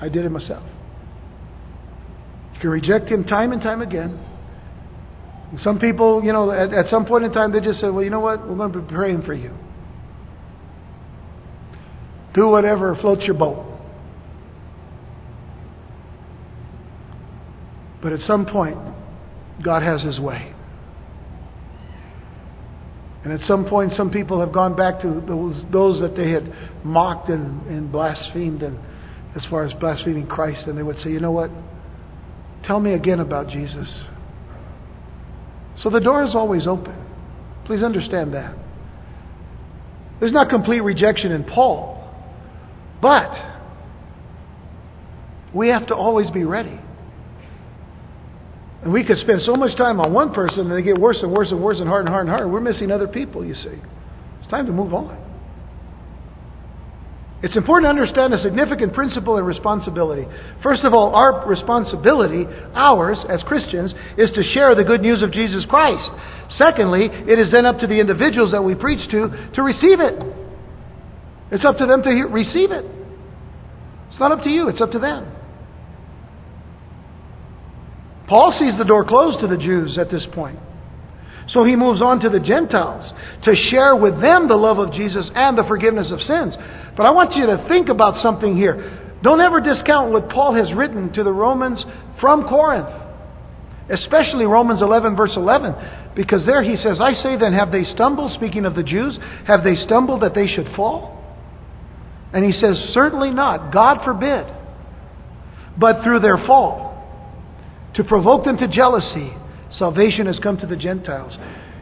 I 0.00 0.08
did 0.08 0.24
it 0.24 0.30
myself. 0.30 0.64
You 2.54 2.60
can 2.60 2.70
reject 2.70 3.08
him 3.10 3.24
time 3.24 3.52
and 3.52 3.60
time 3.60 3.82
again. 3.82 4.18
And 5.50 5.60
Some 5.60 5.78
people, 5.78 6.22
you 6.24 6.32
know, 6.32 6.50
at, 6.50 6.72
at 6.72 6.86
some 6.90 7.04
point 7.04 7.24
in 7.24 7.32
time, 7.32 7.52
they 7.52 7.60
just 7.60 7.80
say, 7.80 7.90
well, 7.90 8.02
you 8.02 8.10
know 8.10 8.20
what? 8.20 8.48
We're 8.48 8.56
going 8.56 8.72
to 8.72 8.80
be 8.80 8.94
praying 8.94 9.22
for 9.22 9.34
you. 9.34 9.52
Do 12.34 12.48
whatever 12.48 12.96
floats 13.00 13.24
your 13.24 13.34
boat. 13.34 13.67
But 18.02 18.12
at 18.12 18.20
some 18.20 18.46
point, 18.46 18.78
God 19.64 19.82
has 19.82 20.02
His 20.02 20.18
way. 20.20 20.54
And 23.24 23.32
at 23.32 23.46
some 23.46 23.66
point, 23.68 23.92
some 23.96 24.10
people 24.10 24.40
have 24.40 24.52
gone 24.52 24.76
back 24.76 25.00
to 25.00 25.22
those, 25.26 25.64
those 25.72 26.00
that 26.00 26.16
they 26.16 26.30
had 26.30 26.52
mocked 26.84 27.28
and, 27.28 27.66
and 27.66 27.90
blasphemed, 27.90 28.62
and 28.62 28.78
as 29.36 29.44
far 29.50 29.64
as 29.64 29.72
blaspheming 29.74 30.26
Christ, 30.26 30.66
and 30.66 30.78
they 30.78 30.82
would 30.82 30.98
say, 30.98 31.10
you 31.10 31.20
know 31.20 31.32
what? 31.32 31.50
Tell 32.64 32.80
me 32.80 32.94
again 32.94 33.20
about 33.20 33.48
Jesus. 33.48 33.88
So 35.82 35.90
the 35.90 36.00
door 36.00 36.24
is 36.24 36.34
always 36.34 36.66
open. 36.66 36.94
Please 37.64 37.82
understand 37.82 38.34
that. 38.34 38.56
There's 40.20 40.32
not 40.32 40.48
complete 40.48 40.80
rejection 40.80 41.30
in 41.30 41.44
Paul, 41.44 42.12
but 43.00 43.30
we 45.54 45.68
have 45.68 45.86
to 45.88 45.94
always 45.94 46.30
be 46.30 46.44
ready. 46.44 46.80
And 48.88 48.94
we 48.94 49.04
could 49.04 49.18
spend 49.18 49.42
so 49.42 49.52
much 49.52 49.76
time 49.76 50.00
on 50.00 50.14
one 50.14 50.32
person 50.32 50.60
and 50.60 50.72
they 50.72 50.80
get 50.80 50.98
worse 50.98 51.18
and 51.20 51.30
worse 51.30 51.50
and 51.50 51.62
worse 51.62 51.78
and 51.78 51.86
harder 51.86 52.06
and 52.06 52.08
harder 52.08 52.20
and 52.22 52.30
harder. 52.30 52.48
We're 52.48 52.64
missing 52.64 52.90
other 52.90 53.06
people, 53.06 53.44
you 53.44 53.52
see. 53.52 53.76
It's 54.40 54.48
time 54.48 54.64
to 54.64 54.72
move 54.72 54.94
on. 54.94 55.12
It's 57.42 57.54
important 57.54 57.84
to 57.84 57.90
understand 57.90 58.32
a 58.32 58.40
significant 58.40 58.94
principle 58.94 59.36
and 59.36 59.46
responsibility. 59.46 60.24
First 60.62 60.84
of 60.84 60.94
all, 60.94 61.14
our 61.14 61.46
responsibility, 61.46 62.46
ours 62.72 63.18
as 63.28 63.42
Christians, 63.42 63.92
is 64.16 64.30
to 64.30 64.42
share 64.54 64.74
the 64.74 64.84
good 64.84 65.02
news 65.02 65.20
of 65.20 65.32
Jesus 65.32 65.66
Christ. 65.68 66.08
Secondly, 66.56 67.10
it 67.12 67.38
is 67.38 67.52
then 67.52 67.66
up 67.66 67.80
to 67.80 67.86
the 67.86 68.00
individuals 68.00 68.52
that 68.52 68.64
we 68.64 68.74
preach 68.74 69.04
to 69.10 69.50
to 69.52 69.62
receive 69.62 70.00
it. 70.00 70.16
It's 71.52 71.64
up 71.68 71.76
to 71.76 71.84
them 71.84 72.02
to 72.04 72.10
receive 72.32 72.72
it. 72.72 72.86
It's 74.08 74.18
not 74.18 74.32
up 74.32 74.44
to 74.44 74.48
you, 74.48 74.70
it's 74.70 74.80
up 74.80 74.92
to 74.92 74.98
them. 74.98 75.37
Paul 78.28 78.54
sees 78.58 78.76
the 78.76 78.84
door 78.84 79.04
closed 79.04 79.40
to 79.40 79.46
the 79.46 79.56
Jews 79.56 79.98
at 79.98 80.10
this 80.10 80.26
point. 80.34 80.58
So 81.48 81.64
he 81.64 81.76
moves 81.76 82.02
on 82.02 82.20
to 82.20 82.28
the 82.28 82.40
Gentiles 82.40 83.10
to 83.44 83.56
share 83.70 83.96
with 83.96 84.20
them 84.20 84.48
the 84.48 84.56
love 84.56 84.78
of 84.78 84.92
Jesus 84.92 85.30
and 85.34 85.56
the 85.56 85.64
forgiveness 85.64 86.08
of 86.10 86.20
sins. 86.20 86.54
But 86.96 87.06
I 87.06 87.12
want 87.12 87.34
you 87.36 87.46
to 87.46 87.64
think 87.68 87.88
about 87.88 88.22
something 88.22 88.54
here. 88.54 89.16
Don't 89.22 89.40
ever 89.40 89.60
discount 89.60 90.12
what 90.12 90.28
Paul 90.28 90.54
has 90.54 90.72
written 90.74 91.12
to 91.14 91.24
the 91.24 91.32
Romans 91.32 91.82
from 92.20 92.46
Corinth, 92.46 92.88
especially 93.90 94.44
Romans 94.44 94.82
11, 94.82 95.16
verse 95.16 95.32
11, 95.34 95.74
because 96.14 96.44
there 96.44 96.62
he 96.62 96.76
says, 96.76 97.00
I 97.00 97.14
say 97.14 97.36
then, 97.38 97.54
have 97.54 97.72
they 97.72 97.84
stumbled, 97.84 98.32
speaking 98.34 98.66
of 98.66 98.74
the 98.74 98.82
Jews, 98.82 99.18
have 99.46 99.64
they 99.64 99.76
stumbled 99.86 100.22
that 100.22 100.34
they 100.34 100.46
should 100.46 100.68
fall? 100.76 101.14
And 102.32 102.44
he 102.44 102.52
says, 102.52 102.76
Certainly 102.92 103.30
not, 103.30 103.72
God 103.72 104.04
forbid. 104.04 104.46
But 105.78 106.02
through 106.02 106.20
their 106.20 106.36
fall, 106.46 106.87
to 107.98 108.04
provoke 108.04 108.44
them 108.44 108.56
to 108.56 108.68
jealousy, 108.68 109.32
Salvation 109.76 110.26
has 110.26 110.38
come 110.38 110.56
to 110.58 110.66
the 110.66 110.76
Gentiles. 110.76 111.36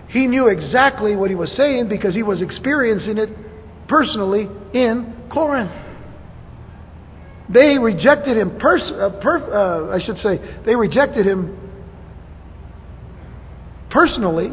He 0.08 0.26
knew 0.26 0.48
exactly 0.48 1.14
what 1.14 1.30
he 1.30 1.36
was 1.36 1.52
saying 1.56 1.88
because 1.88 2.14
he 2.14 2.22
was 2.22 2.42
experiencing 2.42 3.18
it 3.18 3.28
personally 3.86 4.48
in 4.74 5.28
Corinth. 5.32 5.70
They 7.52 7.78
rejected 7.78 8.36
him, 8.36 8.58
pers- 8.58 8.90
uh, 8.90 9.20
per- 9.22 9.92
uh, 9.92 9.96
I 9.96 10.04
should 10.04 10.16
say, 10.18 10.40
they 10.64 10.74
rejected 10.74 11.26
him 11.26 11.56
personally 13.90 14.48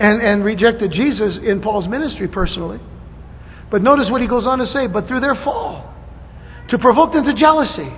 and, 0.00 0.22
and 0.22 0.44
rejected 0.44 0.92
Jesus 0.92 1.38
in 1.44 1.60
Paul's 1.60 1.86
ministry 1.86 2.28
personally. 2.28 2.78
But 3.70 3.82
notice 3.82 4.06
what 4.10 4.22
he 4.22 4.28
goes 4.28 4.46
on 4.46 4.58
to 4.60 4.66
say, 4.66 4.86
but 4.86 5.06
through 5.06 5.20
their 5.20 5.34
fall. 5.44 5.92
to 6.70 6.78
provoke 6.78 7.12
them 7.12 7.24
to 7.24 7.34
jealousy. 7.34 7.90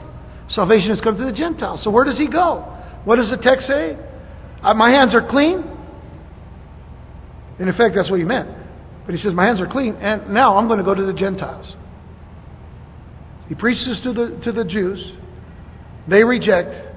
Salvation 0.51 0.91
has 0.91 1.01
come 1.01 1.17
to 1.17 1.25
the 1.25 1.33
Gentiles. 1.33 1.81
So 1.83 1.91
where 1.91 2.05
does 2.05 2.19
he 2.19 2.29
go? 2.29 2.61
What 3.05 3.17
does 3.17 3.31
the 3.31 3.37
text 3.37 3.67
say? 3.67 3.97
Uh, 4.63 4.75
my 4.75 4.91
hands 4.91 5.15
are 5.15 5.29
clean. 5.29 5.63
In 7.59 7.69
effect, 7.69 7.95
that's 7.95 8.11
what 8.11 8.19
he 8.19 8.25
meant. 8.25 8.49
But 9.07 9.15
he 9.15 9.21
says, 9.21 9.33
My 9.35 9.45
hands 9.45 9.61
are 9.61 9.67
clean, 9.67 9.95
and 9.97 10.33
now 10.33 10.57
I'm 10.57 10.67
going 10.67 10.79
to 10.79 10.85
go 10.85 10.95
to 10.95 11.05
the 11.05 11.13
Gentiles. 11.13 11.75
He 13.49 13.55
preaches 13.55 14.01
to 14.05 14.13
the, 14.13 14.41
to 14.45 14.53
the 14.53 14.65
Jews. 14.65 15.13
They 16.09 16.25
reject. 16.25 16.93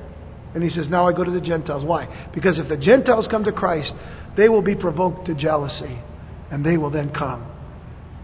And 0.56 0.64
he 0.64 0.70
says, 0.70 0.88
Now 0.90 1.08
I 1.08 1.14
go 1.14 1.24
to 1.24 1.32
the 1.32 1.42
Gentiles. 1.42 1.84
Why? 1.84 2.30
Because 2.34 2.58
if 2.58 2.70
the 2.70 2.78
Gentiles 2.78 3.28
come 3.30 3.44
to 3.44 3.52
Christ, 3.52 3.94
they 4.38 4.50
will 4.50 4.62
be 4.62 4.76
provoked 4.76 5.28
to 5.28 5.36
jealousy, 5.36 6.00
and 6.50 6.66
they 6.66 6.78
will 6.78 6.90
then 6.90 7.14
come 7.14 7.52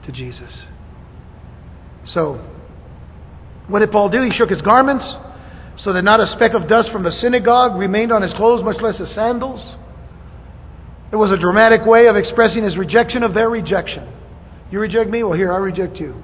to 0.05 0.11
Jesus. 0.11 0.51
So, 2.07 2.52
what 3.67 3.79
did 3.79 3.91
Paul 3.91 4.09
do? 4.09 4.21
He 4.21 4.31
shook 4.31 4.49
his 4.49 4.61
garments 4.61 5.05
so 5.83 5.93
that 5.93 6.03
not 6.03 6.19
a 6.19 6.27
speck 6.35 6.53
of 6.53 6.67
dust 6.67 6.91
from 6.91 7.03
the 7.03 7.11
synagogue 7.21 7.77
remained 7.77 8.11
on 8.11 8.21
his 8.21 8.33
clothes, 8.33 8.63
much 8.63 8.81
less 8.81 8.97
his 8.97 9.13
sandals. 9.15 9.59
It 11.11 11.15
was 11.15 11.31
a 11.31 11.37
dramatic 11.37 11.85
way 11.85 12.07
of 12.07 12.15
expressing 12.15 12.63
his 12.63 12.77
rejection 12.77 13.23
of 13.23 13.33
their 13.33 13.49
rejection. 13.49 14.11
You 14.71 14.79
reject 14.79 15.09
me? 15.09 15.23
Well, 15.23 15.37
here, 15.37 15.53
I 15.53 15.57
reject 15.57 15.97
you. 15.97 16.21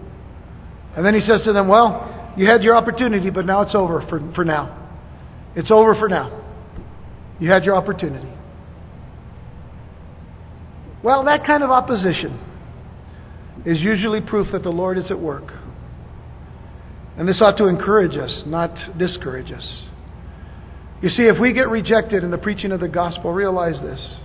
And 0.96 1.06
then 1.06 1.14
he 1.14 1.22
says 1.22 1.42
to 1.46 1.54
them, 1.54 1.68
Well, 1.68 2.34
you 2.36 2.48
had 2.48 2.64
your 2.64 2.76
opportunity, 2.76 3.30
but 3.30 3.46
now 3.46 3.62
it's 3.62 3.76
over 3.76 4.02
for, 4.10 4.20
for 4.34 4.44
now. 4.44 4.76
It's 5.56 5.70
over 5.72 5.94
for 5.96 6.10
now. 6.10 6.44
You 7.40 7.52
had 7.52 7.64
your 7.64 7.76
opportunity. 7.76 8.32
Well, 11.04 11.24
that 11.26 11.46
kind 11.46 11.64
of 11.64 11.70
opposition 11.70 12.40
is 13.66 13.80
usually 13.80 14.22
proof 14.22 14.48
that 14.52 14.64
the 14.64 14.70
Lord 14.70 14.98
is 14.98 15.12
at 15.12 15.20
work. 15.20 15.54
And 17.20 17.28
this 17.28 17.42
ought 17.42 17.58
to 17.58 17.66
encourage 17.66 18.18
us, 18.18 18.44
not 18.46 18.98
discourage 18.98 19.52
us. 19.52 19.84
You 21.02 21.10
see, 21.10 21.24
if 21.24 21.38
we 21.40 21.52
get 21.52 21.68
rejected 21.68 22.24
in 22.24 22.32
the 22.32 22.38
preaching 22.38 22.72
of 22.72 22.80
the 22.80 22.88
gospel, 22.88 23.34
realize 23.34 23.80
this 23.82 24.16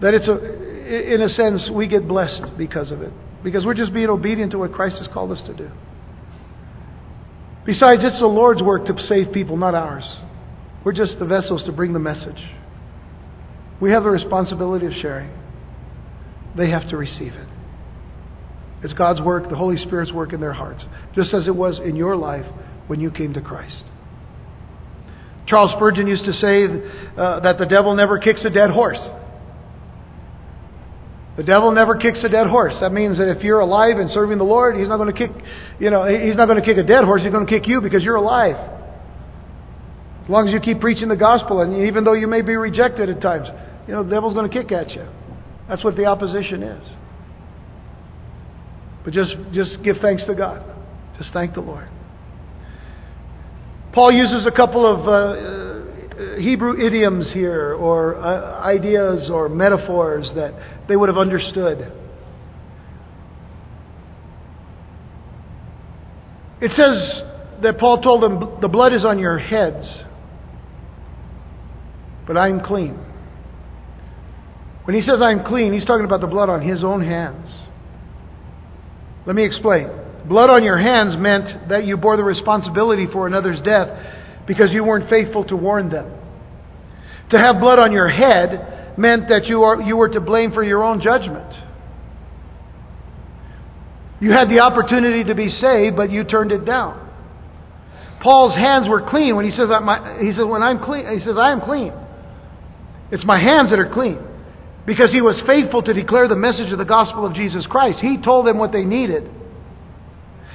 that 0.00 0.14
it's 0.14 0.28
a, 0.28 1.14
in 1.14 1.20
a 1.20 1.28
sense, 1.28 1.68
we 1.74 1.88
get 1.88 2.06
blessed 2.06 2.56
because 2.56 2.92
of 2.92 3.02
it. 3.02 3.12
Because 3.42 3.64
we're 3.64 3.74
just 3.74 3.92
being 3.92 4.08
obedient 4.08 4.52
to 4.52 4.58
what 4.58 4.72
Christ 4.72 4.98
has 4.98 5.08
called 5.12 5.32
us 5.32 5.42
to 5.46 5.54
do. 5.56 5.68
Besides, 7.66 8.02
it's 8.04 8.20
the 8.20 8.26
Lord's 8.26 8.62
work 8.62 8.86
to 8.86 8.94
save 9.08 9.32
people, 9.32 9.56
not 9.56 9.74
ours. 9.74 10.08
We're 10.84 10.92
just 10.92 11.18
the 11.18 11.26
vessels 11.26 11.64
to 11.64 11.72
bring 11.72 11.92
the 11.92 11.98
message. 11.98 12.40
We 13.80 13.90
have 13.90 14.04
the 14.04 14.10
responsibility 14.10 14.86
of 14.86 14.92
sharing, 14.92 15.30
they 16.56 16.70
have 16.70 16.88
to 16.90 16.96
receive 16.96 17.32
it. 17.32 17.47
It's 18.82 18.92
God's 18.92 19.20
work, 19.20 19.48
the 19.48 19.56
Holy 19.56 19.76
Spirit's 19.76 20.12
work 20.12 20.32
in 20.32 20.40
their 20.40 20.52
hearts, 20.52 20.84
just 21.14 21.34
as 21.34 21.48
it 21.48 21.54
was 21.54 21.80
in 21.84 21.96
your 21.96 22.16
life 22.16 22.46
when 22.86 23.00
you 23.00 23.10
came 23.10 23.34
to 23.34 23.40
Christ. 23.40 23.84
Charles 25.46 25.72
Spurgeon 25.76 26.06
used 26.06 26.24
to 26.24 26.32
say 26.32 26.66
uh, 27.16 27.40
that 27.40 27.58
the 27.58 27.66
devil 27.66 27.94
never 27.94 28.18
kicks 28.18 28.44
a 28.44 28.50
dead 28.50 28.70
horse. 28.70 29.00
The 31.36 31.44
devil 31.44 31.72
never 31.72 31.96
kicks 31.96 32.18
a 32.24 32.28
dead 32.28 32.48
horse. 32.48 32.74
That 32.80 32.92
means 32.92 33.18
that 33.18 33.30
if 33.30 33.42
you're 33.42 33.60
alive 33.60 33.98
and 33.98 34.10
serving 34.10 34.38
the 34.38 34.44
Lord, 34.44 34.76
he's 34.76 34.88
not 34.88 34.96
going 34.98 35.12
to 35.12 35.18
kick, 35.18 35.30
you 35.78 35.88
know, 35.88 36.04
he's 36.04 36.36
not 36.36 36.46
going 36.46 36.60
to 36.60 36.64
kick 36.64 36.76
a 36.78 36.82
dead 36.82 37.04
horse. 37.04 37.22
He's 37.22 37.32
going 37.32 37.46
to 37.46 37.50
kick 37.50 37.68
you 37.68 37.80
because 37.80 38.02
you're 38.02 38.16
alive. 38.16 38.56
As 40.24 40.28
long 40.28 40.46
as 40.46 40.52
you 40.52 40.60
keep 40.60 40.80
preaching 40.80 41.08
the 41.08 41.16
gospel, 41.16 41.62
and 41.62 41.86
even 41.86 42.04
though 42.04 42.12
you 42.12 42.26
may 42.26 42.42
be 42.42 42.56
rejected 42.56 43.08
at 43.08 43.22
times, 43.22 43.48
you 43.86 43.94
know, 43.94 44.04
the 44.04 44.10
devil's 44.10 44.34
going 44.34 44.50
to 44.50 44.54
kick 44.54 44.72
at 44.72 44.90
you. 44.90 45.08
That's 45.68 45.82
what 45.82 45.96
the 45.96 46.04
opposition 46.04 46.62
is. 46.62 46.84
But 49.04 49.12
just, 49.12 49.34
just 49.52 49.82
give 49.82 49.96
thanks 50.02 50.24
to 50.26 50.34
God. 50.34 50.64
Just 51.18 51.32
thank 51.32 51.54
the 51.54 51.60
Lord. 51.60 51.88
Paul 53.92 54.12
uses 54.12 54.46
a 54.46 54.50
couple 54.50 54.86
of 54.86 55.08
uh, 55.08 55.12
uh, 55.12 56.36
Hebrew 56.38 56.84
idioms 56.84 57.32
here, 57.32 57.74
or 57.74 58.16
uh, 58.16 58.60
ideas 58.60 59.30
or 59.32 59.48
metaphors 59.48 60.28
that 60.34 60.52
they 60.88 60.94
would 60.96 61.08
have 61.08 61.18
understood. 61.18 61.92
It 66.60 66.72
says 66.72 67.22
that 67.62 67.78
Paul 67.78 68.00
told 68.02 68.22
them, 68.22 68.60
The 68.60 68.68
blood 68.68 68.92
is 68.92 69.04
on 69.04 69.18
your 69.18 69.38
heads, 69.38 69.86
but 72.26 72.36
I'm 72.36 72.60
clean. 72.60 72.98
When 74.84 74.94
he 74.94 75.02
says 75.02 75.20
I'm 75.20 75.44
clean, 75.44 75.72
he's 75.72 75.84
talking 75.84 76.04
about 76.04 76.20
the 76.20 76.26
blood 76.26 76.48
on 76.48 76.66
his 76.66 76.82
own 76.82 77.04
hands. 77.04 77.48
Let 79.28 79.36
me 79.36 79.44
explain. 79.44 79.90
Blood 80.26 80.48
on 80.48 80.64
your 80.64 80.78
hands 80.78 81.14
meant 81.18 81.68
that 81.68 81.84
you 81.84 81.98
bore 81.98 82.16
the 82.16 82.24
responsibility 82.24 83.06
for 83.12 83.26
another's 83.26 83.60
death 83.60 83.88
because 84.46 84.70
you 84.72 84.82
weren't 84.82 85.10
faithful 85.10 85.44
to 85.44 85.54
warn 85.54 85.90
them. 85.90 86.10
To 87.32 87.38
have 87.38 87.60
blood 87.60 87.78
on 87.78 87.92
your 87.92 88.08
head 88.08 88.96
meant 88.96 89.28
that 89.28 89.44
you, 89.44 89.64
are, 89.64 89.82
you 89.82 89.98
were 89.98 90.08
to 90.08 90.20
blame 90.20 90.52
for 90.52 90.64
your 90.64 90.82
own 90.82 91.02
judgment. 91.02 91.52
You 94.18 94.32
had 94.32 94.48
the 94.48 94.60
opportunity 94.60 95.24
to 95.24 95.34
be 95.34 95.50
saved, 95.50 95.94
but 95.94 96.10
you 96.10 96.24
turned 96.24 96.50
it 96.50 96.64
down. 96.64 97.06
Paul's 98.22 98.54
hands 98.54 98.88
were 98.88 99.06
clean 99.10 99.36
when 99.36 99.44
he 99.44 99.50
says, 99.50 99.68
he 100.22 100.32
says, 100.32 100.46
when 100.46 100.62
I'm 100.62 100.82
clean, 100.82 101.06
he 101.06 101.22
says, 101.22 101.36
I 101.38 101.52
am 101.52 101.60
clean. 101.60 101.92
It's 103.12 103.26
my 103.26 103.38
hands 103.38 103.68
that 103.68 103.78
are 103.78 103.92
clean 103.92 104.27
because 104.88 105.12
he 105.12 105.20
was 105.20 105.38
faithful 105.46 105.82
to 105.82 105.92
declare 105.92 106.28
the 106.28 106.34
message 106.34 106.72
of 106.72 106.78
the 106.78 106.84
gospel 106.84 107.26
of 107.26 107.34
Jesus 107.34 107.66
Christ. 107.66 107.98
He 108.00 108.16
told 108.16 108.46
them 108.46 108.56
what 108.56 108.72
they 108.72 108.84
needed. 108.84 109.30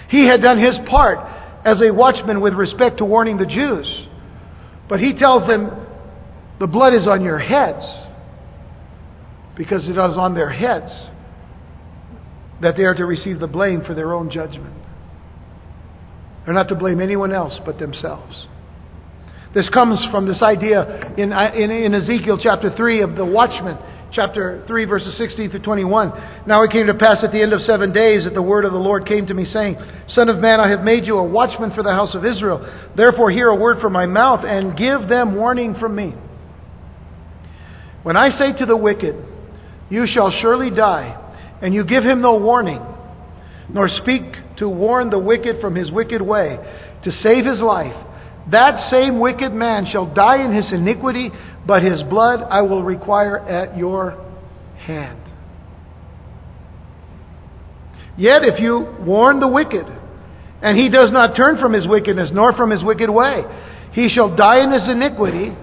He 0.09 0.25
had 0.25 0.41
done 0.41 0.57
his 0.57 0.73
part 0.89 1.19
as 1.63 1.79
a 1.83 1.93
watchman 1.93 2.41
with 2.41 2.55
respect 2.55 2.97
to 2.97 3.05
warning 3.05 3.37
the 3.37 3.45
Jews. 3.45 3.85
But 4.89 4.99
he 4.99 5.13
tells 5.13 5.47
them, 5.47 5.69
the 6.59 6.65
blood 6.65 6.95
is 6.95 7.05
on 7.07 7.23
your 7.23 7.37
heads 7.37 7.85
because 9.55 9.87
it 9.87 9.91
is 9.91 9.97
on 9.99 10.33
their 10.33 10.49
heads 10.49 10.91
that 12.59 12.75
they 12.75 12.85
are 12.85 12.95
to 12.95 13.05
receive 13.05 13.39
the 13.39 13.45
blame 13.45 13.83
for 13.85 13.93
their 13.93 14.13
own 14.13 14.31
judgment. 14.31 14.73
They're 16.45 16.55
not 16.55 16.69
to 16.69 16.75
blame 16.75 17.01
anyone 17.01 17.31
else 17.31 17.53
but 17.63 17.77
themselves. 17.77 18.47
This 19.53 19.69
comes 19.69 19.99
from 20.09 20.27
this 20.27 20.41
idea 20.41 21.13
in, 21.17 21.31
in, 21.31 21.69
in 21.69 21.93
Ezekiel 21.93 22.39
chapter 22.41 22.75
3 22.75 23.01
of 23.03 23.15
the 23.15 23.25
watchman 23.25 23.77
chapter 24.13 24.63
3, 24.67 24.85
verses 24.85 25.17
16 25.17 25.49
through 25.49 25.61
21. 25.61 26.09
Now 26.47 26.63
it 26.63 26.71
came 26.71 26.87
to 26.87 26.93
pass 26.93 27.17
at 27.23 27.31
the 27.31 27.41
end 27.41 27.51
of 27.51 27.61
seven 27.61 27.91
days 27.91 28.23
that 28.23 28.33
the 28.33 28.41
word 28.41 28.63
of 28.65 28.71
the 28.71 28.77
Lord 28.77 29.07
came 29.07 29.25
to 29.27 29.33
me, 29.33 29.45
saying, 29.51 29.75
Son 30.09 30.29
of 30.29 30.37
man, 30.37 30.59
I 30.59 30.69
have 30.69 30.81
made 30.81 31.05
you 31.05 31.17
a 31.17 31.23
watchman 31.23 31.71
for 31.73 31.83
the 31.83 31.91
house 31.91 32.13
of 32.13 32.23
Israel. 32.25 32.61
Therefore, 32.95 33.31
hear 33.31 33.49
a 33.49 33.55
word 33.55 33.81
from 33.81 33.93
my 33.93 34.05
mouth 34.05 34.41
and 34.45 34.77
give 34.77 35.09
them 35.09 35.35
warning 35.35 35.75
from 35.79 35.95
me. 35.95 36.13
When 38.03 38.17
I 38.17 38.37
say 38.37 38.57
to 38.59 38.65
the 38.65 38.77
wicked, 38.77 39.15
You 39.89 40.05
shall 40.05 40.31
surely 40.41 40.69
die, 40.69 41.19
and 41.61 41.73
you 41.73 41.83
give 41.83 42.03
him 42.03 42.21
no 42.21 42.37
warning, 42.37 42.81
nor 43.69 43.87
speak 43.87 44.23
to 44.57 44.69
warn 44.69 45.09
the 45.09 45.19
wicked 45.19 45.59
from 45.59 45.75
his 45.75 45.89
wicked 45.89 46.21
way, 46.21 46.59
to 47.03 47.11
save 47.23 47.45
his 47.45 47.59
life, 47.61 47.95
that 48.51 48.89
same 48.91 49.19
wicked 49.19 49.53
man 49.53 49.87
shall 49.91 50.05
die 50.05 50.43
in 50.43 50.53
his 50.53 50.71
iniquity, 50.71 51.31
but 51.65 51.81
his 51.81 52.01
blood 52.03 52.41
I 52.41 52.61
will 52.61 52.83
require 52.83 53.37
at 53.37 53.77
your 53.77 54.21
hand. 54.85 55.19
Yet 58.17 58.43
if 58.43 58.59
you 58.59 58.95
warn 58.99 59.39
the 59.39 59.47
wicked, 59.47 59.85
and 60.61 60.77
he 60.77 60.89
does 60.89 61.09
not 61.11 61.35
turn 61.35 61.57
from 61.59 61.73
his 61.73 61.87
wickedness, 61.87 62.29
nor 62.33 62.53
from 62.53 62.69
his 62.69 62.83
wicked 62.83 63.09
way, 63.09 63.43
he 63.93 64.09
shall 64.09 64.35
die 64.35 64.63
in 64.63 64.71
his 64.71 64.87
iniquity, 64.89 65.55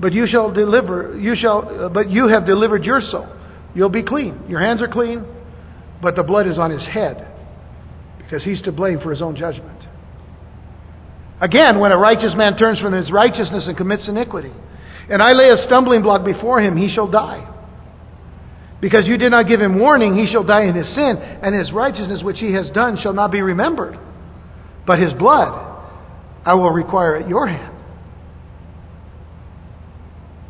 but 0.00 0.12
you 0.12 0.26
shall 0.26 0.52
deliver, 0.52 1.18
you 1.18 1.34
shall, 1.36 1.86
uh, 1.86 1.88
but 1.88 2.10
you 2.10 2.28
have 2.28 2.46
delivered 2.46 2.84
your 2.84 3.00
soul. 3.00 3.28
You'll 3.74 3.88
be 3.88 4.02
clean. 4.02 4.44
Your 4.48 4.60
hands 4.60 4.82
are 4.82 4.88
clean, 4.88 5.24
but 6.00 6.16
the 6.16 6.22
blood 6.22 6.46
is 6.46 6.58
on 6.58 6.70
his 6.70 6.86
head, 6.86 7.26
because 8.18 8.44
he's 8.44 8.62
to 8.62 8.72
blame 8.72 9.00
for 9.00 9.10
his 9.10 9.22
own 9.22 9.36
judgment. 9.36 9.81
Again, 11.42 11.80
when 11.80 11.90
a 11.90 11.98
righteous 11.98 12.34
man 12.36 12.56
turns 12.56 12.78
from 12.78 12.92
his 12.92 13.10
righteousness 13.10 13.64
and 13.66 13.76
commits 13.76 14.06
iniquity, 14.06 14.52
and 15.10 15.20
I 15.20 15.30
lay 15.32 15.46
a 15.46 15.66
stumbling 15.66 16.02
block 16.02 16.24
before 16.24 16.60
him, 16.60 16.76
he 16.76 16.88
shall 16.94 17.10
die. 17.10 17.48
Because 18.80 19.06
you 19.06 19.16
did 19.16 19.32
not 19.32 19.48
give 19.48 19.60
him 19.60 19.76
warning, 19.76 20.16
he 20.16 20.30
shall 20.30 20.44
die 20.44 20.62
in 20.62 20.76
his 20.76 20.86
sin, 20.94 21.16
and 21.18 21.52
his 21.52 21.72
righteousness 21.72 22.22
which 22.22 22.38
he 22.38 22.52
has 22.52 22.70
done 22.70 22.96
shall 23.02 23.12
not 23.12 23.32
be 23.32 23.40
remembered. 23.40 23.98
But 24.86 25.00
his 25.00 25.12
blood 25.14 25.80
I 26.44 26.54
will 26.54 26.70
require 26.70 27.16
at 27.16 27.28
your 27.28 27.48
hand. 27.48 27.74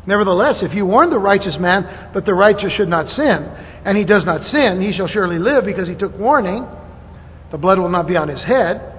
Nevertheless, 0.05 0.57
if 0.61 0.75
you 0.75 0.85
warn 0.85 1.09
the 1.09 1.17
righteous 1.17 1.55
man 1.59 2.11
that 2.13 2.25
the 2.25 2.33
righteous 2.35 2.71
should 2.77 2.89
not 2.89 3.07
sin, 3.15 3.49
and 3.83 3.97
he 3.97 4.03
does 4.03 4.25
not 4.25 4.45
sin, 4.51 4.79
he 4.79 4.95
shall 4.95 5.07
surely 5.07 5.39
live 5.39 5.65
because 5.65 5.87
he 5.87 5.95
took 5.95 6.15
warning. 6.19 6.67
The 7.51 7.57
blood 7.57 7.79
will 7.79 7.89
not 7.89 8.07
be 8.07 8.15
on 8.15 8.27
his 8.27 8.43
head. 8.43 8.92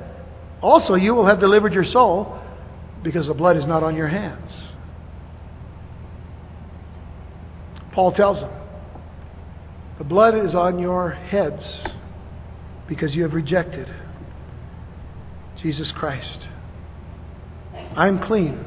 Also, 0.64 0.94
you 0.94 1.14
will 1.14 1.26
have 1.26 1.40
delivered 1.40 1.74
your 1.74 1.84
soul 1.84 2.40
because 3.02 3.26
the 3.26 3.34
blood 3.34 3.54
is 3.54 3.66
not 3.66 3.82
on 3.82 3.94
your 3.94 4.08
hands. 4.08 4.48
Paul 7.92 8.12
tells 8.12 8.40
them, 8.40 8.50
the 9.98 10.04
blood 10.04 10.34
is 10.34 10.54
on 10.54 10.78
your 10.78 11.10
heads 11.10 11.62
because 12.88 13.14
you 13.14 13.24
have 13.24 13.34
rejected 13.34 13.94
Jesus 15.62 15.92
Christ. 15.94 16.46
I'm 17.94 18.26
clean. 18.26 18.64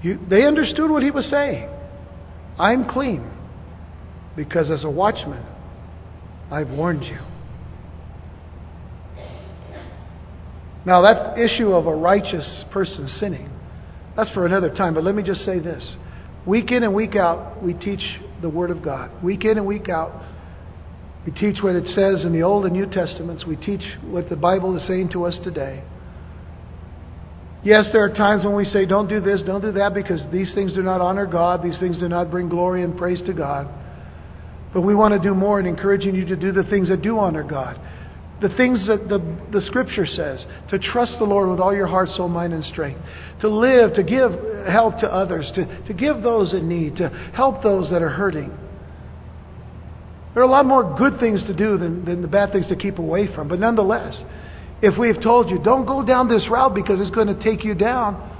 You, 0.00 0.24
they 0.30 0.44
understood 0.44 0.92
what 0.92 1.02
he 1.02 1.10
was 1.10 1.28
saying. 1.28 1.68
I'm 2.56 2.88
clean 2.88 3.28
because 4.36 4.70
as 4.70 4.84
a 4.84 4.90
watchman, 4.90 5.44
I've 6.52 6.70
warned 6.70 7.02
you. 7.02 7.18
Now, 10.86 11.02
that 11.02 11.36
issue 11.36 11.72
of 11.72 11.86
a 11.86 11.94
righteous 11.94 12.64
person 12.72 13.08
sinning, 13.18 13.50
that's 14.16 14.30
for 14.30 14.46
another 14.46 14.72
time, 14.72 14.94
but 14.94 15.02
let 15.02 15.16
me 15.16 15.22
just 15.24 15.44
say 15.44 15.58
this. 15.58 15.84
Week 16.46 16.70
in 16.70 16.84
and 16.84 16.94
week 16.94 17.16
out, 17.16 17.60
we 17.60 17.74
teach 17.74 18.00
the 18.40 18.48
Word 18.48 18.70
of 18.70 18.82
God. 18.82 19.10
Week 19.22 19.44
in 19.44 19.58
and 19.58 19.66
week 19.66 19.88
out, 19.88 20.12
we 21.26 21.32
teach 21.32 21.60
what 21.60 21.74
it 21.74 21.88
says 21.88 22.24
in 22.24 22.32
the 22.32 22.42
Old 22.42 22.66
and 22.66 22.72
New 22.72 22.86
Testaments. 22.86 23.44
We 23.44 23.56
teach 23.56 23.82
what 24.04 24.28
the 24.28 24.36
Bible 24.36 24.76
is 24.76 24.86
saying 24.86 25.10
to 25.10 25.24
us 25.24 25.36
today. 25.42 25.82
Yes, 27.64 27.86
there 27.92 28.04
are 28.04 28.14
times 28.14 28.44
when 28.44 28.54
we 28.54 28.64
say, 28.64 28.86
don't 28.86 29.08
do 29.08 29.20
this, 29.20 29.42
don't 29.44 29.60
do 29.60 29.72
that, 29.72 29.92
because 29.92 30.20
these 30.30 30.54
things 30.54 30.72
do 30.72 30.84
not 30.84 31.00
honor 31.00 31.26
God, 31.26 31.64
these 31.64 31.78
things 31.80 31.98
do 31.98 32.08
not 32.08 32.30
bring 32.30 32.48
glory 32.48 32.84
and 32.84 32.96
praise 32.96 33.20
to 33.26 33.32
God. 33.32 33.66
But 34.72 34.82
we 34.82 34.94
want 34.94 35.20
to 35.20 35.28
do 35.28 35.34
more 35.34 35.58
in 35.58 35.66
encouraging 35.66 36.14
you 36.14 36.24
to 36.26 36.36
do 36.36 36.52
the 36.52 36.62
things 36.62 36.90
that 36.90 37.02
do 37.02 37.18
honor 37.18 37.42
God. 37.42 37.76
The 38.40 38.50
things 38.50 38.86
that 38.86 39.08
the, 39.08 39.18
the 39.50 39.62
Scripture 39.66 40.06
says 40.06 40.44
to 40.68 40.78
trust 40.78 41.14
the 41.18 41.24
Lord 41.24 41.48
with 41.48 41.58
all 41.58 41.74
your 41.74 41.86
heart, 41.86 42.10
soul, 42.10 42.28
mind, 42.28 42.52
and 42.52 42.64
strength. 42.66 43.00
To 43.40 43.48
live, 43.48 43.94
to 43.94 44.02
give 44.02 44.30
help 44.66 44.98
to 45.00 45.06
others, 45.06 45.50
to, 45.54 45.86
to 45.86 45.94
give 45.94 46.22
those 46.22 46.52
in 46.52 46.68
need, 46.68 46.96
to 46.96 47.08
help 47.34 47.62
those 47.62 47.90
that 47.90 48.02
are 48.02 48.10
hurting. 48.10 48.50
There 50.34 50.42
are 50.42 50.46
a 50.46 50.50
lot 50.50 50.66
more 50.66 50.96
good 50.98 51.18
things 51.18 51.42
to 51.44 51.54
do 51.54 51.78
than, 51.78 52.04
than 52.04 52.20
the 52.20 52.28
bad 52.28 52.52
things 52.52 52.66
to 52.68 52.76
keep 52.76 52.98
away 52.98 53.34
from. 53.34 53.48
But 53.48 53.58
nonetheless, 53.58 54.22
if 54.82 54.98
we've 54.98 55.20
told 55.22 55.48
you, 55.48 55.58
don't 55.58 55.86
go 55.86 56.04
down 56.04 56.28
this 56.28 56.46
route 56.50 56.74
because 56.74 57.00
it's 57.00 57.14
going 57.14 57.28
to 57.28 57.42
take 57.42 57.64
you 57.64 57.72
down, 57.72 58.32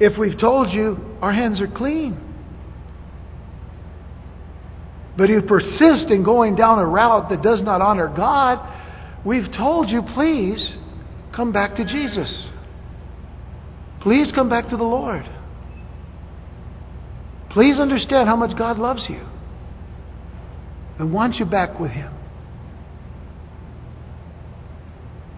if 0.00 0.18
we've 0.18 0.36
told 0.36 0.72
you, 0.72 0.98
our 1.22 1.32
hands 1.32 1.60
are 1.60 1.68
clean. 1.68 2.20
But 5.16 5.30
if 5.30 5.30
you 5.30 5.42
persist 5.42 6.10
in 6.10 6.24
going 6.24 6.56
down 6.56 6.80
a 6.80 6.86
route 6.86 7.30
that 7.30 7.42
does 7.42 7.62
not 7.62 7.80
honor 7.80 8.08
God, 8.08 8.73
we've 9.24 9.50
told 9.56 9.88
you, 9.88 10.02
please 10.14 10.74
come 11.34 11.52
back 11.52 11.76
to 11.76 11.84
Jesus. 11.84 12.48
Please 14.00 14.30
come 14.34 14.48
back 14.48 14.68
to 14.70 14.76
the 14.76 14.84
Lord. 14.84 15.24
Please 17.50 17.78
understand 17.78 18.28
how 18.28 18.36
much 18.36 18.56
God 18.58 18.78
loves 18.78 19.02
you 19.08 19.24
and 20.98 21.12
wants 21.12 21.38
you 21.38 21.44
back 21.44 21.78
with 21.78 21.90
Him. 21.90 22.12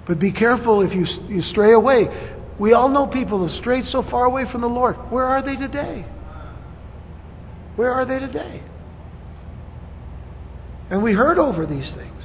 But 0.06 0.18
be 0.18 0.32
careful 0.32 0.82
if 0.82 0.92
you, 0.94 1.06
you 1.28 1.42
stray 1.42 1.72
away. 1.72 2.06
We 2.58 2.72
all 2.72 2.88
know 2.88 3.06
people 3.06 3.46
who 3.46 3.60
strayed 3.60 3.84
so 3.86 4.02
far 4.10 4.24
away 4.24 4.44
from 4.50 4.62
the 4.62 4.66
Lord. 4.66 4.96
Where 5.10 5.24
are 5.24 5.44
they 5.44 5.56
today? 5.56 6.06
Where 7.76 7.92
are 7.92 8.06
they 8.06 8.18
today? 8.18 8.62
And 10.90 11.02
we 11.02 11.12
hurt 11.12 11.38
over 11.38 11.66
these 11.66 11.92
things. 11.94 12.22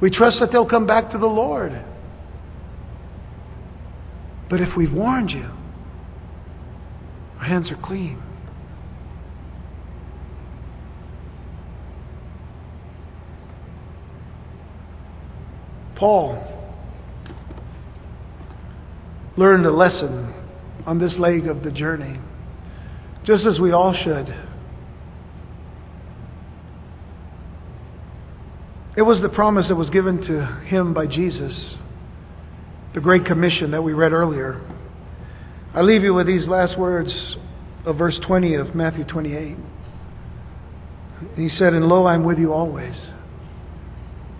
We 0.00 0.10
trust 0.10 0.38
that 0.40 0.50
they'll 0.52 0.68
come 0.68 0.86
back 0.86 1.10
to 1.12 1.18
the 1.18 1.26
Lord. 1.26 1.72
But 4.48 4.60
if 4.60 4.76
we've 4.76 4.92
warned 4.92 5.30
you, 5.30 5.50
our 7.38 7.44
hands 7.44 7.70
are 7.70 7.78
clean. 7.82 8.22
Paul 15.96 16.42
learned 19.36 19.66
a 19.66 19.72
lesson 19.72 20.34
on 20.86 20.98
this 20.98 21.16
leg 21.18 21.46
of 21.46 21.62
the 21.62 21.70
journey, 21.70 22.20
just 23.24 23.46
as 23.46 23.58
we 23.58 23.72
all 23.72 23.94
should. 24.04 24.45
It 28.96 29.02
was 29.02 29.20
the 29.20 29.28
promise 29.28 29.68
that 29.68 29.76
was 29.76 29.90
given 29.90 30.22
to 30.26 30.46
him 30.64 30.94
by 30.94 31.06
Jesus, 31.06 31.74
the 32.94 33.00
Great 33.00 33.26
Commission 33.26 33.72
that 33.72 33.82
we 33.82 33.92
read 33.92 34.12
earlier. 34.12 34.60
I 35.74 35.82
leave 35.82 36.02
you 36.02 36.14
with 36.14 36.26
these 36.26 36.48
last 36.48 36.78
words 36.78 37.36
of 37.84 37.98
verse 37.98 38.18
20 38.26 38.54
of 38.54 38.74
Matthew 38.74 39.04
28. 39.04 39.56
He 41.36 41.48
said, 41.50 41.74
And 41.74 41.86
lo, 41.86 42.06
I'm 42.06 42.24
with 42.24 42.38
you 42.38 42.54
always, 42.54 42.94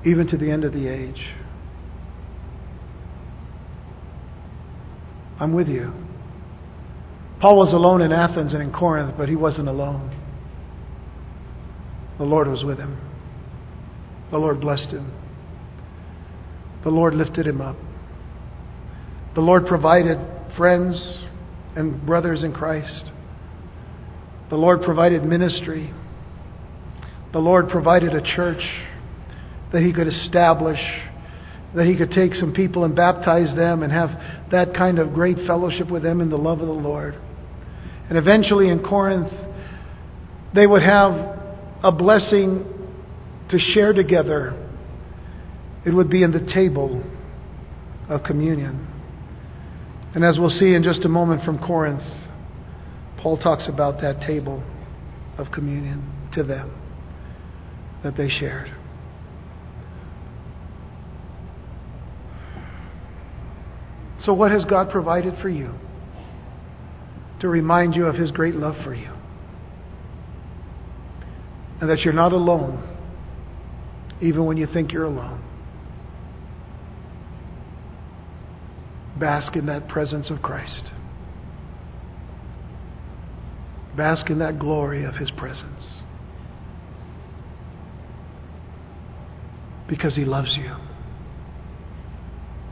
even 0.07 0.26
to 0.28 0.38
the 0.38 0.50
end 0.50 0.64
of 0.64 0.72
the 0.72 0.88
age. 0.88 1.34
I'm 5.38 5.52
with 5.52 5.68
you. 5.68 5.92
Paul 7.40 7.59
was 7.59 7.74
alone 7.74 8.00
in 8.00 8.11
Athens 8.11 8.54
and 8.54 8.62
in 8.62 8.72
Corinth, 8.72 9.16
but 9.18 9.28
he 9.28 9.36
wasn't 9.36 9.68
alone. 9.68 10.18
The 12.16 12.24
Lord 12.24 12.48
was 12.48 12.64
with 12.64 12.78
him. 12.78 12.98
The 14.31 14.39
Lord 14.39 14.61
blessed 14.61 14.89
him. 14.89 15.12
The 16.85 16.91
Lord 16.91 17.14
lifted 17.14 17.47
him 17.47 17.61
up. 17.61 17.77
The 19.35 19.41
Lord 19.41 19.66
provided 19.66 20.18
friends 20.57 21.24
and 21.74 22.05
brothers 22.07 22.43
in 22.43 22.53
Christ. 22.53 23.11
The 24.51 24.57
Lord 24.57 24.83
provided 24.83 25.24
ministry. 25.24 25.93
The 27.33 27.39
Lord 27.39 27.68
provided 27.68 28.14
a 28.14 28.22
church 28.22 28.62
that 29.72 29.83
he 29.83 29.93
could 29.93 30.09
establish 30.09 30.81
that 31.77 31.87
he 31.87 31.95
could 31.95 32.11
take 32.11 32.35
some 32.35 32.55
people 32.55 32.85
and 32.85 32.97
baptize 32.97 33.55
them 33.55 33.83
and 33.83 33.93
have 33.93 34.11
that 34.51 34.74
kind 34.74 34.99
of 34.99 35.12
great 35.12 35.37
fellowship 35.47 35.91
with 35.91 36.03
them 36.03 36.22
in 36.22 36.31
the 36.31 36.39
love 36.39 36.61
of 36.61 36.66
the 36.66 36.72
Lord. 36.72 37.14
And 38.09 38.16
eventually 38.16 38.70
in 38.70 38.83
Corinth, 38.83 39.31
they 40.55 40.66
would 40.66 40.83
have 40.83 41.12
a 41.83 41.93
blessing 41.93 42.64
to 43.51 43.59
share 43.59 43.92
together. 43.92 44.55
It 45.84 45.90
would 45.90 46.11
be 46.11 46.22
in 46.22 46.32
the 46.32 46.51
table 46.53 47.03
of 48.09 48.22
communion. 48.24 48.86
And 50.14 50.24
as 50.24 50.38
we'll 50.38 50.51
see 50.51 50.74
in 50.74 50.82
just 50.82 51.05
a 51.05 51.09
moment 51.09 51.44
from 51.44 51.59
Corinth, 51.59 52.03
Paul 53.22 53.36
talks 53.36 53.68
about 53.68 54.01
that 54.01 54.20
table 54.26 54.62
of 55.38 55.51
communion 55.53 56.11
to 56.34 56.42
them 56.42 56.72
that 58.03 58.16
they 58.16 58.28
shared. 58.28 58.74
So, 64.24 64.32
what 64.32 64.51
has 64.51 64.64
God 64.64 64.90
provided 64.90 65.34
for 65.40 65.49
you 65.49 65.72
to 67.40 67.49
remind 67.49 67.94
you 67.94 68.07
of 68.07 68.16
His 68.16 68.30
great 68.30 68.55
love 68.55 68.74
for 68.82 68.94
you? 68.94 69.12
And 71.80 71.90
that 71.90 72.01
you're 72.01 72.14
not 72.14 72.32
alone, 72.32 72.95
even 74.21 74.45
when 74.47 74.57
you 74.57 74.67
think 74.73 74.93
you're 74.93 75.05
alone. 75.05 75.43
Bask 79.19 79.57
in 79.57 79.67
that 79.67 79.89
presence 79.89 80.31
of 80.31 80.43
Christ. 80.43 80.91
Bask 83.97 84.29
in 84.29 84.39
that 84.41 84.59
glory 84.59 85.05
of 85.05 85.14
His 85.14 85.31
presence. 85.33 86.03
Because 89.89 90.14
He 90.14 90.25
loves 90.25 90.55
you, 90.57 90.77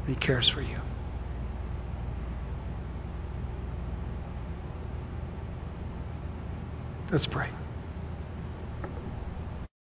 He 0.07 0.15
cares 0.17 0.51
for 0.55 0.61
you. 0.61 0.79
Let's 7.11 7.27
pray. 7.31 7.49